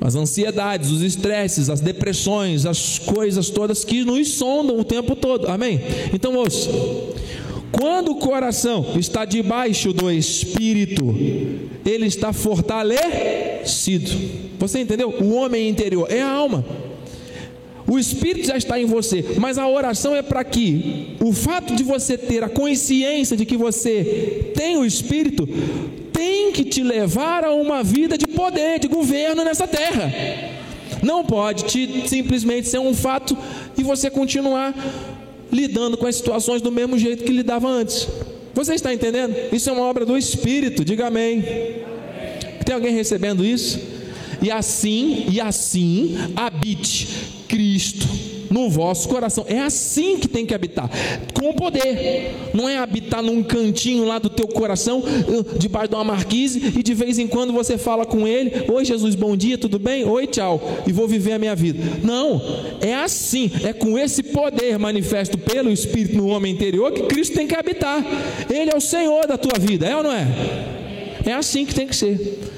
as 0.00 0.16
ansiedades, 0.16 0.90
os 0.90 1.02
estresses, 1.02 1.70
as 1.70 1.80
depressões, 1.80 2.66
as 2.66 2.98
coisas 2.98 3.50
todas 3.50 3.84
que 3.84 4.04
nos 4.04 4.30
sondam 4.32 4.80
o 4.80 4.84
tempo 4.84 5.14
todo. 5.14 5.48
Amém? 5.48 5.80
Então 6.12 6.34
ouça. 6.34 6.70
Quando 7.72 8.12
o 8.12 8.16
coração 8.16 8.94
está 8.96 9.24
debaixo 9.24 9.92
do 9.92 10.10
espírito, 10.10 11.14
ele 11.84 12.06
está 12.06 12.32
fortalecido. 12.32 14.10
Você 14.58 14.80
entendeu? 14.80 15.10
O 15.20 15.34
homem 15.34 15.68
interior 15.68 16.06
é 16.10 16.22
a 16.22 16.30
alma. 16.30 16.64
O 17.86 17.98
espírito 17.98 18.48
já 18.48 18.56
está 18.56 18.78
em 18.78 18.84
você, 18.84 19.24
mas 19.38 19.56
a 19.56 19.66
oração 19.66 20.14
é 20.14 20.20
para 20.20 20.44
que 20.44 21.16
o 21.20 21.32
fato 21.32 21.74
de 21.74 21.82
você 21.82 22.18
ter 22.18 22.44
a 22.44 22.48
consciência 22.48 23.34
de 23.34 23.46
que 23.46 23.56
você 23.56 24.52
tem 24.54 24.76
o 24.76 24.84
espírito 24.84 25.48
tem 26.12 26.52
que 26.52 26.64
te 26.64 26.82
levar 26.82 27.44
a 27.44 27.54
uma 27.54 27.82
vida 27.82 28.18
de 28.18 28.26
poder, 28.26 28.78
de 28.78 28.88
governo 28.88 29.42
nessa 29.42 29.66
terra. 29.66 30.12
Não 31.02 31.24
pode 31.24 31.64
te, 31.64 32.08
simplesmente 32.08 32.68
ser 32.68 32.78
um 32.78 32.92
fato 32.92 33.36
e 33.76 33.82
você 33.82 34.10
continuar 34.10 34.74
lidando 35.50 35.96
com 35.96 36.06
as 36.06 36.16
situações 36.16 36.62
do 36.62 36.70
mesmo 36.70 36.98
jeito 36.98 37.24
que 37.24 37.32
lidava 37.32 37.68
antes. 37.68 38.08
Você 38.54 38.74
está 38.74 38.92
entendendo? 38.92 39.34
Isso 39.52 39.70
é 39.70 39.72
uma 39.72 39.84
obra 39.84 40.04
do 40.04 40.16
Espírito, 40.16 40.84
diga 40.84 41.06
amém. 41.06 41.42
Tem 42.64 42.74
alguém 42.74 42.92
recebendo 42.92 43.44
isso? 43.44 43.97
E 44.40 44.50
assim, 44.50 45.26
e 45.30 45.40
assim 45.40 46.16
habite 46.36 47.08
Cristo 47.48 48.06
no 48.50 48.68
vosso 48.68 49.08
coração. 49.08 49.44
É 49.48 49.60
assim 49.60 50.18
que 50.18 50.28
tem 50.28 50.46
que 50.46 50.54
habitar, 50.54 50.88
com 51.34 51.52
poder. 51.52 52.50
Não 52.54 52.68
é 52.68 52.78
habitar 52.78 53.22
num 53.22 53.42
cantinho 53.42 54.04
lá 54.04 54.18
do 54.18 54.30
teu 54.30 54.46
coração, 54.46 55.02
debaixo 55.58 55.88
de 55.88 55.94
uma 55.94 56.04
marquise, 56.04 56.72
e 56.78 56.82
de 56.82 56.94
vez 56.94 57.18
em 57.18 57.26
quando 57.26 57.52
você 57.52 57.76
fala 57.78 58.04
com 58.06 58.26
ele: 58.26 58.52
Oi, 58.68 58.84
Jesus, 58.84 59.14
bom 59.14 59.36
dia, 59.36 59.58
tudo 59.58 59.78
bem? 59.78 60.04
Oi, 60.04 60.26
tchau, 60.26 60.60
e 60.86 60.92
vou 60.92 61.06
viver 61.06 61.32
a 61.32 61.38
minha 61.38 61.54
vida. 61.54 61.82
Não, 62.02 62.40
é 62.80 62.94
assim, 62.94 63.50
é 63.64 63.72
com 63.72 63.98
esse 63.98 64.22
poder 64.22 64.78
manifesto 64.78 65.36
pelo 65.38 65.70
Espírito 65.70 66.16
no 66.16 66.28
homem 66.28 66.52
interior 66.52 66.92
que 66.92 67.02
Cristo 67.02 67.34
tem 67.34 67.46
que 67.46 67.54
habitar. 67.54 68.04
Ele 68.50 68.70
é 68.70 68.76
o 68.76 68.80
Senhor 68.80 69.26
da 69.26 69.36
tua 69.36 69.58
vida, 69.58 69.86
é 69.86 69.96
ou 69.96 70.02
não 70.02 70.12
é? 70.12 70.26
É 71.24 71.32
assim 71.32 71.66
que 71.66 71.74
tem 71.74 71.86
que 71.86 71.96
ser 71.96 72.57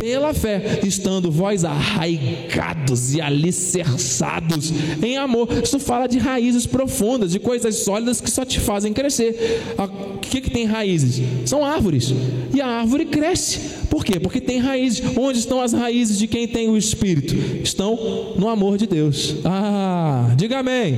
pela 0.00 0.32
fé, 0.32 0.80
estando 0.82 1.30
vós 1.30 1.64
arraigados 1.64 3.14
e 3.14 3.20
alicerçados 3.20 4.72
em 5.02 5.18
amor. 5.18 5.48
Isso 5.62 5.78
fala 5.78 6.06
de 6.06 6.18
raízes 6.18 6.66
profundas, 6.66 7.32
de 7.32 7.38
coisas 7.38 7.76
sólidas 7.76 8.20
que 8.20 8.30
só 8.30 8.44
te 8.44 8.58
fazem 8.58 8.92
crescer. 8.92 9.62
O 9.78 10.18
que, 10.18 10.40
que 10.40 10.50
tem 10.50 10.64
raízes? 10.64 11.20
São 11.44 11.64
árvores. 11.64 12.12
E 12.54 12.60
a 12.60 12.66
árvore 12.66 13.04
cresce. 13.04 13.60
Por 13.90 14.04
quê? 14.04 14.18
Porque 14.18 14.40
tem 14.40 14.58
raízes. 14.58 15.02
Onde 15.16 15.38
estão 15.38 15.60
as 15.60 15.72
raízes 15.72 16.18
de 16.18 16.26
quem 16.26 16.48
tem 16.48 16.68
o 16.68 16.76
Espírito? 16.76 17.34
Estão 17.62 18.34
no 18.36 18.48
amor 18.48 18.78
de 18.78 18.86
Deus. 18.86 19.36
Ah, 19.44 20.32
diga 20.36 20.60
amém. 20.60 20.96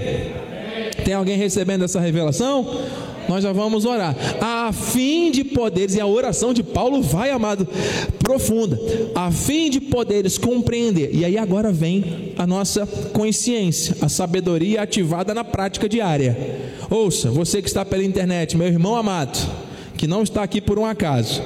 Tem 1.04 1.14
alguém 1.14 1.36
recebendo 1.36 1.84
essa 1.84 1.98
revelação? 1.98 2.66
Nós 3.32 3.42
já 3.42 3.52
vamos 3.52 3.86
orar. 3.86 4.14
A 4.40 4.72
fim 4.72 5.30
de 5.30 5.42
poderes, 5.42 5.94
e 5.94 6.00
a 6.00 6.06
oração 6.06 6.52
de 6.52 6.62
Paulo 6.62 7.00
vai, 7.00 7.30
amado, 7.30 7.66
profunda. 8.18 8.78
A 9.14 9.30
fim 9.30 9.70
de 9.70 9.80
poderes 9.80 10.36
compreender. 10.36 11.10
E 11.14 11.24
aí 11.24 11.38
agora 11.38 11.72
vem 11.72 12.34
a 12.36 12.46
nossa 12.46 12.86
consciência, 12.86 13.96
a 14.02 14.08
sabedoria 14.08 14.82
ativada 14.82 15.32
na 15.32 15.44
prática 15.44 15.88
diária. 15.88 16.36
Ouça, 16.90 17.30
você 17.30 17.62
que 17.62 17.68
está 17.68 17.86
pela 17.86 18.04
internet, 18.04 18.54
meu 18.54 18.66
irmão 18.66 18.96
amado, 18.96 19.38
que 19.96 20.06
não 20.06 20.22
está 20.22 20.42
aqui 20.42 20.60
por 20.60 20.78
um 20.78 20.84
acaso 20.84 21.42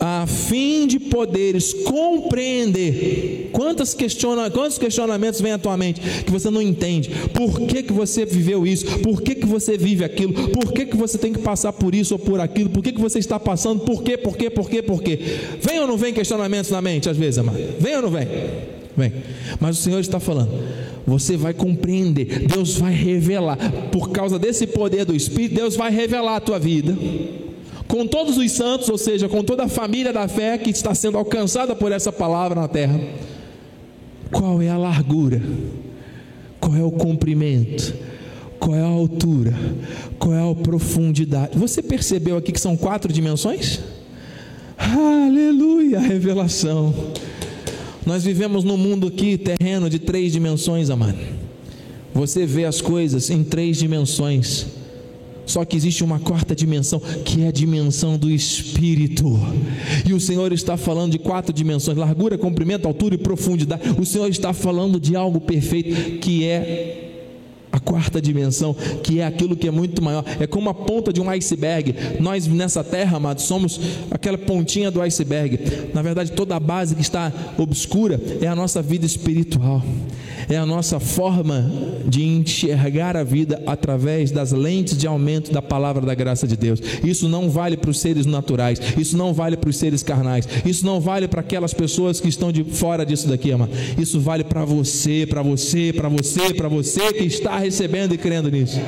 a 0.00 0.26
fim 0.26 0.86
de 0.86 0.98
poderes 0.98 1.72
compreender. 1.72 3.50
Quantos, 3.52 3.94
questiona, 3.94 4.50
quantos 4.50 4.78
questionamentos 4.78 5.40
vêm 5.40 5.52
à 5.52 5.58
tua 5.58 5.76
mente 5.76 6.00
que 6.24 6.30
você 6.30 6.50
não 6.50 6.62
entende? 6.62 7.10
Por 7.34 7.60
que, 7.62 7.82
que 7.82 7.92
você 7.92 8.24
viveu 8.24 8.66
isso? 8.66 8.86
Por 9.00 9.20
que, 9.20 9.34
que 9.34 9.46
você 9.46 9.76
vive 9.76 10.04
aquilo? 10.04 10.32
Por 10.50 10.72
que, 10.72 10.86
que 10.86 10.96
você 10.96 11.18
tem 11.18 11.32
que 11.32 11.40
passar 11.40 11.72
por 11.72 11.94
isso 11.94 12.14
ou 12.14 12.18
por 12.18 12.40
aquilo? 12.40 12.70
Por 12.70 12.82
que, 12.82 12.92
que 12.92 13.00
você 13.00 13.18
está 13.18 13.40
passando? 13.40 13.80
Por 13.80 14.02
quê? 14.02 14.16
Por 14.16 14.36
quê? 14.36 14.48
Por 14.48 14.70
quê? 14.70 14.82
Por 14.82 15.02
quê? 15.02 15.18
Vem 15.60 15.80
ou 15.80 15.86
não 15.86 15.96
vem 15.96 16.12
questionamentos 16.12 16.70
na 16.70 16.80
mente 16.80 17.08
às 17.08 17.16
vezes, 17.16 17.38
amado? 17.38 17.58
Vem 17.80 17.96
ou 17.96 18.02
não 18.02 18.10
vem? 18.10 18.28
Vem. 18.96 19.12
Mas 19.60 19.78
o 19.78 19.82
Senhor 19.82 20.00
está 20.00 20.20
falando. 20.20 20.50
Você 21.06 21.36
vai 21.36 21.54
compreender. 21.54 22.46
Deus 22.46 22.76
vai 22.76 22.92
revelar. 22.92 23.56
Por 23.90 24.10
causa 24.10 24.38
desse 24.38 24.66
poder 24.66 25.04
do 25.04 25.14
Espírito, 25.14 25.54
Deus 25.54 25.76
vai 25.76 25.90
revelar 25.90 26.36
a 26.36 26.40
tua 26.40 26.58
vida 26.58 26.96
com 27.88 28.06
todos 28.06 28.36
os 28.36 28.52
santos, 28.52 28.88
ou 28.88 28.98
seja, 28.98 29.28
com 29.28 29.42
toda 29.42 29.64
a 29.64 29.68
família 29.68 30.12
da 30.12 30.28
fé 30.28 30.58
que 30.58 30.70
está 30.70 30.94
sendo 30.94 31.16
alcançada 31.16 31.74
por 31.74 31.90
essa 31.90 32.12
palavra 32.12 32.60
na 32.60 32.68
terra. 32.68 33.00
Qual 34.30 34.60
é 34.60 34.68
a 34.68 34.76
largura? 34.76 35.42
Qual 36.60 36.76
é 36.76 36.82
o 36.82 36.90
comprimento? 36.90 37.94
Qual 38.60 38.76
é 38.76 38.82
a 38.82 38.86
altura? 38.86 39.54
Qual 40.18 40.34
é 40.34 40.50
a 40.50 40.54
profundidade? 40.54 41.56
Você 41.56 41.82
percebeu 41.82 42.36
aqui 42.36 42.52
que 42.52 42.60
são 42.60 42.76
quatro 42.76 43.10
dimensões? 43.10 43.80
Aleluia, 44.76 45.98
revelação. 45.98 46.94
Nós 48.04 48.24
vivemos 48.24 48.64
num 48.64 48.76
mundo 48.76 49.06
aqui 49.06 49.38
terreno 49.38 49.88
de 49.88 49.98
três 49.98 50.32
dimensões, 50.32 50.90
amado. 50.90 51.18
Você 52.14 52.44
vê 52.44 52.64
as 52.64 52.80
coisas 52.80 53.30
em 53.30 53.42
três 53.42 53.78
dimensões. 53.78 54.66
Só 55.48 55.64
que 55.64 55.76
existe 55.76 56.04
uma 56.04 56.20
quarta 56.20 56.54
dimensão, 56.54 57.00
que 57.24 57.42
é 57.42 57.48
a 57.48 57.52
dimensão 57.52 58.16
do 58.16 58.30
espírito. 58.30 59.38
E 60.06 60.12
o 60.12 60.20
Senhor 60.20 60.52
está 60.52 60.76
falando 60.76 61.12
de 61.12 61.18
quatro 61.18 61.52
dimensões: 61.52 61.96
largura, 61.98 62.38
comprimento, 62.38 62.86
altura 62.86 63.14
e 63.16 63.18
profundidade. 63.18 63.82
O 63.98 64.06
Senhor 64.06 64.28
está 64.28 64.52
falando 64.52 65.00
de 65.00 65.16
algo 65.16 65.40
perfeito, 65.40 66.18
que 66.18 66.44
é 66.44 67.07
quarta 67.88 68.20
dimensão, 68.20 68.76
que 69.02 69.20
é 69.20 69.26
aquilo 69.26 69.56
que 69.56 69.66
é 69.66 69.70
muito 69.70 70.02
maior, 70.02 70.22
é 70.38 70.46
como 70.46 70.68
a 70.68 70.74
ponta 70.74 71.10
de 71.10 71.22
um 71.22 71.30
iceberg. 71.30 71.94
Nós 72.20 72.46
nessa 72.46 72.84
terra, 72.84 73.16
amados, 73.16 73.44
somos 73.44 73.80
aquela 74.10 74.36
pontinha 74.36 74.90
do 74.90 75.00
iceberg. 75.00 75.58
Na 75.94 76.02
verdade, 76.02 76.32
toda 76.32 76.54
a 76.54 76.60
base 76.60 76.94
que 76.94 77.00
está 77.00 77.32
obscura 77.56 78.20
é 78.42 78.46
a 78.46 78.54
nossa 78.54 78.82
vida 78.82 79.06
espiritual 79.06 79.82
é 80.48 80.56
a 80.56 80.64
nossa 80.64 80.98
forma 80.98 81.70
de 82.06 82.24
enxergar 82.24 83.16
a 83.16 83.22
vida 83.22 83.62
através 83.66 84.30
das 84.30 84.52
lentes 84.52 84.96
de 84.96 85.06
aumento 85.06 85.52
da 85.52 85.60
palavra 85.60 86.04
da 86.04 86.14
graça 86.14 86.46
de 86.46 86.56
Deus. 86.56 86.80
Isso 87.04 87.28
não 87.28 87.50
vale 87.50 87.76
para 87.76 87.90
os 87.90 88.00
seres 88.00 88.24
naturais, 88.24 88.80
isso 88.96 89.16
não 89.16 89.34
vale 89.34 89.56
para 89.56 89.68
os 89.68 89.76
seres 89.76 90.02
carnais, 90.02 90.48
isso 90.64 90.86
não 90.86 91.00
vale 91.00 91.28
para 91.28 91.40
aquelas 91.40 91.74
pessoas 91.74 92.20
que 92.20 92.28
estão 92.28 92.50
de 92.50 92.64
fora 92.64 93.04
disso 93.04 93.28
daqui, 93.28 93.50
ama. 93.50 93.68
Isso 93.98 94.20
vale 94.20 94.44
para 94.44 94.64
você, 94.64 95.26
para 95.28 95.42
você, 95.42 95.92
para 95.92 96.08
você, 96.08 96.54
para 96.54 96.68
você 96.68 97.12
que 97.12 97.24
está 97.24 97.58
recebendo 97.58 97.77
e 97.84 98.18
crendo 98.18 98.50
nisso. 98.50 98.80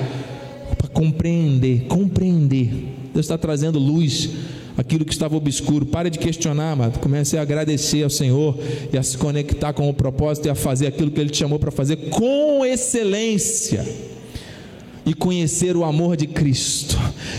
Para 0.76 0.88
compreender, 0.88 1.86
compreender. 1.86 2.70
Deus 3.12 3.26
está 3.26 3.36
trazendo 3.36 3.78
luz 3.78 4.30
aquilo 4.76 5.04
que 5.04 5.12
estava 5.12 5.36
obscuro. 5.36 5.86
Pare 5.86 6.10
de 6.10 6.18
questionar, 6.18 6.72
amado. 6.72 6.98
Comece 6.98 7.36
a 7.36 7.42
agradecer 7.42 8.02
ao 8.02 8.10
Senhor 8.10 8.58
e 8.92 8.96
a 8.96 9.02
se 9.02 9.16
conectar 9.18 9.72
com 9.72 9.88
o 9.88 9.94
propósito 9.94 10.46
e 10.46 10.50
a 10.50 10.54
fazer 10.54 10.86
aquilo 10.86 11.10
que 11.10 11.20
Ele 11.20 11.30
te 11.30 11.38
chamou 11.38 11.58
para 11.58 11.70
fazer 11.70 11.96
com 12.08 12.64
excelência. 12.64 13.86
E 15.04 15.14
conhecer 15.14 15.76
o 15.76 15.82
amor 15.82 16.14
de 16.14 16.26
Cristo, 16.26 16.96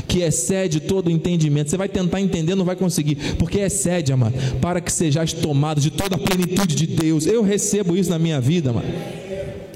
que 0.08 0.22
excede 0.22 0.80
todo 0.80 1.12
entendimento. 1.12 1.70
Você 1.70 1.78
vai 1.78 1.88
tentar 1.88 2.20
entender, 2.20 2.56
não 2.56 2.66
vai 2.66 2.76
conseguir, 2.76 3.16
porque 3.38 3.60
excede, 3.60 4.12
amado, 4.12 4.34
para 4.60 4.82
que 4.82 4.92
sejais 4.92 5.32
tomados 5.32 5.84
de 5.84 5.92
toda 5.92 6.16
a 6.16 6.20
plenitude 6.20 6.76
de 6.76 6.88
Deus. 6.88 7.28
Eu 7.28 7.44
recebo 7.44 7.96
isso 7.96 8.10
na 8.10 8.18
minha 8.18 8.42
vida, 8.42 8.72
amado. 8.72 8.88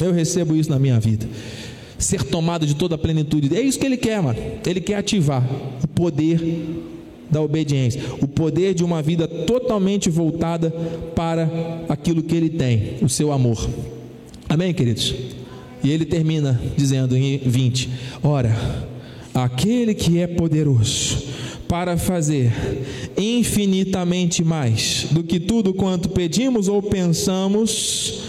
Eu 0.02 0.12
recebo 0.12 0.56
isso 0.56 0.70
na 0.70 0.80
minha 0.80 1.00
vida 1.00 1.28
ser 1.98 2.24
tomado 2.24 2.66
de 2.66 2.76
toda 2.76 2.96
a 2.96 2.98
plenitude. 2.98 3.56
É 3.56 3.62
isso 3.62 3.80
que 3.80 3.86
ele 3.86 3.98
quer, 3.98 4.22
mano. 4.22 4.40
Ele 4.66 4.82
quer 4.82 4.96
ativar 4.96 5.44
o 5.84 5.88
poder 5.88 6.40
da 7.30 7.42
obediência, 7.42 8.02
o 8.22 8.28
poder 8.28 8.74
de 8.74 8.84
uma 8.84 9.02
vida 9.02 9.28
totalmente 9.28 10.10
voltada 10.10 10.70
para 11.16 11.50
aquilo 11.90 12.22
que 12.22 12.36
ele 12.36 12.50
tem, 12.50 12.98
o 13.02 13.10
seu 13.10 13.32
amor. 13.32 13.68
Amém, 14.48 14.74
queridos? 14.74 15.14
E 15.84 15.92
ele 15.92 16.06
termina 16.06 16.60
dizendo 16.78 17.16
em 17.18 17.38
20: 17.38 17.90
Ora, 18.24 18.56
aquele 19.34 19.94
que 19.94 20.20
é 20.20 20.28
poderoso 20.28 21.24
para 21.68 21.98
fazer 21.98 22.54
infinitamente 23.18 24.44
mais 24.44 25.08
do 25.12 25.24
que 25.24 25.40
tudo 25.40 25.74
quanto 25.74 26.10
pedimos 26.10 26.68
ou 26.68 26.82
pensamos, 26.82 28.22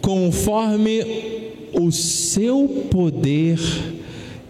conforme 0.00 1.41
o 1.72 1.90
seu 1.90 2.86
poder 2.90 3.58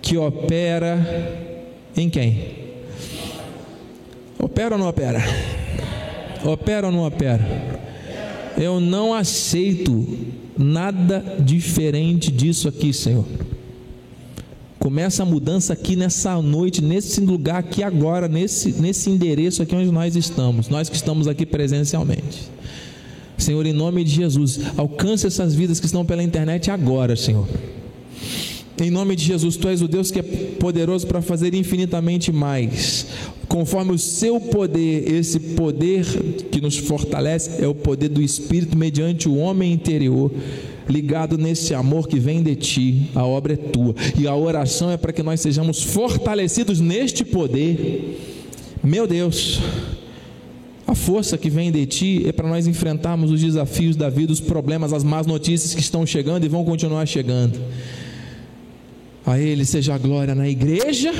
que 0.01 0.17
opera 0.17 1.51
em 1.97 2.09
quem? 2.11 2.63
Opera 4.39 4.75
ou 4.75 4.79
não 4.79 4.89
opera? 4.89 5.23
Opera 6.45 6.87
ou 6.87 6.93
não 6.93 7.07
opera? 7.07 7.47
Eu 8.59 8.81
não 8.81 9.15
aceito 9.15 10.07
nada 10.59 11.37
diferente 11.41 12.31
disso 12.31 12.69
aqui, 12.69 12.93
Senhor. 12.93 13.25
Começa 14.79 15.23
a 15.23 15.27
mudança 15.27 15.73
aqui 15.73 15.95
nessa 15.95 16.43
noite, 16.43 16.83
nesse 16.83 17.21
lugar 17.21 17.59
aqui 17.61 17.85
agora, 17.85 18.27
nesse, 18.27 18.73
nesse 18.73 19.09
endereço 19.09 19.63
aqui 19.63 19.77
onde 19.77 19.93
nós 19.93 20.17
estamos, 20.17 20.69
nós 20.69 20.89
que 20.89 20.97
estamos 20.97 21.29
aqui 21.29 21.47
presencialmente. 21.47 22.51
Senhor, 23.43 23.65
em 23.67 23.73
nome 23.73 24.05
de 24.05 24.11
Jesus, 24.11 24.61
alcance 24.77 25.27
essas 25.27 25.55
vidas 25.55 25.81
que 25.81 25.87
estão 25.87 26.05
pela 26.05 26.23
internet 26.23 26.71
agora, 26.71 27.17
Senhor. 27.17 27.47
Em 28.81 28.91
nome 28.91 29.15
de 29.15 29.25
Jesus, 29.25 29.57
Tu 29.57 29.69
és 29.69 29.83
o 29.83 29.87
Deus 29.87 30.11
que 30.11 30.19
é 30.19 30.23
poderoso 30.23 31.07
para 31.07 31.23
fazer 31.23 31.55
infinitamente 31.55 32.33
mais 32.33 33.07
conforme 33.53 33.93
o 33.93 33.99
seu 33.99 34.41
poder, 34.41 35.13
esse 35.13 35.39
poder 35.39 36.07
que 36.51 36.59
nos 36.59 36.79
fortalece 36.79 37.63
é 37.63 37.69
o 37.69 37.75
poder 37.75 38.09
do 38.09 38.23
Espírito 38.23 38.79
mediante 38.79 39.29
o 39.29 39.37
homem 39.37 39.75
interior, 39.75 40.33
ligado 40.89 41.37
nesse 41.37 41.75
amor 41.75 42.09
que 42.09 42.19
vem 42.19 42.43
de 42.43 42.57
ti, 42.57 43.11
a 43.15 43.27
obra 43.27 43.53
é 43.53 43.57
tua, 43.57 43.95
e 44.19 44.27
a 44.27 44.35
oração 44.35 44.91
é 44.91 44.97
para 44.97 45.13
que 45.13 45.23
nós 45.23 45.43
sejamos 45.43 45.83
fortalecidos 45.83 46.81
neste 46.81 47.27
poder. 47.27 48.19
Meu 48.83 49.07
Deus, 49.07 49.61
a 50.93 50.95
força 50.95 51.39
que 51.39 51.49
vem 51.49 51.73
de 51.73 51.87
ti 51.87 52.23
é 52.27 52.33
para 52.33 52.47
nós 52.47 52.67
enfrentarmos 52.67 53.31
os 53.31 53.41
desafios 53.41 53.97
da 53.97 54.11
vida, 54.11 54.31
os 54.31 54.41
problemas, 54.41 54.93
as 54.93 55.03
más 55.03 55.27
notícias 55.27 55.75
que 55.75 55.81
estão 55.81 56.05
chegando 56.05 56.45
e 56.45 56.49
vão 56.51 56.65
continuar 56.67 57.07
chegando. 57.07 57.59
A 59.25 59.39
Ele 59.39 59.65
seja 59.65 59.95
a 59.95 59.99
glória 59.99 60.35
na 60.35 60.47
igreja 60.47 61.11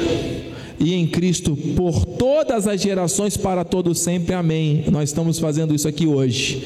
e 0.79 0.93
em 0.93 1.07
Cristo 1.07 1.57
por 1.75 2.05
todas 2.05 2.69
as 2.69 2.83
gerações 2.83 3.35
para 3.35 3.65
todo 3.65 3.95
sempre. 3.95 4.35
Amém. 4.35 4.85
Nós 4.91 5.09
estamos 5.09 5.39
fazendo 5.39 5.75
isso 5.75 5.89
aqui 5.89 6.07
hoje. 6.07 6.63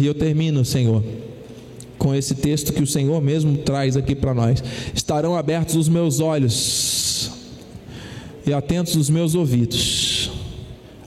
E 0.00 0.04
eu 0.04 0.14
termino, 0.14 0.64
Senhor, 0.64 1.04
com 1.96 2.12
esse 2.12 2.34
texto 2.34 2.72
que 2.72 2.82
o 2.82 2.86
Senhor 2.86 3.22
mesmo 3.22 3.58
traz 3.58 3.96
aqui 3.96 4.16
para 4.16 4.34
nós. 4.34 4.62
Estarão 4.92 5.36
abertos 5.36 5.76
os 5.76 5.88
meus 5.88 6.18
olhos 6.18 7.30
e 8.44 8.52
atentos 8.52 8.96
os 8.96 9.08
meus 9.08 9.36
ouvidos 9.36 9.95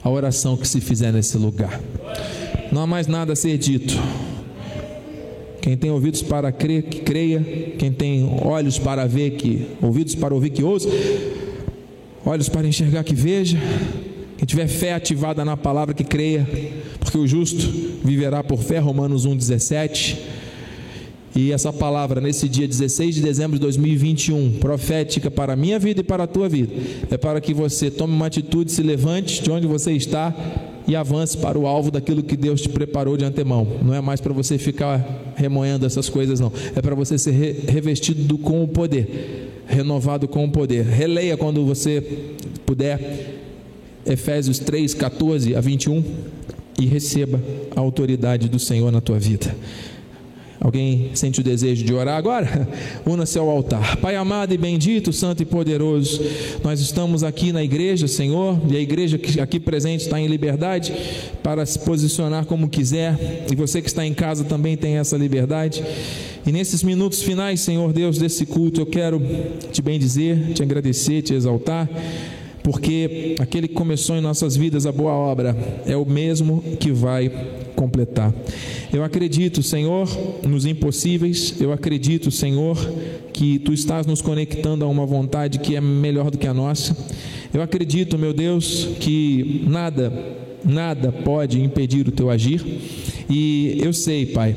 à 0.02 0.10
oração 0.10 0.56
que 0.56 0.66
se 0.66 0.80
fizer 0.80 1.12
nesse 1.12 1.36
lugar. 1.36 1.80
Não 2.72 2.82
há 2.82 2.86
mais 2.86 3.06
nada 3.06 3.32
a 3.32 3.36
ser 3.36 3.58
dito. 3.58 3.94
Quem 5.60 5.76
tem 5.76 5.90
ouvidos 5.90 6.22
para 6.22 6.50
crer, 6.50 6.84
que 6.84 7.00
creia. 7.00 7.40
Quem 7.78 7.92
tem 7.92 8.38
olhos 8.42 8.78
para 8.78 9.06
ver, 9.06 9.32
que 9.32 9.66
ouvidos 9.82 10.14
para 10.14 10.34
ouvir, 10.34 10.50
que 10.50 10.62
ouça 10.62 10.88
olhos 12.24 12.48
para 12.48 12.66
enxergar 12.66 13.02
que 13.04 13.14
veja, 13.14 13.58
quem 14.36 14.46
tiver 14.46 14.68
fé 14.68 14.94
ativada 14.94 15.44
na 15.44 15.56
palavra 15.56 15.94
que 15.94 16.04
creia, 16.04 16.46
porque 16.98 17.18
o 17.18 17.26
justo 17.26 17.66
viverá 18.04 18.42
por 18.42 18.62
fé, 18.62 18.78
Romanos 18.78 19.26
1,17. 19.26 20.16
E 21.34 21.52
essa 21.52 21.72
palavra, 21.72 22.20
nesse 22.20 22.48
dia 22.48 22.66
16 22.66 23.14
de 23.14 23.22
dezembro 23.22 23.56
de 23.56 23.62
2021, 23.62 24.52
profética 24.58 25.30
para 25.30 25.52
a 25.52 25.56
minha 25.56 25.78
vida 25.78 26.00
e 26.00 26.04
para 26.04 26.24
a 26.24 26.26
tua 26.26 26.48
vida, 26.48 26.72
é 27.10 27.16
para 27.16 27.40
que 27.40 27.54
você 27.54 27.90
tome 27.90 28.12
uma 28.12 28.26
atitude, 28.26 28.72
se 28.72 28.82
levante 28.82 29.42
de 29.42 29.50
onde 29.50 29.66
você 29.66 29.92
está 29.92 30.34
e 30.88 30.96
avance 30.96 31.36
para 31.36 31.56
o 31.56 31.66
alvo 31.66 31.90
daquilo 31.90 32.22
que 32.22 32.36
Deus 32.36 32.62
te 32.62 32.68
preparou 32.68 33.16
de 33.16 33.24
antemão. 33.24 33.66
Não 33.80 33.94
é 33.94 34.00
mais 34.00 34.20
para 34.20 34.32
você 34.32 34.58
ficar 34.58 35.34
remoendo 35.36 35.86
essas 35.86 36.08
coisas, 36.08 36.40
não. 36.40 36.52
É 36.74 36.82
para 36.82 36.96
você 36.96 37.16
ser 37.16 37.64
revestido 37.68 38.36
com 38.36 38.64
o 38.64 38.68
poder 38.68 39.48
renovado 39.70 40.26
com 40.26 40.44
o 40.44 40.50
poder. 40.50 40.84
Releia 40.84 41.36
quando 41.36 41.64
você 41.64 42.02
puder 42.66 43.38
Efésios 44.04 44.58
3, 44.58 44.92
14 44.94 45.54
a 45.54 45.60
21 45.60 46.02
e 46.78 46.86
receba 46.86 47.40
a 47.76 47.80
autoridade 47.80 48.48
do 48.48 48.58
Senhor 48.58 48.90
na 48.90 49.00
tua 49.00 49.18
vida. 49.18 49.54
Alguém 50.60 51.10
sente 51.14 51.40
o 51.40 51.42
desejo 51.42 51.82
de 51.82 51.94
orar 51.94 52.18
agora? 52.18 52.68
Una-se 53.06 53.38
ao 53.38 53.48
altar. 53.48 53.96
Pai 53.96 54.14
amado 54.14 54.52
e 54.52 54.58
bendito, 54.58 55.10
santo 55.10 55.42
e 55.42 55.46
poderoso, 55.46 56.20
nós 56.62 56.80
estamos 56.80 57.24
aqui 57.24 57.50
na 57.50 57.64
igreja, 57.64 58.06
Senhor, 58.06 58.60
e 58.70 58.76
a 58.76 58.80
igreja 58.80 59.18
aqui 59.40 59.58
presente 59.58 60.02
está 60.02 60.20
em 60.20 60.26
liberdade 60.26 60.92
para 61.42 61.64
se 61.64 61.78
posicionar 61.78 62.44
como 62.44 62.68
quiser, 62.68 63.46
e 63.50 63.56
você 63.56 63.80
que 63.80 63.88
está 63.88 64.04
em 64.04 64.12
casa 64.12 64.44
também 64.44 64.76
tem 64.76 64.98
essa 64.98 65.16
liberdade. 65.16 65.82
E 66.46 66.52
nesses 66.52 66.82
minutos 66.82 67.22
finais, 67.22 67.60
Senhor 67.60 67.90
Deus, 67.92 68.18
desse 68.18 68.44
culto, 68.44 68.82
eu 68.82 68.86
quero 68.86 69.22
te 69.72 69.80
bendizer, 69.80 70.52
te 70.52 70.62
agradecer, 70.62 71.22
te 71.22 71.32
exaltar 71.32 71.88
porque 72.62 73.36
aquele 73.38 73.68
que 73.68 73.74
começou 73.74 74.16
em 74.16 74.20
nossas 74.20 74.56
vidas 74.56 74.86
a 74.86 74.92
boa 74.92 75.12
obra 75.12 75.56
é 75.86 75.96
o 75.96 76.04
mesmo 76.04 76.62
que 76.78 76.90
vai 76.90 77.30
completar. 77.74 78.34
Eu 78.92 79.02
acredito, 79.02 79.62
Senhor, 79.62 80.08
nos 80.46 80.66
impossíveis, 80.66 81.54
eu 81.60 81.72
acredito, 81.72 82.30
Senhor, 82.30 82.76
que 83.32 83.58
tu 83.58 83.72
estás 83.72 84.06
nos 84.06 84.20
conectando 84.20 84.84
a 84.84 84.88
uma 84.88 85.06
vontade 85.06 85.58
que 85.58 85.76
é 85.76 85.80
melhor 85.80 86.30
do 86.30 86.38
que 86.38 86.46
a 86.46 86.54
nossa. 86.54 86.96
Eu 87.52 87.62
acredito, 87.62 88.18
meu 88.18 88.32
Deus, 88.32 88.88
que 89.00 89.64
nada, 89.66 90.12
nada 90.64 91.10
pode 91.10 91.60
impedir 91.60 92.06
o 92.06 92.12
teu 92.12 92.30
agir. 92.30 92.62
E 93.28 93.78
eu 93.82 93.92
sei, 93.92 94.26
Pai, 94.26 94.54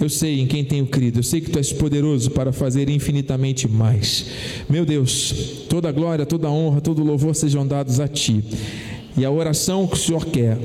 eu 0.00 0.08
sei 0.08 0.40
em 0.40 0.46
quem 0.46 0.64
tenho 0.64 0.86
crido, 0.86 1.20
eu 1.20 1.22
sei 1.22 1.40
que 1.40 1.50
tu 1.50 1.58
és 1.58 1.72
poderoso 1.72 2.30
para 2.30 2.52
fazer 2.52 2.88
infinitamente 2.88 3.68
mais. 3.68 4.26
Meu 4.68 4.84
Deus, 4.84 5.64
toda 5.68 5.90
glória, 5.92 6.26
toda 6.26 6.50
honra, 6.50 6.80
todo 6.80 7.02
louvor 7.02 7.34
sejam 7.34 7.66
dados 7.66 8.00
a 8.00 8.08
ti. 8.08 8.42
E 9.16 9.24
a 9.24 9.30
oração 9.30 9.86
que 9.86 9.94
o 9.94 9.98
Senhor 9.98 10.26
quer, 10.26 10.58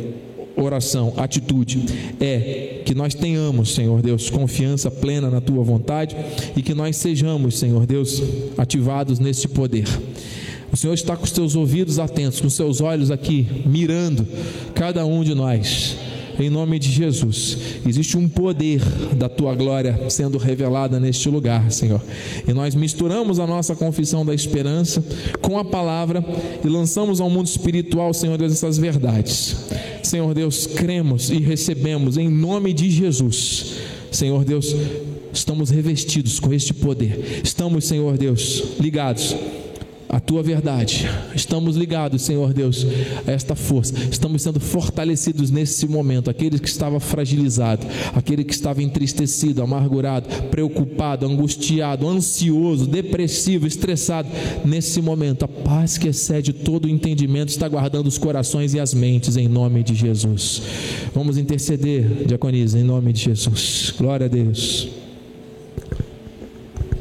oração, 0.55 1.13
atitude, 1.17 1.85
é 2.19 2.81
que 2.83 2.95
nós 2.95 3.13
tenhamos, 3.13 3.75
Senhor 3.75 4.01
Deus, 4.01 4.29
confiança 4.29 4.89
plena 4.89 5.29
na 5.29 5.39
tua 5.39 5.63
vontade 5.63 6.15
e 6.55 6.61
que 6.61 6.73
nós 6.73 6.97
sejamos, 6.97 7.59
Senhor 7.59 7.85
Deus, 7.85 8.21
ativados 8.57 9.19
nesse 9.19 9.47
poder. 9.47 9.87
O 10.71 10.77
Senhor 10.77 10.93
está 10.93 11.15
com 11.15 11.23
os 11.23 11.31
teus 11.31 11.55
ouvidos 11.55 11.97
atentos, 11.99 12.41
com 12.41 12.47
os 12.47 12.53
seus 12.53 12.81
olhos 12.81 13.09
aqui, 13.09 13.63
mirando 13.65 14.27
cada 14.73 15.05
um 15.05 15.23
de 15.23 15.33
nós 15.33 16.08
em 16.39 16.49
nome 16.49 16.79
de 16.79 16.91
Jesus. 16.91 17.57
Existe 17.85 18.17
um 18.17 18.27
poder 18.27 18.81
da 19.15 19.27
tua 19.27 19.53
glória 19.53 20.09
sendo 20.09 20.37
revelada 20.37 20.99
neste 20.99 21.29
lugar, 21.29 21.71
Senhor. 21.71 22.01
E 22.47 22.53
nós 22.53 22.73
misturamos 22.75 23.39
a 23.39 23.45
nossa 23.45 23.75
confissão 23.75 24.25
da 24.25 24.33
esperança 24.33 25.03
com 25.41 25.57
a 25.57 25.65
palavra 25.65 26.23
e 26.63 26.67
lançamos 26.67 27.19
ao 27.19 27.29
mundo 27.29 27.47
espiritual, 27.47 28.13
Senhor 28.13 28.37
Deus, 28.37 28.53
essas 28.53 28.77
verdades. 28.77 29.55
Senhor 30.01 30.33
Deus, 30.33 30.65
cremos 30.65 31.29
e 31.29 31.39
recebemos 31.39 32.17
em 32.17 32.29
nome 32.29 32.73
de 32.73 32.89
Jesus. 32.89 33.75
Senhor 34.11 34.43
Deus, 34.43 34.75
estamos 35.33 35.69
revestidos 35.69 36.39
com 36.39 36.53
este 36.53 36.73
poder. 36.73 37.41
Estamos, 37.43 37.85
Senhor 37.85 38.17
Deus, 38.17 38.63
ligados 38.79 39.35
a 40.09 40.19
tua 40.19 40.41
verdade. 40.41 41.07
Estamos 41.35 41.75
ligados, 41.75 42.23
Senhor 42.23 42.51
Deus, 42.51 42.83
a 43.27 43.31
esta 43.31 43.53
força. 43.53 43.93
Estamos 44.09 44.41
sendo 44.41 44.59
fortalecidos 44.59 45.51
nesse 45.51 45.87
momento. 45.87 46.31
Aquele 46.31 46.57
que 46.57 46.67
estava 46.67 46.99
fragilizado, 46.99 47.85
aquele 48.15 48.43
que 48.43 48.51
estava 48.51 48.81
entristecido, 48.81 49.61
amargurado, 49.61 50.27
preocupado, 50.49 51.27
angustiado, 51.27 52.07
ansioso, 52.07 52.87
depressivo, 52.87 53.67
estressado. 53.67 54.27
Nesse 54.65 54.99
momento, 54.99 55.45
a 55.45 55.47
paz 55.47 55.99
que 55.99 56.07
excede 56.07 56.53
todo 56.53 56.85
o 56.85 56.89
entendimento 56.89 57.49
está 57.49 57.67
guardando 57.67 58.07
os 58.07 58.17
corações 58.17 58.73
e 58.73 58.79
as 58.79 58.95
mentes 58.95 59.37
em 59.37 59.47
nome 59.47 59.83
de 59.83 59.93
Jesus. 59.93 60.63
Vamos 61.13 61.37
interceder, 61.37 62.25
diaconisa, 62.25 62.79
em 62.79 62.83
nome 62.83 63.13
de 63.13 63.25
Jesus. 63.25 63.93
Glória 63.95 64.25
a 64.25 64.29
Deus. 64.29 64.89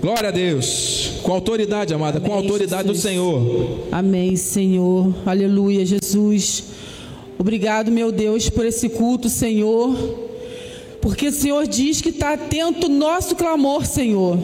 Glória 0.03 0.29
a 0.29 0.33
Deus. 0.33 1.08
Com 1.29 1.35
autoridade, 1.35 1.93
amada, 1.93 2.17
Amém, 2.17 2.31
com 2.31 2.37
autoridade 2.39 2.89
Jesus. 2.89 3.03
do 3.03 3.07
Senhor. 3.07 3.89
Amém, 3.93 4.35
Senhor. 4.35 5.15
Aleluia, 5.27 5.85
Jesus. 5.85 6.65
Obrigado, 7.39 7.93
meu 7.93 8.11
Deus, 8.11 8.49
por 8.49 8.65
esse 8.65 8.89
culto, 8.89 9.29
Senhor. 9.29 9.95
Porque 11.03 11.29
o 11.29 11.33
Senhor 11.33 11.67
diz 11.67 12.01
que 12.01 12.09
está 12.09 12.33
atento 12.33 12.87
ao 12.87 12.91
nosso 12.91 13.37
clamor, 13.37 13.85
Senhor. 13.85 14.39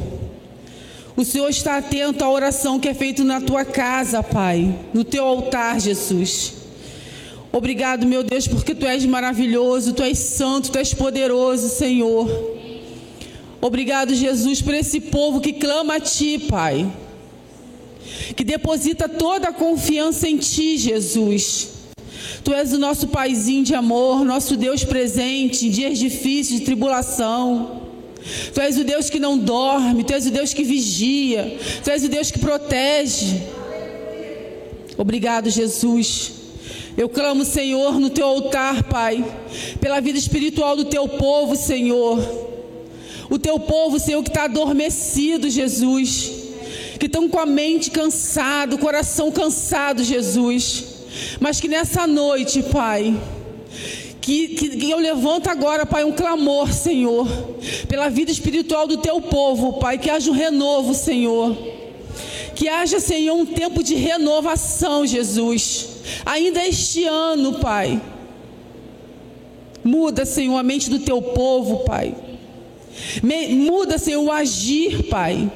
O 1.16 1.24
Senhor 1.24 1.48
está 1.48 1.78
atento 1.78 2.22
à 2.22 2.30
oração 2.30 2.78
que 2.78 2.90
é 2.90 2.92
feita 2.92 3.24
na 3.24 3.40
tua 3.40 3.64
casa, 3.64 4.22
Pai, 4.22 4.78
no 4.92 5.04
teu 5.04 5.24
altar, 5.24 5.80
Jesus. 5.80 6.52
Obrigado, 7.50 8.06
meu 8.06 8.22
Deus, 8.22 8.46
porque 8.46 8.74
tu 8.74 8.84
és 8.84 9.06
maravilhoso, 9.06 9.94
tu 9.94 10.02
és 10.02 10.18
santo, 10.18 10.70
tu 10.70 10.78
és 10.78 10.92
poderoso, 10.92 11.66
Senhor. 11.70 12.28
Obrigado, 13.64 14.14
Jesus, 14.14 14.60
por 14.60 14.74
esse 14.74 15.00
povo 15.00 15.40
que 15.40 15.54
clama 15.54 15.94
a 15.94 16.00
Ti, 16.00 16.38
Pai. 16.38 16.86
Que 18.36 18.44
deposita 18.44 19.08
toda 19.08 19.48
a 19.48 19.52
confiança 19.54 20.28
em 20.28 20.36
Ti, 20.36 20.76
Jesus. 20.76 21.68
Tu 22.44 22.52
és 22.52 22.74
o 22.74 22.78
nosso 22.78 23.08
paizinho 23.08 23.64
de 23.64 23.74
amor, 23.74 24.22
nosso 24.22 24.54
Deus 24.54 24.84
presente 24.84 25.64
em 25.66 25.70
dias 25.70 25.98
difíceis 25.98 26.60
de 26.60 26.66
tribulação. 26.66 27.80
Tu 28.52 28.60
és 28.60 28.76
o 28.76 28.84
Deus 28.84 29.08
que 29.08 29.18
não 29.18 29.38
dorme, 29.38 30.04
Tu 30.04 30.12
és 30.12 30.26
o 30.26 30.30
Deus 30.30 30.52
que 30.52 30.62
vigia, 30.62 31.56
Tu 31.82 31.90
és 31.90 32.04
o 32.04 32.08
Deus 32.10 32.30
que 32.30 32.38
protege. 32.38 33.44
Obrigado, 34.98 35.48
Jesus. 35.48 36.32
Eu 36.98 37.08
clamo, 37.08 37.46
Senhor, 37.46 37.98
no 37.98 38.10
Teu 38.10 38.26
altar, 38.26 38.82
Pai, 38.82 39.24
pela 39.80 40.00
vida 40.00 40.18
espiritual 40.18 40.76
do 40.76 40.84
Teu 40.84 41.08
povo, 41.08 41.56
Senhor. 41.56 42.52
O 43.34 43.38
teu 43.38 43.58
povo, 43.58 43.98
Senhor, 43.98 44.22
que 44.22 44.28
está 44.28 44.44
adormecido, 44.44 45.50
Jesus. 45.50 46.30
Que 47.00 47.06
estão 47.06 47.28
com 47.28 47.40
a 47.40 47.44
mente 47.44 47.90
cansada, 47.90 48.76
o 48.76 48.78
coração 48.78 49.32
cansado, 49.32 50.04
Jesus. 50.04 50.84
Mas 51.40 51.60
que 51.60 51.66
nessa 51.66 52.06
noite, 52.06 52.62
Pai, 52.62 53.20
que, 54.20 54.48
que, 54.50 54.68
que, 54.76 54.88
eu 54.88 55.00
levanto 55.00 55.50
agora, 55.50 55.84
Pai, 55.84 56.04
um 56.04 56.12
clamor, 56.12 56.72
Senhor, 56.72 57.26
pela 57.88 58.08
vida 58.08 58.30
espiritual 58.30 58.86
do 58.86 58.98
teu 58.98 59.20
povo, 59.20 59.80
Pai, 59.80 59.98
que 59.98 60.08
haja 60.08 60.30
um 60.30 60.34
renovo, 60.34 60.94
Senhor. 60.94 61.56
Que 62.54 62.68
haja, 62.68 63.00
Senhor, 63.00 63.34
um 63.34 63.46
tempo 63.46 63.82
de 63.82 63.96
renovação, 63.96 65.04
Jesus. 65.04 65.88
Ainda 66.24 66.64
este 66.64 67.02
ano, 67.04 67.54
Pai. 67.58 68.00
Muda, 69.82 70.24
Senhor, 70.24 70.56
a 70.56 70.62
mente 70.62 70.88
do 70.88 71.00
teu 71.00 71.20
povo, 71.20 71.78
Pai. 71.78 72.14
Muda, 73.50 73.98
Senhor, 73.98 74.22
o 74.22 74.30
agir, 74.30 75.04
Pai. 75.08 75.50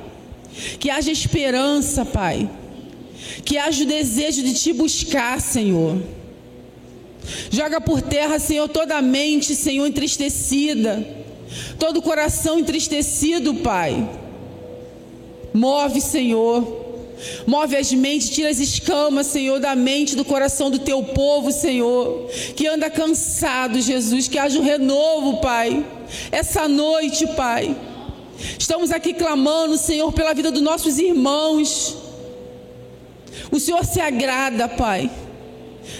Que 0.78 0.90
haja 0.90 1.10
esperança, 1.10 2.04
Pai. 2.04 2.50
Que 3.44 3.58
haja 3.58 3.84
o 3.84 3.86
desejo 3.86 4.42
de 4.42 4.54
te 4.54 4.72
buscar, 4.72 5.40
Senhor. 5.40 6.00
Joga 7.50 7.80
por 7.80 8.00
terra, 8.00 8.38
Senhor, 8.38 8.68
toda 8.68 8.96
a 8.96 9.02
mente, 9.02 9.54
Senhor, 9.54 9.86
entristecida. 9.86 11.06
Todo 11.78 11.98
o 11.98 12.02
coração 12.02 12.58
entristecido, 12.58 13.54
Pai. 13.56 14.08
Move, 15.52 16.00
Senhor. 16.00 16.87
Move 17.46 17.76
as 17.76 17.92
mentes, 17.92 18.30
tira 18.30 18.48
as 18.48 18.58
escamas, 18.58 19.26
Senhor, 19.26 19.58
da 19.58 19.74
mente, 19.74 20.14
do 20.14 20.24
coração 20.24 20.70
do 20.70 20.78
teu 20.78 21.02
povo, 21.02 21.50
Senhor, 21.50 22.28
que 22.54 22.66
anda 22.66 22.88
cansado, 22.90 23.80
Jesus, 23.80 24.28
que 24.28 24.38
haja 24.38 24.58
um 24.58 24.62
renovo, 24.62 25.40
Pai. 25.40 25.84
Essa 26.30 26.68
noite, 26.68 27.26
Pai, 27.28 27.76
estamos 28.58 28.92
aqui 28.92 29.12
clamando, 29.12 29.76
Senhor, 29.76 30.12
pela 30.12 30.32
vida 30.32 30.50
dos 30.50 30.62
nossos 30.62 30.98
irmãos. 30.98 31.96
O 33.50 33.58
Senhor 33.58 33.84
se 33.84 34.00
agrada, 34.00 34.68
Pai, 34.68 35.10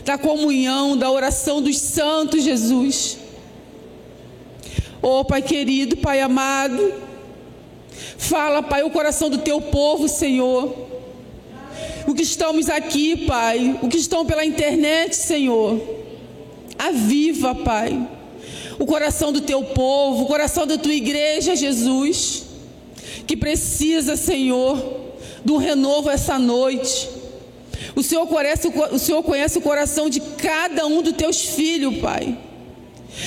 da 0.04 0.16
comunhão, 0.16 0.96
da 0.96 1.11
oração 1.11 1.61
dos 1.61 1.78
santos, 1.78 2.44
Jesus. 2.44 3.18
Oh, 5.02 5.24
Pai 5.24 5.42
querido, 5.42 5.96
Pai 5.96 6.20
amado, 6.20 6.92
fala, 8.16 8.62
Pai, 8.62 8.83
o 8.83 8.90
coração 8.90 9.29
do 9.29 9.38
teu 9.38 9.60
povo, 9.60 10.08
Senhor 10.08 10.88
o 12.09 12.15
que 12.15 12.23
estamos 12.23 12.71
aqui, 12.71 13.27
Pai, 13.27 13.79
o 13.83 13.88
que 13.88 13.98
estão 13.98 14.25
pela 14.25 14.42
internet, 14.42 15.15
Senhor. 15.15 15.79
Aviva, 16.79 17.54
Pai, 17.54 18.09
o 18.79 18.87
coração 18.87 19.31
do 19.31 19.42
teu 19.42 19.63
povo, 19.63 20.23
o 20.23 20.27
coração 20.27 20.67
da 20.67 20.79
tua 20.79 20.94
igreja, 20.94 21.54
Jesus, 21.54 22.44
que 23.27 23.37
precisa, 23.37 24.17
Senhor, 24.17 24.83
do 25.44 25.59
renovo 25.59 26.09
essa 26.09 26.38
noite. 26.38 27.11
O 27.94 28.02
Senhor 28.02 28.27
conhece, 28.27 28.69
o 28.90 28.98
Senhor 28.98 29.23
conhece 29.23 29.59
o 29.59 29.61
coração 29.61 30.09
de 30.09 30.21
cada 30.21 30.87
um 30.87 31.02
dos 31.02 31.13
teus 31.13 31.42
filhos, 31.42 31.98
Pai. 31.98 32.38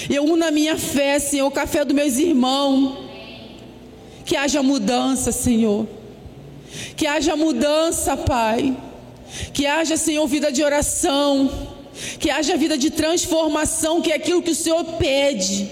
Eu 0.09 0.23
uno 0.23 0.43
a 0.43 0.49
minha 0.49 0.75
fé, 0.75 1.19
Senhor, 1.19 1.45
o 1.45 1.51
café 1.51 1.85
dos 1.85 1.93
meus 1.95 2.17
irmãos. 2.17 2.97
Que 4.25 4.35
haja 4.35 4.63
mudança, 4.63 5.31
Senhor 5.31 6.00
Que 6.95 7.05
haja 7.05 7.35
mudança, 7.35 8.15
Pai. 8.15 8.75
Que 9.53 9.65
haja, 9.65 9.97
Senhor, 9.97 10.25
vida 10.27 10.51
de 10.51 10.63
oração. 10.63 11.69
Que 12.19 12.29
haja 12.29 12.57
vida 12.57 12.77
de 12.77 12.89
transformação, 12.89 14.01
que 14.01 14.11
é 14.11 14.15
aquilo 14.15 14.41
que 14.41 14.51
o 14.51 14.55
Senhor 14.55 14.83
pede. 14.97 15.69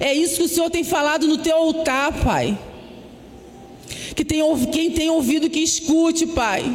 É 0.00 0.14
isso 0.14 0.36
que 0.36 0.42
o 0.44 0.48
Senhor 0.48 0.70
tem 0.70 0.84
falado 0.84 1.26
no 1.26 1.38
teu 1.38 1.56
altar, 1.56 2.12
Pai. 2.22 2.58
Que 4.14 4.24
tem, 4.24 4.40
quem 4.72 4.90
tem 4.90 5.10
ouvido 5.10 5.50
que 5.50 5.60
escute, 5.60 6.26
Pai. 6.26 6.74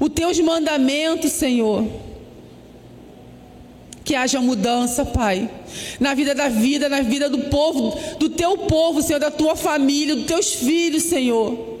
Os 0.00 0.08
teus 0.10 0.38
mandamentos, 0.40 1.32
Senhor. 1.32 1.86
Que 4.04 4.14
haja 4.14 4.40
mudança, 4.40 5.04
Pai. 5.04 5.48
Na 6.00 6.14
vida 6.14 6.34
da 6.34 6.48
vida, 6.48 6.88
na 6.88 7.00
vida 7.00 7.28
do 7.30 7.38
povo, 7.50 7.98
do 8.18 8.28
teu 8.28 8.58
povo, 8.58 9.02
Senhor, 9.02 9.18
da 9.18 9.30
tua 9.30 9.54
família, 9.54 10.16
dos 10.16 10.26
teus 10.26 10.54
filhos, 10.54 11.04
Senhor. 11.04 11.77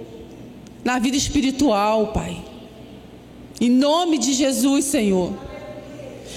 Na 0.88 0.98
vida 0.98 1.18
espiritual, 1.18 2.14
Pai. 2.14 2.42
Em 3.60 3.68
nome 3.68 4.16
de 4.16 4.32
Jesus, 4.32 4.86
Senhor. 4.86 5.34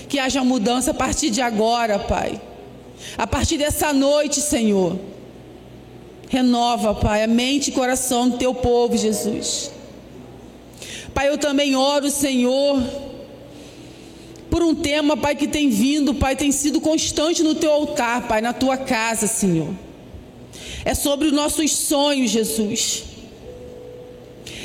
Que 0.09 0.19
haja 0.19 0.43
mudança 0.43 0.91
a 0.91 0.93
partir 0.93 1.29
de 1.29 1.41
agora, 1.41 1.97
Pai. 1.97 2.41
A 3.17 3.25
partir 3.25 3.57
dessa 3.57 3.93
noite, 3.93 4.41
Senhor. 4.41 4.99
Renova, 6.27 6.93
Pai, 6.93 7.23
a 7.23 7.27
mente 7.27 7.69
e 7.69 7.71
coração 7.71 8.27
do 8.27 8.37
teu 8.37 8.53
povo, 8.53 8.97
Jesus. 8.97 9.71
Pai, 11.13 11.29
eu 11.29 11.37
também 11.37 11.73
oro, 11.73 12.09
Senhor, 12.09 12.83
por 14.49 14.61
um 14.63 14.75
tema, 14.75 15.15
Pai, 15.15 15.33
que 15.33 15.47
tem 15.47 15.69
vindo, 15.69 16.13
Pai, 16.13 16.35
tem 16.35 16.51
sido 16.51 16.81
constante 16.81 17.41
no 17.41 17.55
teu 17.55 17.71
altar, 17.71 18.27
Pai, 18.27 18.41
na 18.41 18.51
tua 18.51 18.75
casa, 18.75 19.27
Senhor. 19.27 19.73
É 20.83 20.93
sobre 20.93 21.27
os 21.27 21.31
nossos 21.31 21.71
sonhos, 21.71 22.31
Jesus. 22.31 23.10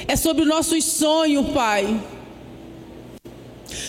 É 0.09 0.15
sobre 0.17 0.43
os 0.43 0.49
nossos 0.49 0.85
sonhos, 0.85 1.49
Pai. 1.51 2.01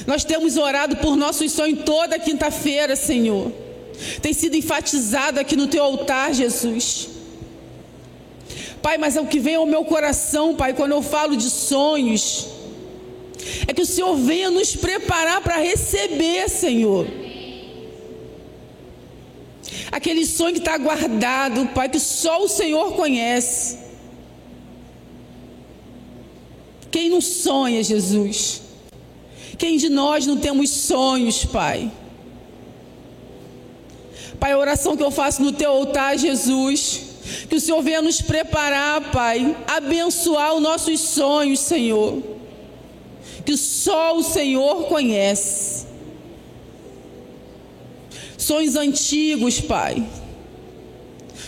Nós 0.05 0.23
temos 0.23 0.57
orado 0.57 0.97
por 0.97 1.15
nossos 1.15 1.51
sonhos 1.51 1.83
toda 1.85 2.17
quinta-feira, 2.17 2.95
Senhor. 2.95 3.51
Tem 4.21 4.33
sido 4.33 4.55
enfatizado 4.55 5.39
aqui 5.39 5.55
no 5.55 5.67
teu 5.67 5.83
altar, 5.83 6.33
Jesus. 6.33 7.09
Pai, 8.81 8.97
mas 8.97 9.15
é 9.15 9.21
o 9.21 9.27
que 9.27 9.39
vem 9.39 9.55
ao 9.55 9.65
meu 9.65 9.83
coração, 9.83 10.55
Pai, 10.55 10.73
quando 10.73 10.91
eu 10.91 11.01
falo 11.01 11.35
de 11.35 11.49
sonhos, 11.49 12.47
é 13.67 13.73
que 13.73 13.81
o 13.81 13.85
Senhor 13.85 14.15
venha 14.15 14.49
nos 14.49 14.75
preparar 14.75 15.41
para 15.41 15.57
receber, 15.57 16.47
Senhor. 16.49 17.07
Aquele 19.91 20.25
sonho 20.25 20.53
que 20.53 20.59
está 20.59 20.77
guardado, 20.77 21.67
Pai, 21.73 21.89
que 21.89 21.99
só 21.99 22.43
o 22.43 22.47
Senhor 22.47 22.93
conhece. 22.93 23.86
Quem 26.91 27.09
não 27.09 27.21
sonha, 27.21 27.83
Jesus? 27.83 28.61
Quem 29.57 29.77
de 29.77 29.89
nós 29.89 30.25
não 30.25 30.37
temos 30.37 30.69
sonhos, 30.69 31.43
Pai? 31.43 31.91
Pai, 34.39 34.51
a 34.51 34.57
oração 34.57 34.95
que 34.95 35.03
eu 35.03 35.09
faço 35.09 35.41
no 35.41 35.51
teu 35.51 35.71
altar, 35.71 36.17
Jesus, 36.17 37.01
que 37.49 37.55
o 37.55 37.59
Senhor 37.59 37.81
venha 37.81 38.01
nos 38.01 38.21
preparar, 38.21 39.11
Pai, 39.11 39.55
abençoar 39.67 40.53
os 40.53 40.61
nossos 40.61 40.99
sonhos, 40.99 41.59
Senhor, 41.59 42.21
que 43.43 43.57
só 43.57 44.15
o 44.15 44.23
Senhor 44.23 44.85
conhece. 44.85 45.87
Sonhos 48.37 48.75
antigos, 48.75 49.59
Pai. 49.59 50.07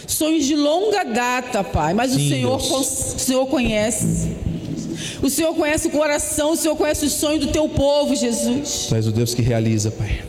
Sonhos 0.08 0.46
de 0.46 0.56
longa 0.56 1.04
data, 1.04 1.64
Pai, 1.64 1.94
mas 1.94 2.12
Sim, 2.12 2.26
o 2.26 2.30
Senhor, 2.30 2.80
o 2.80 2.84
Senhor 2.84 3.46
conhece. 3.46 4.49
O 5.22 5.30
Senhor 5.30 5.54
conhece 5.54 5.88
o 5.88 5.92
coração, 5.92 6.52
o 6.52 6.56
Senhor 6.56 6.76
conhece 6.76 7.06
os 7.06 7.14
sonhos 7.14 7.46
do 7.46 7.52
teu 7.52 7.68
povo, 7.68 8.16
Jesus. 8.16 8.88
Tu 8.88 8.96
és 8.96 9.08
o 9.08 9.12
Deus 9.12 9.34
que 9.34 9.42
realiza, 9.42 9.92
Pai. 9.92 10.24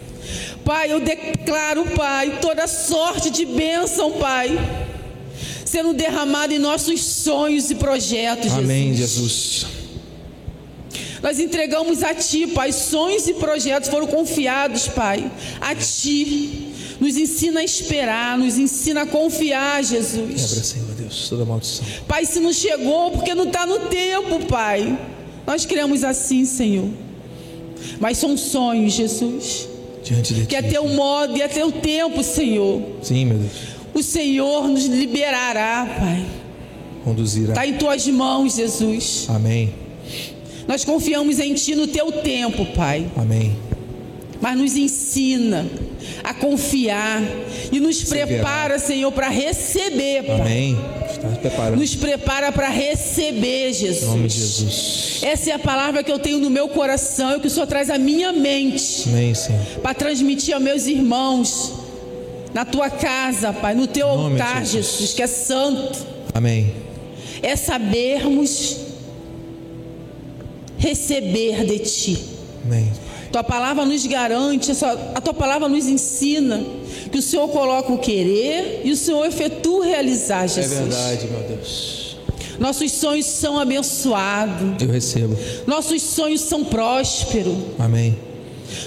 Pai, 0.65 0.93
eu 0.93 1.01
declaro, 1.01 1.85
Pai, 1.97 2.39
toda 2.41 2.67
sorte 2.67 3.31
de 3.31 3.45
bênção, 3.47 4.13
Pai, 4.13 4.59
sendo 5.65 5.93
derramada 5.93 6.53
em 6.53 6.59
nossos 6.59 7.03
sonhos 7.03 7.71
e 7.71 7.75
projetos, 7.77 8.45
Jesus. 8.45 8.65
Amém, 8.65 8.95
Jesus. 8.95 9.67
Nós 11.23 11.39
entregamos 11.39 12.03
a 12.03 12.15
Ti, 12.15 12.47
Pai, 12.49 12.73
sonhos 12.73 13.29
e 13.29 13.35
projetos 13.35 13.89
foram 13.89 14.07
confiados, 14.07 14.89
Pai, 14.89 15.31
a 15.61 15.75
Ti. 15.75 16.70
Nos 17.01 17.17
ensina 17.17 17.61
a 17.61 17.65
esperar, 17.65 18.37
nos 18.37 18.59
ensina 18.59 19.03
a 19.03 19.07
confiar, 19.07 19.83
Jesus. 19.83 20.29
Quebra, 20.29 20.65
Senhor 20.65 20.95
Deus, 20.97 21.29
toda 21.31 21.45
maldição. 21.45 21.87
Pai, 22.07 22.27
se 22.27 22.39
não 22.39 22.53
chegou, 22.53 23.11
porque 23.13 23.35
não 23.35 23.45
está 23.45 23.65
no 23.65 23.81
tempo, 23.89 24.45
Pai. 24.47 24.99
Nós 25.47 25.65
cremos 25.65 26.05
assim, 26.05 26.45
Senhor. 26.45 26.91
Mas 27.99 28.19
são 28.19 28.37
sonhos, 28.37 28.93
Jesus 28.93 29.71
diante 30.03 30.35
de 30.35 30.47
que 30.47 30.57
é 30.57 30.63
teu 30.63 30.89
modo 30.89 31.37
e 31.37 31.43
é 31.43 31.49
teu 31.49 31.71
tempo, 31.71 32.23
Senhor. 32.23 32.83
Sim, 33.03 33.27
meu 33.27 33.39
Deus. 33.39 33.53
O 33.93 34.03
Senhor 34.03 34.69
nos 34.69 34.87
liberará, 34.87 35.87
Pai. 35.99 36.27
Conduzirá. 37.05 37.51
Está 37.51 37.67
em 37.67 37.75
tuas 37.75 38.07
mãos, 38.09 38.57
Jesus. 38.57 39.27
Amém. 39.29 39.73
Nós 40.67 40.85
confiamos 40.85 41.39
em 41.39 41.55
Ti 41.55 41.75
no 41.75 41.87
teu 41.87 42.13
tempo, 42.13 42.65
Pai. 42.67 43.11
Amém. 43.17 43.57
Mas 44.41 44.57
nos 44.57 44.77
ensina 44.77 45.67
a 46.23 46.35
confiar 46.35 47.23
e 47.73 47.81
nos 47.81 48.05
prepara, 48.05 48.79
Senhor, 48.79 49.11
para 49.13 49.29
receber, 49.29 50.25
Pai. 50.25 50.41
Amém. 50.41 50.79
Nos 51.77 51.95
prepara 51.95 52.51
para 52.53 52.69
receber, 52.69 53.73
Jesus. 53.73 54.03
Em 54.03 54.07
nome 54.07 54.29
de 54.29 54.39
Jesus. 54.39 55.21
Essa 55.23 55.51
é 55.51 55.53
a 55.53 55.59
palavra 55.59 56.03
que 56.03 56.11
eu 56.11 56.19
tenho 56.19 56.39
no 56.39 56.51
meu 56.51 56.69
coração 56.69 57.37
e 57.37 57.41
que 57.41 57.47
o 57.47 57.51
Senhor 57.51 57.67
traz 57.67 57.91
à 57.91 57.99
minha 57.99 58.33
mente. 58.33 59.09
Amém, 59.09 59.35
Senhor. 59.35 59.61
Para 59.83 59.95
transmitir 59.95 60.55
aos 60.55 60.63
meus 60.63 60.87
irmãos 60.87 61.73
na 62.55 62.65
tua 62.65 62.91
casa, 62.91 63.53
Pai, 63.53 63.75
no 63.75 63.87
teu 63.87 64.09
altar, 64.09 64.65
Jesus. 64.65 64.87
Jesus, 64.87 65.15
que 65.15 65.23
é 65.23 65.27
santo. 65.27 66.07
Amém. 66.35 66.73
É 67.43 67.57
sabermos 67.57 68.77
receber 70.79 71.65
de 71.65 71.79
ti. 71.81 72.25
Amém. 72.65 72.91
Tua 73.33 73.45
palavra 73.45 73.85
nos 73.85 74.05
garante, 74.07 74.73
a 75.15 75.21
tua 75.21 75.35
palavra 75.35 75.69
nos 75.69 75.87
ensina 75.87 76.65
que 77.13 77.19
o 77.19 77.23
Senhor 77.23 77.49
coloca 77.49 77.93
o 77.93 77.99
querer 77.99 78.83
e 78.85 78.91
o 78.91 78.97
Senhor 78.97 79.25
efetua 79.25 79.85
realizar, 79.85 80.49
Jesus. 80.49 80.73
É 80.73 80.83
verdade, 80.83 81.27
meu 81.29 81.43
Deus. 81.57 82.17
Nossos 82.59 82.93
sonhos 82.93 83.27
são 83.27 83.59
abençoados. 83.59 84.83
Eu 84.83 84.91
recebo. 84.91 85.37
Nossos 85.67 86.03
sonhos 86.03 86.43
são 86.43 86.65
prósperos. 86.65 87.57
Amém. 87.79 88.19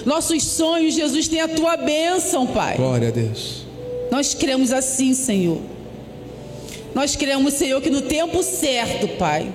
Nossos 0.04 0.44
sonhos, 0.44 0.94
Jesus, 0.94 1.26
tem 1.26 1.40
a 1.40 1.48
tua 1.48 1.76
bênção, 1.76 2.46
Pai. 2.46 2.76
Glória 2.76 3.08
a 3.08 3.10
Deus. 3.10 3.64
Nós 4.10 4.34
cremos 4.34 4.72
assim, 4.72 5.12
Senhor. 5.14 5.60
Nós 6.94 7.16
cremos, 7.16 7.54
Senhor, 7.54 7.80
que 7.80 7.90
no 7.90 8.02
tempo 8.02 8.42
certo, 8.42 9.08
Pai, 9.18 9.52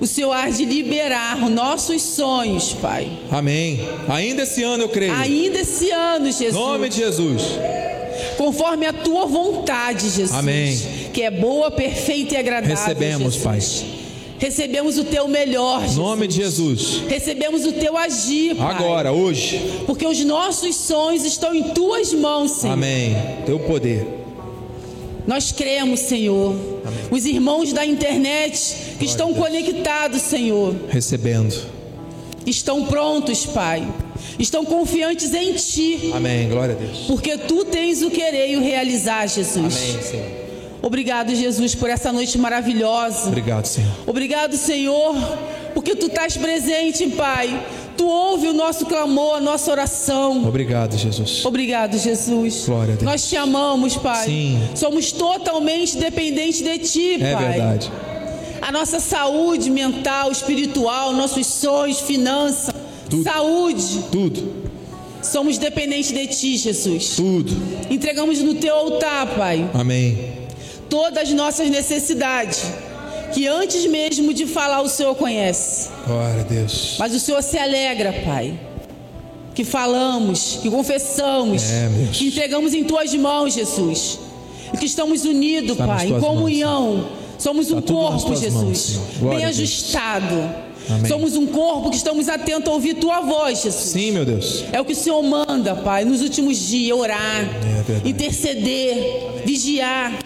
o 0.00 0.06
Senhor 0.06 0.32
há 0.32 0.48
de 0.48 0.64
liberar 0.64 1.50
nossos 1.50 2.02
sonhos, 2.02 2.72
Pai. 2.72 3.10
Amém. 3.30 3.80
Ainda 4.08 4.42
esse 4.42 4.62
ano 4.62 4.84
eu 4.84 4.88
creio. 4.88 5.12
Ainda 5.14 5.60
esse 5.60 5.90
ano, 5.90 6.26
Jesus. 6.26 6.54
Em 6.54 6.58
nome 6.58 6.88
de 6.88 6.96
Jesus. 6.96 7.42
Conforme 8.36 8.86
a 8.86 8.92
tua 8.92 9.26
vontade, 9.26 10.02
Jesus. 10.08 10.32
Amém. 10.32 10.78
Que 11.12 11.22
é 11.22 11.30
boa, 11.30 11.70
perfeita 11.70 12.34
e 12.34 12.36
agradável. 12.36 12.76
Recebemos, 12.76 13.34
Jesus. 13.34 13.42
Pai. 13.42 13.58
Recebemos 14.38 14.98
o 14.98 15.04
teu 15.04 15.26
melhor, 15.26 15.80
Jesus. 15.80 15.96
Em 15.96 16.00
nome 16.00 16.26
de 16.28 16.34
Jesus. 16.36 17.02
Recebemos 17.08 17.66
o 17.66 17.72
teu 17.72 17.96
agir, 17.96 18.54
Pai. 18.54 18.74
Agora, 18.74 19.12
hoje. 19.12 19.60
Porque 19.84 20.06
os 20.06 20.24
nossos 20.24 20.76
sonhos 20.76 21.24
estão 21.24 21.52
em 21.52 21.70
tuas 21.70 22.12
mãos, 22.12 22.52
Senhor. 22.52 22.74
Amém. 22.74 23.16
Teu 23.44 23.58
poder. 23.58 24.17
Nós 25.28 25.52
cremos, 25.52 26.00
Senhor. 26.00 26.56
Amém. 26.86 27.00
Os 27.10 27.26
irmãos 27.26 27.70
da 27.70 27.84
internet 27.84 28.74
que 28.98 29.04
Glória 29.04 29.04
estão 29.04 29.34
conectados, 29.34 30.22
Senhor. 30.22 30.74
Recebendo. 30.88 31.54
Estão 32.46 32.86
prontos, 32.86 33.44
Pai. 33.44 33.86
Estão 34.38 34.64
confiantes 34.64 35.34
em 35.34 35.52
Ti. 35.52 36.12
Amém. 36.14 36.48
Glória 36.48 36.74
a 36.74 36.78
Deus. 36.78 37.00
Porque 37.06 37.36
Tu 37.36 37.66
tens 37.66 38.00
o 38.00 38.10
querer 38.10 38.52
e 38.52 38.56
o 38.56 38.62
realizar, 38.62 39.28
Jesus. 39.28 39.56
Amém, 39.58 40.02
Senhor. 40.02 40.26
Obrigado, 40.80 41.34
Jesus, 41.34 41.74
por 41.74 41.90
essa 41.90 42.10
noite 42.10 42.38
maravilhosa. 42.38 43.28
Obrigado, 43.28 43.66
Senhor. 43.66 43.92
Obrigado, 44.06 44.56
Senhor, 44.56 45.14
porque 45.74 45.94
Tu 45.94 46.06
estás 46.06 46.38
presente, 46.38 47.06
Pai. 47.08 47.62
Tu 47.98 48.06
ouve 48.06 48.46
o 48.46 48.52
nosso 48.52 48.86
clamor, 48.86 49.38
a 49.38 49.40
nossa 49.40 49.72
oração. 49.72 50.46
Obrigado, 50.46 50.96
Jesus. 50.96 51.44
Obrigado, 51.44 51.98
Jesus. 51.98 52.64
Glória 52.64 52.94
a 52.94 52.96
Deus. 52.96 53.02
Nós 53.02 53.28
te 53.28 53.36
amamos, 53.36 53.96
Pai. 53.96 54.24
Sim. 54.24 54.60
Somos 54.76 55.10
totalmente 55.10 55.96
dependentes 55.96 56.62
de 56.62 56.78
Ti, 56.78 57.14
é 57.14 57.32
Pai. 57.32 57.44
É 57.44 57.48
verdade. 57.48 57.90
A 58.62 58.70
nossa 58.70 59.00
saúde 59.00 59.68
mental, 59.68 60.30
espiritual, 60.30 61.12
nossos 61.12 61.44
sonhos, 61.48 62.00
finanças, 62.00 62.72
saúde. 63.24 64.04
Tudo. 64.12 64.68
Somos 65.20 65.58
dependentes 65.58 66.12
de 66.12 66.26
Ti, 66.28 66.56
Jesus. 66.56 67.16
Tudo. 67.16 67.52
Entregamos 67.90 68.38
no 68.40 68.54
Teu 68.54 68.76
altar, 68.76 69.26
Pai. 69.34 69.68
Amém. 69.74 70.38
Todas 70.88 71.24
as 71.24 71.34
nossas 71.34 71.68
necessidades 71.68 72.62
que 73.32 73.46
antes 73.46 73.86
mesmo 73.86 74.32
de 74.34 74.46
falar 74.46 74.80
o 74.82 74.88
Senhor 74.88 75.14
conhece. 75.14 75.88
Glória 76.06 76.40
a 76.40 76.44
Deus. 76.44 76.96
Mas 76.98 77.14
o 77.14 77.20
Senhor 77.20 77.42
se 77.42 77.58
alegra, 77.58 78.12
Pai. 78.24 78.58
Que 79.54 79.64
falamos, 79.64 80.60
que 80.62 80.70
confessamos, 80.70 81.62
É, 81.64 81.90
que 82.12 82.28
entregamos 82.28 82.74
em 82.74 82.84
tuas 82.84 83.12
mãos, 83.14 83.54
Jesus. 83.54 84.20
E 84.72 84.76
que 84.76 84.86
estamos 84.86 85.24
unidos, 85.24 85.72
Está 85.72 85.86
Pai, 85.86 86.08
em 86.08 86.20
comunhão. 86.20 87.08
Somos 87.38 87.70
um 87.70 87.80
corpo, 87.80 88.34
Jesus, 88.36 88.52
mãos, 88.52 89.00
bem 89.34 89.44
ajustado. 89.44 90.68
Amém. 90.90 91.06
Somos 91.06 91.36
um 91.36 91.46
corpo 91.46 91.90
que 91.90 91.96
estamos 91.96 92.28
atentos 92.28 92.68
a 92.68 92.72
ouvir 92.72 92.94
tua 92.94 93.20
voz, 93.20 93.62
Jesus. 93.62 93.90
Sim, 93.90 94.10
meu 94.12 94.24
Deus. 94.24 94.64
É 94.72 94.80
o 94.80 94.84
que 94.84 94.92
o 94.92 94.96
Senhor 94.96 95.22
manda, 95.22 95.74
Pai, 95.76 96.04
nos 96.04 96.20
últimos 96.22 96.56
dias, 96.56 96.96
orar, 96.96 97.44
É 98.04 98.08
interceder, 98.08 99.42
vigiar. 99.44 100.18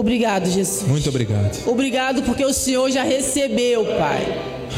Obrigado, 0.00 0.50
Jesus. 0.50 0.88
Muito 0.88 1.08
obrigado. 1.08 1.68
Obrigado 1.68 2.22
porque 2.22 2.44
o 2.44 2.52
Senhor 2.52 2.90
já 2.90 3.02
recebeu, 3.02 3.84
Pai, 3.84 4.26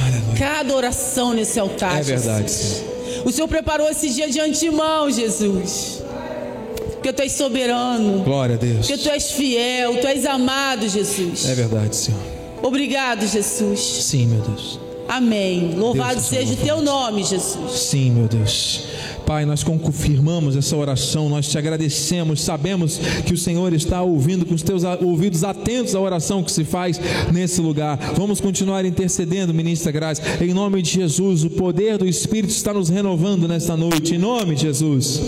Aleluia. 0.07 0.37
cada 0.39 0.75
oração 0.75 1.33
nesse 1.33 1.59
altar. 1.61 1.99
É 2.01 2.03
verdade, 2.03 2.51
Jesus. 2.53 2.83
Senhor. 3.07 3.27
O 3.27 3.33
Senhor 3.33 3.49
preparou 3.49 3.89
esse 3.89 4.11
dia 4.11 4.29
de 4.29 4.41
antemão, 4.41 5.11
Jesus. 5.11 6.03
Porque 6.95 7.13
tu 7.13 7.23
és 7.23 7.33
soberano, 7.33 8.23
Glória 8.23 8.55
a 8.55 8.59
Deus. 8.59 8.87
porque 8.87 8.97
tu 8.97 9.09
és 9.11 9.31
fiel, 9.33 9.97
tu 10.01 10.07
és 10.07 10.25
amado, 10.25 10.89
Jesus. 10.89 11.49
É 11.49 11.55
verdade, 11.55 11.97
Senhor. 11.97 12.21
Obrigado, 12.63 13.27
Jesus. 13.27 13.81
Sim, 13.81 14.27
meu 14.27 14.41
Deus. 14.41 14.79
Amém. 15.09 15.75
Louvado 15.77 16.15
Deus 16.15 16.27
seja 16.27 16.53
o 16.55 16.57
teu 16.57 16.81
nome, 16.81 17.25
Jesus. 17.25 17.73
Sim, 17.73 18.13
meu 18.13 18.29
Deus. 18.29 18.85
Pai, 19.33 19.47
nós 19.47 19.65
confirmamos 19.65 20.57
essa 20.57 20.77
oração, 20.77 21.27
nós 21.27 21.49
te 21.49 21.57
agradecemos, 21.57 22.43
sabemos 22.43 23.01
que 23.25 23.33
o 23.33 23.39
Senhor 23.39 23.73
está 23.73 24.03
ouvindo 24.03 24.45
com 24.45 24.53
os 24.53 24.63
teus 24.63 24.83
ouvidos 24.85 25.43
atentos 25.43 25.95
à 25.95 26.01
oração 26.01 26.45
que 26.45 26.53
se 26.53 26.65
faz 26.65 27.01
nesse 27.33 27.59
lugar. 27.63 27.97
Vamos 28.15 28.43
continuar 28.43 28.85
intercedendo, 28.85 29.55
ministra 29.55 29.91
Graça, 29.91 30.23
em 30.39 30.53
nome 30.53 30.83
de 30.83 30.91
Jesus. 30.91 31.45
O 31.45 31.49
poder 31.49 31.97
do 31.97 32.07
Espírito 32.07 32.51
está 32.51 32.75
nos 32.75 32.91
renovando 32.91 33.49
nesta 33.49 33.75
noite, 33.75 34.17
em 34.17 34.19
nome 34.19 34.55
de 34.55 34.61
Jesus. 34.65 35.23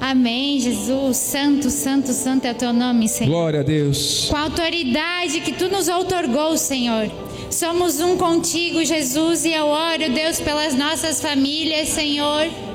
Amém, 0.00 0.60
Jesus. 0.60 1.16
Santo, 1.16 1.70
santo, 1.70 2.12
santo 2.12 2.44
é 2.44 2.52
o 2.52 2.54
teu 2.54 2.72
nome, 2.72 3.08
Senhor. 3.08 3.32
Glória 3.32 3.60
a 3.60 3.64
Deus. 3.64 4.28
Com 4.30 4.36
a 4.36 4.42
autoridade 4.42 5.40
que 5.40 5.54
tu 5.54 5.68
nos 5.68 5.88
outorgou, 5.88 6.56
Senhor. 6.56 7.10
Somos 7.50 8.00
um 8.00 8.16
contigo, 8.16 8.84
Jesus, 8.84 9.44
e 9.44 9.52
eu 9.52 9.66
oro, 9.66 10.08
Deus, 10.14 10.40
pelas 10.40 10.72
nossas 10.72 11.20
famílias, 11.20 11.88
Senhor. 11.88 12.69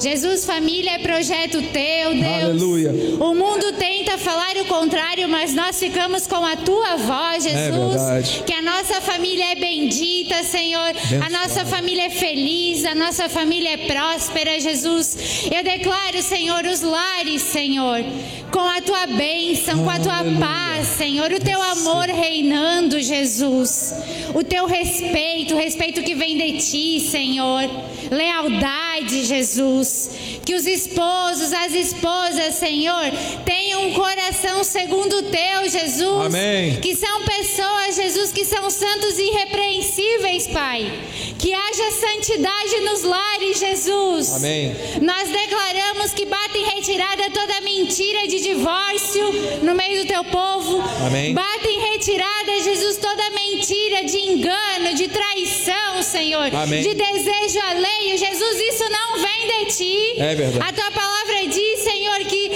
Jesus, 0.00 0.44
família 0.44 0.92
é 0.92 0.98
projeto 0.98 1.60
teu, 1.60 2.14
Deus. 2.14 2.44
Aleluia. 2.44 2.92
O 3.20 3.34
mundo 3.34 3.72
tenta 3.72 4.16
falar 4.16 4.56
o 4.56 4.64
contrário, 4.66 5.28
mas 5.28 5.54
nós 5.54 5.78
ficamos 5.78 6.26
com 6.26 6.44
a 6.44 6.56
tua 6.56 6.96
voz, 6.96 7.42
Jesus. 7.44 8.40
É 8.40 8.42
que 8.44 8.52
a 8.52 8.62
nossa 8.62 9.00
família 9.00 9.52
é 9.52 9.54
bendita, 9.56 10.42
Senhor. 10.44 10.80
A 10.80 10.90
Abençoada. 10.90 11.30
nossa 11.30 11.64
família 11.64 12.06
é 12.06 12.10
feliz, 12.10 12.84
a 12.84 12.94
nossa 12.94 13.28
família 13.28 13.70
é 13.74 13.76
próspera, 13.76 14.60
Jesus. 14.60 15.48
Eu 15.52 15.64
declaro, 15.64 16.22
Senhor, 16.22 16.64
os 16.64 16.80
lares, 16.82 17.42
Senhor, 17.42 17.98
com 18.52 18.60
a 18.60 18.80
tua 18.80 19.06
bênção, 19.06 19.82
com 19.84 19.90
a 19.90 19.98
tua 19.98 20.18
Aleluia. 20.18 20.38
paz, 20.46 20.86
Senhor, 20.88 21.32
o 21.32 21.40
teu 21.40 21.60
amor 21.60 22.06
reinando, 22.06 23.00
Jesus. 23.00 23.92
O 24.34 24.44
teu 24.44 24.66
respeito, 24.66 25.54
o 25.54 25.58
respeito 25.58 26.02
que 26.02 26.14
vem 26.14 26.36
de 26.36 26.58
ti, 26.58 27.00
Senhor. 27.00 27.68
Lealdade, 28.10 29.24
Jesus. 29.24 30.10
Que 30.44 30.54
os 30.54 30.66
esposos, 30.66 31.52
as 31.52 31.74
esposas, 31.74 32.54
Senhor, 32.54 33.04
tenham 33.44 33.88
um 33.88 33.94
coração 33.94 34.64
segundo 34.64 35.18
o 35.18 35.22
teu, 35.24 35.68
Jesus. 35.68 36.26
Amém. 36.26 36.80
Que 36.80 36.94
são 36.96 37.22
pessoas, 37.24 37.96
Jesus, 37.96 38.32
que 38.32 38.44
são 38.44 38.70
santos 38.70 39.18
e 39.18 39.22
irrepreensíveis, 39.22 40.46
Pai. 40.48 40.90
Que 41.38 41.52
haja 41.54 41.90
santidade 41.92 42.80
nos 42.80 43.02
lares, 43.02 43.58
Jesus. 43.58 44.36
Amém. 44.36 44.74
Nós 45.00 45.28
declaramos 45.28 46.12
que 46.12 46.24
bate 46.24 46.58
em 46.58 46.64
retirada 46.64 47.30
toda 47.30 47.60
mentira 47.60 48.26
de 48.26 48.40
divórcio 48.40 49.24
no 49.62 49.74
meio 49.74 50.02
do 50.02 50.08
teu 50.08 50.24
povo. 50.24 50.82
Amém. 51.06 51.32
Bate 51.32 51.68
em 51.68 51.80
retirada, 51.92 52.60
Jesus, 52.62 52.96
toda 52.96 53.30
mentira 53.30 54.04
de 54.04 54.18
engano, 54.18 54.94
de 54.94 55.08
traição, 55.08 56.02
Senhor. 56.02 56.54
Amém. 56.54 56.82
De 56.82 56.94
desejo 56.94 57.60
alheio. 57.98 58.16
Jesus, 58.16 58.60
isso 58.60 58.84
não 58.90 59.18
vem 59.20 59.66
de 59.66 59.72
ti. 59.72 60.20
É 60.20 60.34
verdade. 60.34 60.68
A 60.68 60.72
tua 60.72 60.90
palavra 60.90 61.46
diz, 61.46 61.80
Senhor, 61.80 62.18
que 62.20 62.50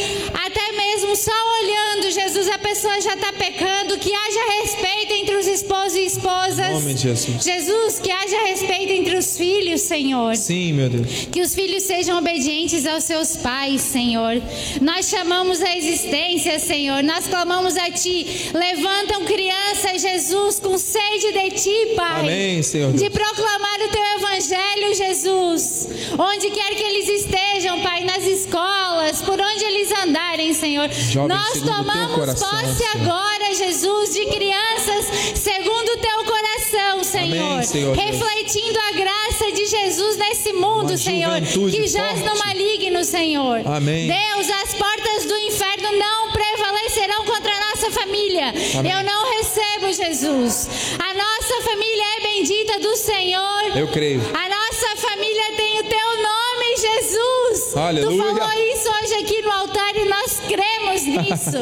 até 0.45 0.73
mesmo 0.73 1.17
só 1.17 1.33
olhando, 1.61 2.11
Jesus, 2.11 2.49
a 2.49 2.59
pessoa 2.59 3.01
já 3.01 3.15
está 3.15 3.33
pecando. 3.33 3.99
Que 3.99 4.13
haja 4.15 4.63
respeito 4.63 5.15
os 5.15 5.22
esposos 5.53 5.95
e 5.97 6.07
esposas. 6.07 6.73
Nome 6.73 6.95
de 6.95 7.03
Jesus. 7.03 7.45
Jesus, 7.45 7.99
que 8.01 8.11
haja 8.11 8.39
respeito 8.47 8.93
entre 8.93 9.17
os 9.17 9.37
filhos, 9.37 9.81
Senhor. 9.83 10.35
Sim, 10.37 10.73
meu 10.73 10.89
Deus. 10.89 11.29
Que 11.31 11.41
os 11.41 11.55
filhos 11.55 11.83
sejam 11.85 12.19
obedientes 12.19 12.87
aos 12.87 13.05
seus 13.05 13.37
pais, 13.37 13.81
Senhor. 13.83 14.41
Nós 14.81 15.09
chamamos 15.09 15.61
a 15.63 15.77
existência, 15.77 16.59
Senhor. 16.59 17.03
Nós 17.03 17.27
clamamos 17.27 17.77
a 17.77 17.91
Ti. 17.91 18.51
Levantam 18.55 19.25
crianças, 19.25 20.03
Jesus, 20.03 20.59
com 20.59 20.77
sede 20.79 21.33
de 21.33 21.51
Ti, 21.51 21.95
Pai. 21.97 22.21
Amém, 22.21 22.63
Senhor 22.63 22.93
De 22.93 23.09
Deus. 23.09 23.13
proclamar 23.13 23.79
o 23.81 23.89
Teu 23.89 24.03
Evangelho, 24.19 24.95
Jesus. 24.95 25.89
Onde 26.19 26.51
quer 26.51 26.75
que 26.75 26.83
eles 26.83 27.09
estejam, 27.25 27.81
Pai, 27.83 28.05
nas 28.05 28.25
escolas, 28.25 29.21
por 29.23 29.39
onde 29.41 29.65
eles 29.65 29.93
andarem, 30.05 30.53
Senhor. 30.55 30.89
Jovens 30.91 31.29
Nós 31.37 31.61
tomamos 31.61 32.15
coração, 32.15 32.49
posse 32.51 32.77
Senhor. 32.77 32.97
agora, 33.07 33.55
Jesus, 33.55 34.15
de 34.15 34.27
crianças 34.27 35.41
segundo 35.43 35.89
o 35.93 35.97
Teu 35.99 36.25
coração, 36.25 37.05
Senhor. 37.05 37.63
Senhor 37.65 37.97
Deus. 37.97 38.07
Refletindo 38.07 38.79
a 38.79 38.93
graça 38.93 39.53
de 39.53 39.67
Jesus 39.67 40.17
nesse 40.17 40.53
mundo, 40.53 40.91
Uma 40.91 40.97
Senhor, 40.97 41.41
que 41.71 41.87
jaz 41.89 42.21
no 42.21 42.27
forte. 42.37 42.47
maligno, 42.47 43.05
Senhor. 43.05 43.61
Amém. 43.67 44.07
Deus, 44.07 44.49
as 44.63 44.75
portas 44.75 45.25
do 45.27 45.37
inferno 45.39 45.91
não 45.99 46.31
prevalecerão 46.33 47.25
contra 47.25 47.51
a 47.53 47.61
nossa 47.71 47.91
família. 47.91 48.53
Amém. 48.79 48.93
Eu 48.93 49.03
não 49.03 49.31
recebo, 49.37 49.93
Jesus. 49.93 50.69
A 50.99 51.15
nossa 51.15 51.63
família 51.71 52.05
é 52.19 52.21
bendita 52.23 52.79
do 52.81 52.97
Senhor. 52.97 53.77
Eu 53.77 53.89
creio. 53.89 54.21
A 54.21 54.49
nossa 54.49 54.97
família 55.09 55.53
tem 55.57 55.81
o 55.81 55.85
teu 55.85 56.09
nome, 56.23 56.77
Jesus. 56.77 57.77
Aleluia. 57.77 58.17
Tu 58.33 58.39
falou 58.39 58.53
isso 58.75 58.89
hoje 58.91 59.15
aqui 59.15 59.43
no 59.43 59.51
altar 59.51 59.97
e 59.97 60.05
nós 60.05 60.32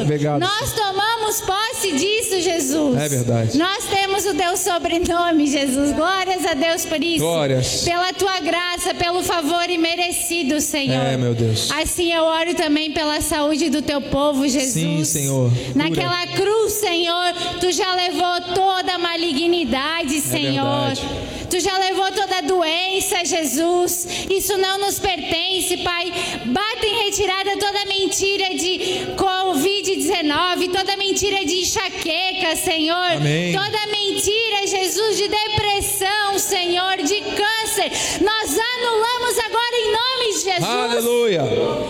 Obrigado, 0.01 0.39
Nós 0.39 0.73
tomamos 0.73 1.41
posse 1.41 1.91
disso, 1.93 2.41
Jesus. 2.41 2.97
É 2.97 3.09
verdade. 3.09 3.57
Nós 3.57 3.85
temos 3.85 4.25
o 4.25 4.33
teu 4.33 4.57
sobrenome, 4.57 5.47
Jesus. 5.47 5.91
Glórias 5.93 6.45
a 6.45 6.53
Deus 6.53 6.85
por 6.85 7.01
isso. 7.03 7.23
Glórias. 7.23 7.83
Pela 7.83 8.13
tua 8.13 8.39
graça, 8.39 8.93
pelo 8.93 9.23
favor 9.23 9.69
imerecido, 9.69 10.59
Senhor. 10.59 11.05
É, 11.05 11.17
meu 11.17 11.33
Deus. 11.33 11.69
Assim 11.71 12.11
eu 12.13 12.23
oro 12.23 12.53
também 12.55 12.91
pela 12.91 13.21
saúde 13.21 13.69
do 13.69 13.81
teu 13.81 14.01
povo, 14.01 14.47
Jesus. 14.47 14.73
Sim, 14.73 15.03
Senhor. 15.03 15.51
Naquela 15.75 16.27
cruz, 16.27 16.73
Senhor, 16.73 17.33
tu 17.59 17.71
já 17.71 17.93
levou 17.95 18.41
toda 18.53 18.93
a 18.93 18.97
malignidade, 18.97 20.19
Senhor. 20.21 20.87
verdade. 20.87 21.40
Tu 21.51 21.59
já 21.59 21.77
levou 21.77 22.09
toda 22.13 22.37
a 22.37 22.41
doença, 22.41 23.25
Jesus. 23.25 24.07
Isso 24.29 24.57
não 24.57 24.79
nos 24.79 24.99
pertence, 24.99 25.75
Pai. 25.83 26.09
Bata 26.45 26.87
em 26.87 27.03
retirada 27.03 27.57
toda 27.57 27.85
mentira 27.85 28.55
de 28.55 29.07
Covid-19, 29.17 30.71
toda 30.71 30.95
mentira 30.95 31.43
de 31.43 31.59
enxaqueca, 31.59 32.55
Senhor. 32.55 33.17
Amém. 33.17 33.53
Toda 33.53 33.85
mentira, 33.87 34.65
Jesus, 34.65 35.17
de 35.17 35.27
depressão, 35.27 36.39
Senhor, 36.39 36.95
de 37.03 37.19
câncer. 37.19 37.91
Nós 38.23 38.57
anulamos 38.57 39.39
agora 39.39 39.75
em 39.75 39.91
nome 39.91 40.27
de 40.33 40.43
Jesus. 40.43 40.63
Aleluia. 40.63 41.41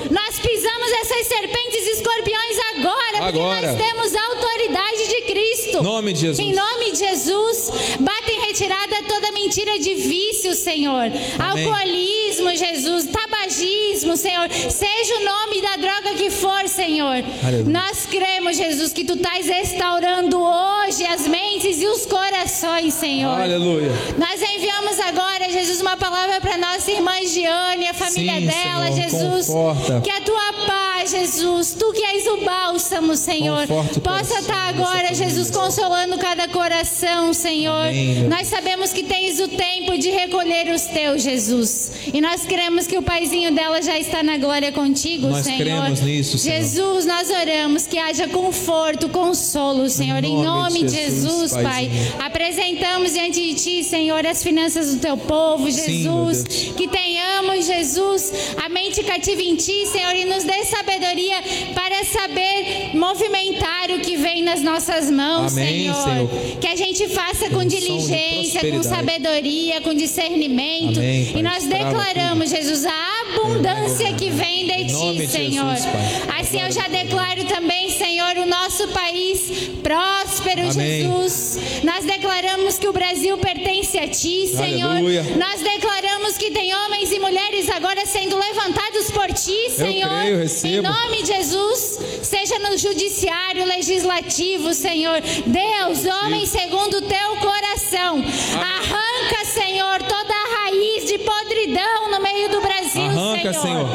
Nós 0.10 0.40
pisamos 0.40 0.92
essas 1.02 1.28
serpentes 1.28 1.88
e 1.88 1.92
escorpiões 1.92 2.58
agora, 2.58 2.71
Agora. 2.88 3.22
porque 3.22 3.68
nós 3.68 3.78
temos 3.78 4.16
a 4.16 4.26
autoridade 4.28 5.08
de 5.08 5.22
Cristo. 5.22 5.84
Nome 5.84 6.14
de 6.14 6.22
Jesus. 6.22 6.40
Em 6.40 6.54
nome 6.54 6.92
de 6.92 7.00
Jesus, 7.00 7.72
bata 8.00 8.32
em 8.32 8.40
retirada 8.48 9.04
toda 9.08 9.32
mentira 9.32 9.78
de 9.80 9.96
vício, 9.96 10.54
Senhor. 10.54 11.06
Alcoolismo, 11.40 12.56
Jesus, 12.56 13.06
tabagismo, 13.08 14.18
Senhor. 14.18 14.50
Seja 14.50 15.16
o 15.18 15.24
nome 15.24 15.62
da 15.62 15.76
droga 15.78 16.16
que 16.16 16.30
for, 16.30 16.68
Senhor. 16.68 17.24
Aleluia. 17.44 17.66
Nós 17.66 18.06
cremos, 18.06 18.58
Jesus, 18.58 18.94
que 18.94 19.04
tu 19.04 19.14
estás 19.14 19.48
restaurando 19.48 20.40
hoje 20.40 21.06
as 21.06 21.28
mentes 21.28 21.82
e 21.82 21.88
os 21.88 22.06
corações, 22.06 22.94
Senhor. 22.94 23.40
Aleluia. 23.40 23.92
Nós 24.18 24.42
enviamos 24.42 25.00
agora, 25.00 25.50
Jesus, 25.50 25.82
uma 25.82 25.98
palavra 25.98 26.40
para 26.42 26.58
nossa 26.58 26.92
irmã 26.92 27.14
Giane, 27.26 27.88
a 27.88 27.94
família 27.94 28.40
Sim, 28.40 28.48
dela, 28.48 28.92
Senhor, 28.92 29.10
Jesus. 29.10 29.48
conforta. 29.48 30.02
Que 30.02 30.10
a 30.12 30.22
tua 30.22 30.54
paz, 30.66 30.81
Jesus. 31.06 31.76
Tu 31.78 31.92
que 31.94 32.04
és 32.04 32.28
o 32.28 32.38
bálsamo, 32.46 33.16
Senhor. 33.16 33.68
Possa 34.04 34.40
estar 34.40 34.70
agora, 34.70 35.14
Jesus, 35.14 35.50
consolando 35.50 36.18
cada 36.18 36.48
coração, 36.48 37.34
Senhor. 37.34 37.88
Amém, 37.88 38.24
Nós 38.28 38.48
sabemos 38.48 38.92
que 38.94 39.04
tens 39.04 39.40
o 39.40 39.48
tempo 39.48 39.98
de 39.98 40.10
recolher 40.10 40.74
os 40.74 40.84
teus, 40.84 41.24
Jesus. 41.24 41.92
E 42.14 42.22
nós 42.22 42.42
cremos 42.46 42.88
que 42.88 42.98
o 42.98 43.02
paizinho 43.02 43.52
dela 43.52 43.82
já 43.82 43.98
está 44.00 44.22
na 44.24 44.38
glória 44.38 44.72
contigo, 44.72 45.28
Nós 45.28 45.46
Senhor. 45.46 45.60
cremos 45.60 46.02
nisso, 46.02 46.38
Senhor. 46.38 46.58
Jesus, 46.62 47.06
nós 47.06 47.30
oramos 47.30 47.88
que 47.88 47.98
haja 47.98 48.28
conforto, 48.28 49.10
consolo, 49.10 49.90
Senhor. 49.90 50.24
Em 50.24 50.42
nome, 50.44 50.84
de 50.84 50.90
Jesus, 50.92 51.52
Pai. 51.54 51.64
Paizinho. 51.64 52.16
Apresentamos 52.20 53.14
diante 53.14 53.42
de 53.42 53.54
Ti, 53.56 53.84
Senhor, 53.84 54.26
as 54.26 54.44
finanças 54.44 54.94
do 54.94 55.00
Teu 55.00 55.18
povo, 55.18 55.72
Sim, 55.72 56.04
Jesus. 56.04 56.44
Deus. 56.44 56.74
que 56.76 56.88
tenhamos, 56.88 57.66
Jesus, 57.66 58.32
a 58.64 58.70
mente 58.70 59.04
cativa 59.04 59.42
em 59.42 59.56
Ti, 59.56 59.86
Senhor, 59.88 60.16
e 60.16 60.26
nos 60.26 60.44
dê 60.44 60.64
sabedoria 60.66 60.91
para 61.74 62.04
saber 62.06 62.92
movimentar 62.94 63.92
o 63.92 64.00
que 64.00 64.16
vem 64.18 64.42
nas 64.44 64.62
nossas 64.62 65.10
mãos, 65.10 65.54
Amém, 65.58 65.94
Senhor. 65.94 66.04
Senhor. 66.04 66.58
Que 66.60 66.68
a 66.68 66.76
gente 66.76 67.08
faça 67.10 67.50
com 67.50 67.64
de 67.64 67.80
diligência, 67.80 68.72
com 68.72 68.84
sabedoria, 68.84 69.82
com 69.82 69.94
discernimento. 69.94 71.00
Amém, 71.00 71.26
Pai. 71.26 71.40
e 71.40 71.44
nós 71.44 71.66
declaramos, 71.66 72.50
Jesus, 72.50 72.86
a 72.86 73.22
abundância 73.36 74.14
que 74.14 74.30
vem 74.30 74.62
de 74.86 74.94
Ti, 74.94 75.28
Senhor. 75.28 75.76
Jesus. 75.76 75.92
Assim 76.40 76.62
eu 76.62 76.72
já 76.72 76.88
declaro 76.88 77.44
também, 77.46 77.90
Senhor, 77.90 78.11
o 78.40 78.46
nosso 78.46 78.88
país 78.90 79.70
próspero, 79.82 80.70
Amém. 80.70 81.04
Jesus. 81.04 81.60
Nós 81.84 82.06
declaramos 82.06 82.78
que 82.78 82.88
o 82.88 82.94
Brasil 82.94 83.38
pertence 83.38 83.98
a 83.98 84.08
Ti, 84.08 84.48
Senhor. 84.48 84.92
Aleluia. 84.92 85.24
Nós 85.38 85.62
declaramos 85.62 86.38
que 86.38 86.52
tem 86.52 86.74
homens 86.74 87.12
e 87.12 87.20
mulheres 87.20 87.70
agora 87.70 88.06
sendo 88.06 88.38
levantados 88.38 89.12
por 89.12 89.28
Ti, 89.34 89.70
Senhor. 89.70 90.10
creio, 90.10 90.46
em 90.66 90.82
nome 90.82 91.24
de 91.24 91.32
Jesus, 91.32 92.00
seja 92.22 92.60
no 92.60 92.78
judiciário, 92.78 93.66
legislativo, 93.66 94.74
Senhor. 94.74 95.22
Deus, 95.46 96.06
homem 96.24 96.46
segundo 96.46 96.98
o 96.98 97.02
Teu 97.02 97.38
coração. 97.38 98.24
Arranca, 98.56 99.46
Senhor, 99.46 100.04
toda 100.04 100.34
a 100.34 100.64
raiz 100.64 101.06
de 101.06 101.18
podridão 101.20 102.12
no 102.12 102.22
meio 102.22 102.50
do 102.50 102.62
Brasil, 102.62 102.81
Arranca, 103.22 103.54
Senhor. 103.54 103.88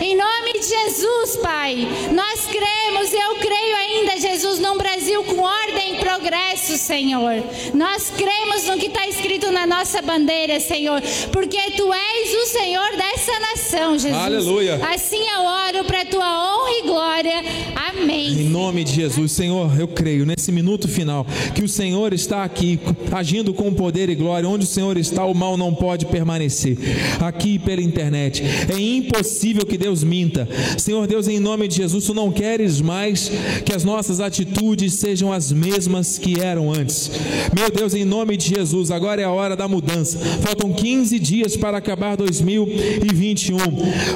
Em 0.00 0.14
nome 0.14 0.52
de 0.52 0.62
Jesus, 0.62 1.36
Pai. 1.36 1.88
Nós 2.12 2.46
cremos, 2.46 3.12
e 3.12 3.16
eu 3.16 3.34
creio 3.36 3.76
ainda, 3.76 4.20
Jesus, 4.20 4.58
num 4.58 4.76
Brasil 4.76 5.24
com 5.24 5.40
ordem 5.40 5.73
e 5.86 5.96
progresso, 5.96 6.76
Senhor. 6.78 7.42
Nós 7.74 8.10
cremos 8.10 8.66
no 8.66 8.78
que 8.78 8.86
está 8.86 9.06
escrito 9.06 9.50
na 9.52 9.66
nossa 9.66 10.00
bandeira, 10.00 10.58
Senhor, 10.60 11.00
porque 11.30 11.58
Tu 11.76 11.92
és 11.92 12.34
o 12.34 12.46
Senhor 12.46 12.96
dessa 12.96 13.38
nação, 13.40 13.92
Jesus. 13.98 14.14
Aleluia. 14.14 14.80
Assim 14.94 15.20
eu 15.28 15.40
oro 15.42 15.84
para 15.84 16.04
Tua 16.06 16.24
honra 16.24 16.70
e 16.70 16.82
glória. 16.82 17.44
Amém. 17.90 18.32
Em 18.40 18.48
nome 18.48 18.84
de 18.84 18.94
Jesus, 18.94 19.32
Senhor, 19.32 19.78
eu 19.78 19.88
creio 19.88 20.24
nesse 20.24 20.50
minuto 20.50 20.88
final 20.88 21.26
que 21.54 21.62
o 21.62 21.68
Senhor 21.68 22.12
está 22.12 22.44
aqui 22.44 22.80
agindo 23.12 23.52
com 23.52 23.72
poder 23.72 24.08
e 24.08 24.14
glória. 24.14 24.48
Onde 24.48 24.64
o 24.64 24.68
Senhor 24.68 24.96
está, 24.96 25.24
o 25.24 25.34
mal 25.34 25.56
não 25.56 25.74
pode 25.74 26.06
permanecer. 26.06 26.78
Aqui 27.20 27.58
pela 27.58 27.82
internet. 27.82 28.42
É 28.72 28.78
impossível 28.78 29.66
que 29.66 29.76
Deus 29.76 30.02
minta. 30.02 30.48
Senhor 30.78 31.06
Deus, 31.06 31.28
em 31.28 31.38
nome 31.38 31.68
de 31.68 31.76
Jesus, 31.76 32.06
tu 32.06 32.14
não 32.14 32.32
queres 32.32 32.80
mais 32.80 33.30
que 33.64 33.72
as 33.72 33.84
nossas 33.84 34.20
atitudes 34.20 34.94
sejam 34.94 35.32
as 35.32 35.52
mesmas 35.52 35.73
que 36.20 36.40
eram 36.40 36.72
antes. 36.72 37.10
Meu 37.54 37.70
Deus, 37.70 37.94
em 37.94 38.04
nome 38.04 38.36
de 38.36 38.54
Jesus, 38.54 38.90
agora 38.90 39.20
é 39.20 39.24
a 39.24 39.30
hora 39.30 39.56
da 39.56 39.66
mudança. 39.66 40.18
Faltam 40.18 40.72
15 40.72 41.18
dias 41.18 41.56
para 41.56 41.78
acabar 41.78 42.16
2021. 42.16 43.58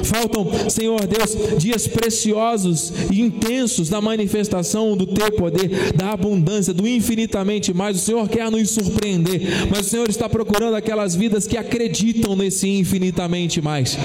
Faltam, 0.03 0.47
Senhor 0.69 1.05
Deus, 1.05 1.37
dias 1.57 1.85
preciosos 1.87 2.93
e 3.11 3.21
intensos 3.21 3.89
da 3.89 3.99
manifestação 3.99 4.95
do 4.95 5.05
teu 5.05 5.31
poder, 5.33 5.93
da 5.93 6.11
abundância, 6.11 6.73
do 6.73 6.87
infinitamente 6.87 7.73
mais. 7.73 7.97
O 7.97 7.99
Senhor 7.99 8.27
quer 8.29 8.49
nos 8.49 8.69
surpreender, 8.69 9.67
mas 9.69 9.87
o 9.87 9.89
Senhor 9.89 10.09
está 10.09 10.29
procurando 10.29 10.75
aquelas 10.75 11.15
vidas 11.15 11.45
que 11.45 11.57
acreditam 11.57 12.35
nesse 12.35 12.69
infinitamente 12.69 13.61
mais. 13.61 13.97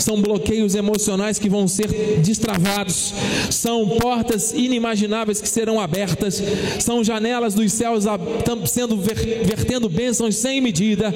São 0.00 0.20
bloqueios 0.20 0.74
emocionais 0.74 1.38
que 1.38 1.48
vão 1.48 1.68
ser 1.68 1.88
destravados, 2.22 3.14
são 3.50 3.86
portas 4.00 4.52
inimagináveis 4.52 5.40
que 5.40 5.48
serão 5.48 5.78
abertas, 5.80 6.42
são 6.80 7.04
janelas 7.04 7.54
dos 7.54 7.72
céus 7.72 8.04
sendo 8.66 8.96
ver- 8.96 9.44
vertendo 9.44 9.88
bênçãos 9.88 10.36
sem 10.36 10.60
medida, 10.60 11.14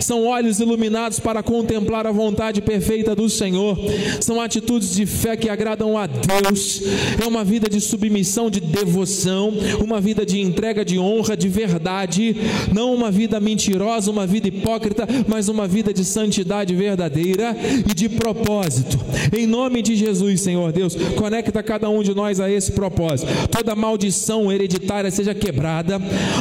são 0.00 0.26
olhos 0.26 0.60
iluminados 0.60 1.18
para 1.20 1.42
contemplar 1.42 2.06
a 2.06 2.12
vontade 2.12 2.60
perfeita 2.60 3.14
do 3.14 3.28
Senhor, 3.28 3.78
são 4.20 4.40
atitudes 4.40 4.94
de 4.94 5.06
fé 5.06 5.36
que 5.36 5.48
agradam 5.48 5.96
a 5.96 6.06
Deus, 6.06 6.82
é 7.22 7.26
uma 7.26 7.44
vida 7.44 7.68
de 7.68 7.80
submissão, 7.80 8.50
de 8.50 8.60
devoção, 8.60 9.52
uma 9.82 10.00
vida 10.00 10.26
de 10.26 10.40
entrega, 10.40 10.84
de 10.84 10.98
honra, 10.98 11.36
de 11.36 11.48
verdade, 11.48 12.36
não 12.72 12.94
uma 12.94 13.10
vida 13.10 13.38
mentirosa, 13.40 14.10
uma 14.10 14.26
vida 14.26 14.48
hipócrita, 14.48 15.06
mas 15.28 15.48
uma 15.48 15.66
vida 15.68 15.92
de 15.92 16.04
santidade 16.04 16.74
verdadeira 16.74 17.56
e 17.88 17.94
de 17.94 18.08
propósito. 18.24 18.98
Em 19.36 19.46
nome 19.46 19.82
de 19.82 19.94
Jesus, 19.94 20.40
Senhor 20.40 20.72
Deus, 20.72 20.96
conecta 21.14 21.62
cada 21.62 21.90
um 21.90 22.02
de 22.02 22.14
nós 22.14 22.40
a 22.40 22.50
esse 22.50 22.72
propósito. 22.72 23.30
Toda 23.50 23.74
maldição 23.74 24.50
hereditária 24.50 25.10
seja 25.10 25.34
quebrada, 25.34 26.00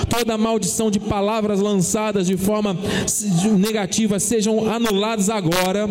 toda 0.10 0.38
maldição 0.38 0.90
de 0.90 0.98
palavras 0.98 1.60
lançadas 1.60 2.28
de 2.28 2.38
forma 2.38 2.78
negativa 3.58 4.18
sejam 4.18 4.72
anuladas 4.72 5.30
agora. 5.30 5.90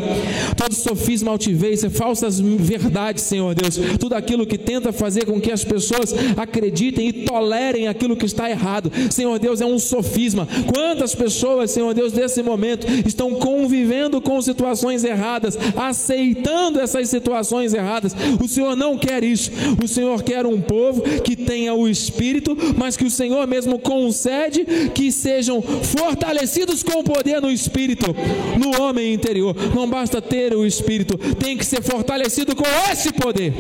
Todo 0.57 0.75
sofisma, 0.75 1.31
altivez, 1.31 1.85
falsas 1.91 2.41
verdades, 2.41 3.25
Senhor 3.25 3.55
Deus, 3.55 3.79
tudo 4.01 4.15
aquilo 4.15 4.47
que 4.47 4.57
tenta 4.57 4.95
fazer 4.95 5.27
com 5.27 5.39
que 5.39 5.53
as 5.53 5.63
pessoas 5.63 6.15
acreditem 6.39 7.09
e 7.09 7.13
tolerem 7.25 7.87
aquilo 7.87 8.17
que 8.17 8.25
está 8.25 8.49
errado. 8.49 8.91
Senhor 9.11 9.39
Deus, 9.39 9.61
é 9.61 9.67
um 9.67 9.79
sofisma. 9.79 10.49
Quantas 10.73 11.15
pessoas, 11.15 11.71
Senhor 11.71 11.93
Deus, 11.93 12.15
nesse 12.15 12.43
momento 12.43 12.87
estão 13.07 13.35
convivendo 13.35 14.23
com 14.23 14.41
situações 14.41 15.05
erradas, 15.05 15.59
aceitando 15.89 16.81
essas 16.81 17.09
situações 17.09 17.75
erradas. 17.75 18.15
O 18.43 18.49
Senhor 18.49 18.77
não 18.77 18.99
quer 18.99 19.23
isso. 19.25 19.51
O 19.83 19.89
Senhor 19.89 20.23
quer 20.23 20.47
um 20.47 20.61
povo 20.61 21.03
que 21.23 21.37
tenha 21.37 21.75
o 21.75 21.89
Espírito, 21.89 22.57
mas 22.77 22.97
que 22.97 23.05
o 23.05 23.11
Senhor 23.11 23.47
mesmo 23.47 23.79
concede 23.79 24.65
que 24.95 25.11
sejam 25.11 25.63
fortalecidos 25.63 26.83
com 26.83 27.01
o 27.01 27.05
poder 27.05 27.41
no 27.41 27.51
Espírito, 27.51 28.15
no 28.59 28.83
homem 28.83 29.13
interior. 29.13 29.55
Não 29.75 29.89
basta 29.89 30.21
ter 30.21 30.55
o 30.55 30.67
Espírito, 30.67 31.19
tem 31.35 31.57
que 31.57 31.65
ser 31.65 31.83
fortalecido 31.83 32.55
com 32.55 32.65
esse 32.91 33.13
poder. 33.13 33.53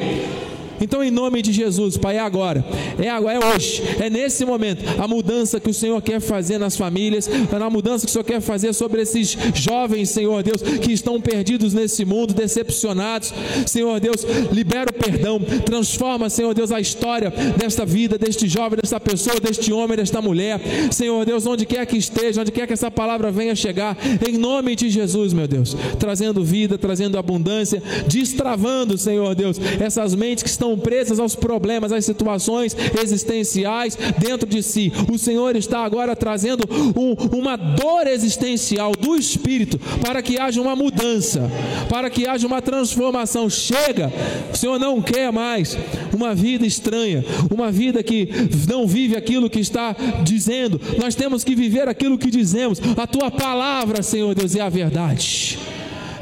Então, 0.83 1.03
em 1.03 1.12
nome 1.12 1.41
de 1.43 1.53
Jesus, 1.53 1.97
Pai, 1.97 2.16
é 2.16 2.20
agora, 2.20 2.64
é 3.01 3.09
agora, 3.09 3.39
é 3.39 3.55
hoje, 3.55 3.80
é 4.01 4.11
nesse 4.11 4.45
momento. 4.45 4.83
A 5.01 5.07
mudança 5.07 5.61
que 5.61 5.70
o 5.70 5.74
Senhor 5.74 6.03
quer 6.03 6.20
fazer 6.20 6.59
nas 6.59 6.76
famílias, 6.76 7.30
na 7.53 7.70
mudança 7.70 8.05
que 8.05 8.11
o 8.11 8.12
Senhor 8.12 8.24
quer 8.24 8.41
fazer 8.41 8.72
sobre 8.72 9.01
esses 9.03 9.37
jovens, 9.55 10.11
Senhor 10.11 10.43
Deus, 10.43 10.61
que 10.61 10.93
estão 10.93 11.20
perdidos 11.20 11.72
nesse 11.72 12.05
mundo, 12.05 12.35
decepcionados. 12.35 13.33
Senhor 13.64 14.01
Deus, 14.01 14.26
libera 14.51 14.91
o 14.91 14.93
perdão, 14.93 15.39
transforma, 15.64 16.28
Senhor 16.28 16.53
Deus, 16.53 16.72
a 16.72 16.80
história 16.80 17.30
desta 17.57 17.87
vida, 17.87 18.18
deste 18.18 18.49
jovem, 18.49 18.76
desta 18.80 18.99
pessoa, 18.99 19.39
deste 19.39 19.72
homem, 19.72 19.97
desta 19.97 20.20
mulher. 20.20 20.61
Senhor 20.91 21.24
Deus, 21.24 21.47
onde 21.47 21.64
quer 21.64 21.87
que 21.87 21.97
esteja, 21.97 22.41
onde 22.41 22.51
quer 22.51 22.66
que 22.66 22.72
essa 22.72 22.91
palavra 22.91 23.30
venha 23.30 23.55
chegar, 23.55 23.97
em 24.28 24.37
nome 24.37 24.74
de 24.74 24.91
Jesus, 24.91 25.33
meu 25.33 25.47
Deus, 25.47 25.76
trazendo 26.01 26.43
vida, 26.43 26.76
trazendo 26.76 27.16
abundância, 27.16 27.80
destravando, 28.09 28.99
Senhor 28.99 29.33
Deus, 29.37 29.61
essas 29.80 30.14
mentes 30.16 30.43
que 30.43 30.51
estão 30.51 30.71
presas 30.78 31.18
aos 31.18 31.34
problemas, 31.34 31.92
às 31.92 32.04
situações 32.04 32.76
existenciais 33.02 33.96
dentro 34.18 34.48
de 34.48 34.62
si. 34.62 34.92
O 35.12 35.18
Senhor 35.18 35.56
está 35.56 35.84
agora 35.84 36.14
trazendo 36.16 36.64
um- 36.96 37.36
uma 37.38 37.56
dor 37.56 38.06
existencial 38.06 38.92
do 38.92 39.16
Espírito 39.16 39.78
para 40.00 40.22
que 40.22 40.38
haja 40.38 40.60
uma 40.60 40.74
mudança, 40.76 41.50
para 41.88 42.08
que 42.10 42.26
haja 42.26 42.46
uma 42.46 42.60
transformação. 42.62 43.48
Chega, 43.50 44.12
o 44.52 44.56
Senhor 44.56 44.78
não 44.78 45.00
quer 45.00 45.30
mais 45.32 45.76
uma 46.14 46.34
vida 46.34 46.66
estranha, 46.66 47.24
uma 47.50 47.70
vida 47.70 48.02
que 48.02 48.28
não 48.68 48.86
vive 48.86 49.16
aquilo 49.16 49.50
que 49.50 49.60
está 49.60 49.94
dizendo. 50.22 50.80
Nós 50.98 51.14
temos 51.14 51.44
que 51.44 51.54
viver 51.54 51.88
aquilo 51.88 52.18
que 52.18 52.30
dizemos. 52.30 52.80
A 52.96 53.06
tua 53.06 53.30
palavra, 53.30 54.02
Senhor 54.02 54.34
Deus, 54.34 54.54
é 54.54 54.60
a 54.60 54.68
verdade. 54.68 55.58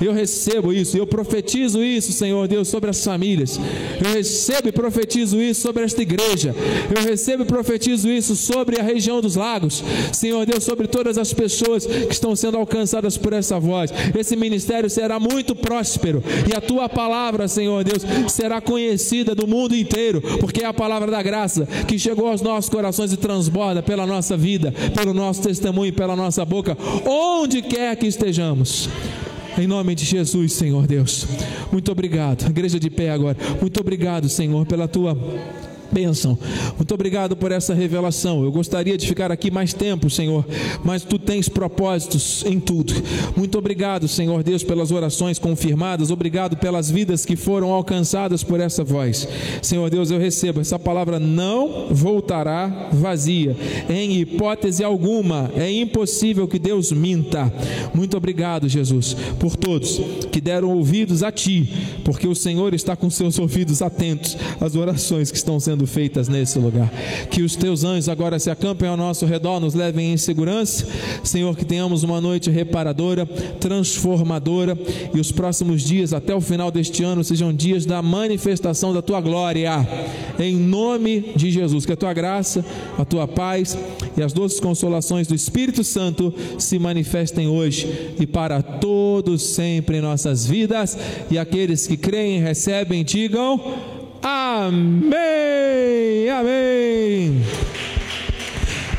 Eu 0.01 0.13
recebo 0.13 0.73
isso, 0.73 0.97
eu 0.97 1.07
profetizo 1.07 1.83
isso, 1.85 2.13
Senhor 2.13 2.49
Deus, 2.49 2.69
sobre 2.69 2.91
as 2.91 3.05
famílias. 3.05 3.59
Eu 4.03 4.15
recebo 4.15 4.69
e 4.69 4.73
profetizo 4.73 5.41
isso 5.41 5.61
sobre 5.61 5.85
esta 5.85 6.01
igreja. 6.03 6.55
Eu 6.95 7.03
recebo 7.03 7.43
e 7.43 7.47
profetizo 7.47 8.09
isso 8.09 8.35
sobre 8.35 8.81
a 8.81 8.83
região 8.83 9.21
dos 9.21 9.37
lagos. 9.37 9.83
Senhor 10.13 10.47
Deus, 10.47 10.65
sobre 10.65 10.87
todas 10.87 11.19
as 11.19 11.33
pessoas 11.33 11.85
que 11.87 12.13
estão 12.13 12.35
sendo 12.35 12.57
alcançadas 12.57 13.17
por 13.17 13.33
essa 13.33 13.59
voz. 13.59 13.93
Esse 14.19 14.37
ministério 14.37 14.89
será 14.89 15.21
muito 15.21 15.55
próspero 15.55 16.23
e 16.49 16.57
a 16.57 16.61
tua 16.61 16.89
palavra, 16.89 17.49
Senhor 17.49 17.85
Deus, 17.85 18.03
será 18.29 18.61
conhecida 18.61 19.35
do 19.35 19.47
mundo 19.47 19.75
inteiro, 19.75 20.21
porque 20.39 20.63
é 20.63 20.67
a 20.67 20.75
palavra 20.75 21.11
da 21.11 21.23
graça 21.23 21.67
que 21.87 21.99
chegou 21.99 22.29
aos 22.29 22.41
nossos 22.41 22.71
corações 22.71 23.13
e 23.13 23.17
transborda 23.17 23.83
pela 23.83 24.07
nossa 24.07 24.37
vida, 24.37 24.73
pelo 24.95 25.13
nosso 25.13 25.43
testemunho, 25.43 25.93
pela 25.93 26.17
nossa 26.17 26.45
boca, 26.45 26.77
onde 27.05 27.63
quer 27.63 27.97
que 27.97 28.07
estejamos. 28.07 28.89
Em 29.59 29.67
nome 29.67 29.95
de 29.95 30.05
Jesus, 30.05 30.53
Senhor 30.53 30.87
Deus. 30.87 31.27
Muito 31.73 31.91
obrigado. 31.91 32.49
Igreja 32.49 32.79
de 32.79 32.89
pé 32.89 33.11
agora. 33.11 33.37
Muito 33.61 33.81
obrigado, 33.81 34.29
Senhor, 34.29 34.65
pela 34.67 34.89
tua 34.89 35.17
bênção. 35.93 36.39
Muito 36.77 36.93
obrigado 36.95 37.37
por 37.37 37.53
essa 37.53 37.75
revelação. 37.75 38.43
Eu 38.43 38.53
gostaria 38.53 38.97
de 38.97 39.07
ficar 39.07 39.31
aqui 39.31 39.51
mais 39.51 39.73
tempo, 39.73 40.09
Senhor, 40.09 40.45
mas 40.85 41.03
tu 41.03 41.19
tens 41.19 41.49
propósitos 41.49 42.45
em 42.47 42.59
tudo. 42.59 42.95
Muito 43.37 43.59
obrigado, 43.59 44.09
Senhor 44.09 44.43
Deus, 44.43 44.63
pelas 44.63 44.91
orações 44.91 45.39
confirmadas. 45.39 46.11
Obrigado 46.11 46.57
pelas 46.57 46.91
vidas 46.91 47.25
que 47.25 47.37
foram 47.37 47.73
alcançadas 47.73 48.43
por 48.43 48.61
essa 48.61 48.85
voz. 48.85 49.27
Senhor 49.63 49.89
Deus, 49.91 50.11
eu 50.11 50.19
recebo 50.19 50.61
essa 50.61 50.79
palavra 50.79 51.19
não 51.19 51.89
voltará 51.91 52.89
vazia. 52.93 53.57
Em 53.89 54.21
hipótese 54.21 54.85
alguma, 54.85 55.51
é 55.57 55.71
impossível 55.71 56.47
que 56.47 56.59
Deus 56.59 56.93
minta. 56.93 57.53
Muito 57.95 58.17
obrigado, 58.17 58.69
Jesus, 58.69 59.15
por 59.39 59.57
todos 59.57 60.01
que 60.31 60.41
deram 60.41 60.71
ouvidos 60.71 61.23
a 61.23 61.33
ti, 61.33 61.69
porque 62.05 62.27
o 62.27 62.35
Senhor 62.35 62.75
está 62.75 62.97
com 62.97 63.11
seus 63.11 63.39
ouvidos 63.39 63.83
atentos 63.83 64.37
às 64.61 64.75
orações 64.75 65.31
que 65.31 65.37
estão 65.37 65.59
sendo 65.59 65.80
sendo 65.81 65.87
feitas 65.87 66.29
nesse 66.29 66.59
lugar. 66.59 66.91
Que 67.31 67.43
os 67.43 67.57
teus 67.57 67.85
anjos 67.85 68.09
agora 68.09 68.39
se 68.39 68.51
acampem 68.51 68.89
ao 68.89 68.97
nosso 68.97 69.25
redor, 69.25 69.61
nos 69.61 69.75
levem 69.75 70.13
em 70.13 70.17
segurança. 70.17 70.87
Senhor, 71.25 71.57
que 71.57 71.65
tenhamos 71.65 72.03
uma 72.03 72.21
noite 72.21 72.51
reparadora, 72.51 73.27
transformadora 73.59 74.79
e 75.15 75.21
os 75.21 75.33
próximos 75.33 75.83
dias, 75.83 76.13
até 76.13 76.35
o 76.35 76.41
final 76.41 76.71
deste 76.71 77.03
ano, 77.03 77.25
sejam 77.25 77.53
dias 77.53 77.87
da 77.87 78.03
manifestação 78.03 78.93
da 78.93 79.01
tua 79.01 79.21
glória. 79.21 79.87
Em 80.39 80.57
nome 80.57 81.33
de 81.35 81.51
Jesus, 81.51 81.87
que 81.87 81.93
a 81.93 81.97
tua 81.97 82.13
graça, 82.13 82.65
a 82.99 83.05
tua 83.05 83.27
paz 83.27 83.77
e 84.17 84.23
as 84.23 84.33
doces 84.33 84.61
consolações 84.61 85.27
do 85.27 85.35
Espírito 85.35 85.85
Santo 85.85 86.33
se 86.59 86.79
manifestem 86.79 87.49
hoje 87.49 88.15
e 88.19 88.27
para 88.27 88.63
todos 88.63 89.43
sempre 89.43 89.99
em 89.99 90.01
nossas 90.01 90.47
vidas. 90.47 90.97
E 91.31 91.39
aqueles 91.39 91.87
que 91.87 91.97
creem 91.97 92.41
recebem, 92.41 93.05
digam. 93.05 94.00
Amém, 94.23 95.19
amém. 96.29 97.45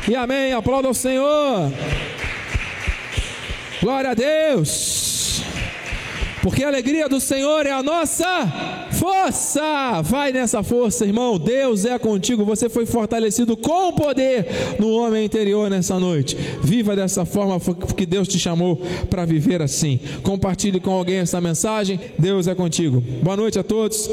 E 0.08 0.16
amém. 0.16 0.52
Aplauda 0.52 0.88
o 0.88 0.94
Senhor. 0.94 1.72
Glória 3.80 4.10
a 4.10 4.14
Deus. 4.14 5.42
Porque 6.42 6.64
a 6.64 6.68
alegria 6.68 7.08
do 7.08 7.20
Senhor 7.20 7.66
é 7.66 7.70
a 7.70 7.82
nossa 7.82 8.26
força. 9.02 10.00
Vai 10.02 10.30
nessa 10.30 10.62
força, 10.62 11.04
irmão. 11.04 11.36
Deus 11.38 11.84
é 11.84 11.98
contigo. 11.98 12.44
Você 12.44 12.68
foi 12.68 12.86
fortalecido 12.86 13.56
com 13.56 13.92
poder 13.92 14.46
no 14.78 14.90
homem 14.92 15.24
interior 15.24 15.68
nessa 15.68 15.98
noite. 15.98 16.36
Viva 16.62 16.94
dessa 16.94 17.24
forma 17.24 17.58
porque 17.58 18.06
Deus 18.06 18.28
te 18.28 18.38
chamou 18.38 18.76
para 19.10 19.24
viver 19.24 19.60
assim. 19.60 19.98
Compartilhe 20.22 20.78
com 20.78 20.92
alguém 20.92 21.16
essa 21.16 21.40
mensagem. 21.40 21.98
Deus 22.16 22.46
é 22.46 22.54
contigo. 22.54 23.02
Boa 23.22 23.36
noite 23.36 23.58
a 23.58 23.64
todos 23.64 24.08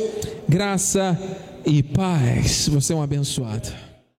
graça 0.50 1.18
e 1.64 1.84
paz. 1.84 2.68
Você 2.70 2.94
é 2.94 2.96
um 2.96 3.02
abençoado. 3.04 3.89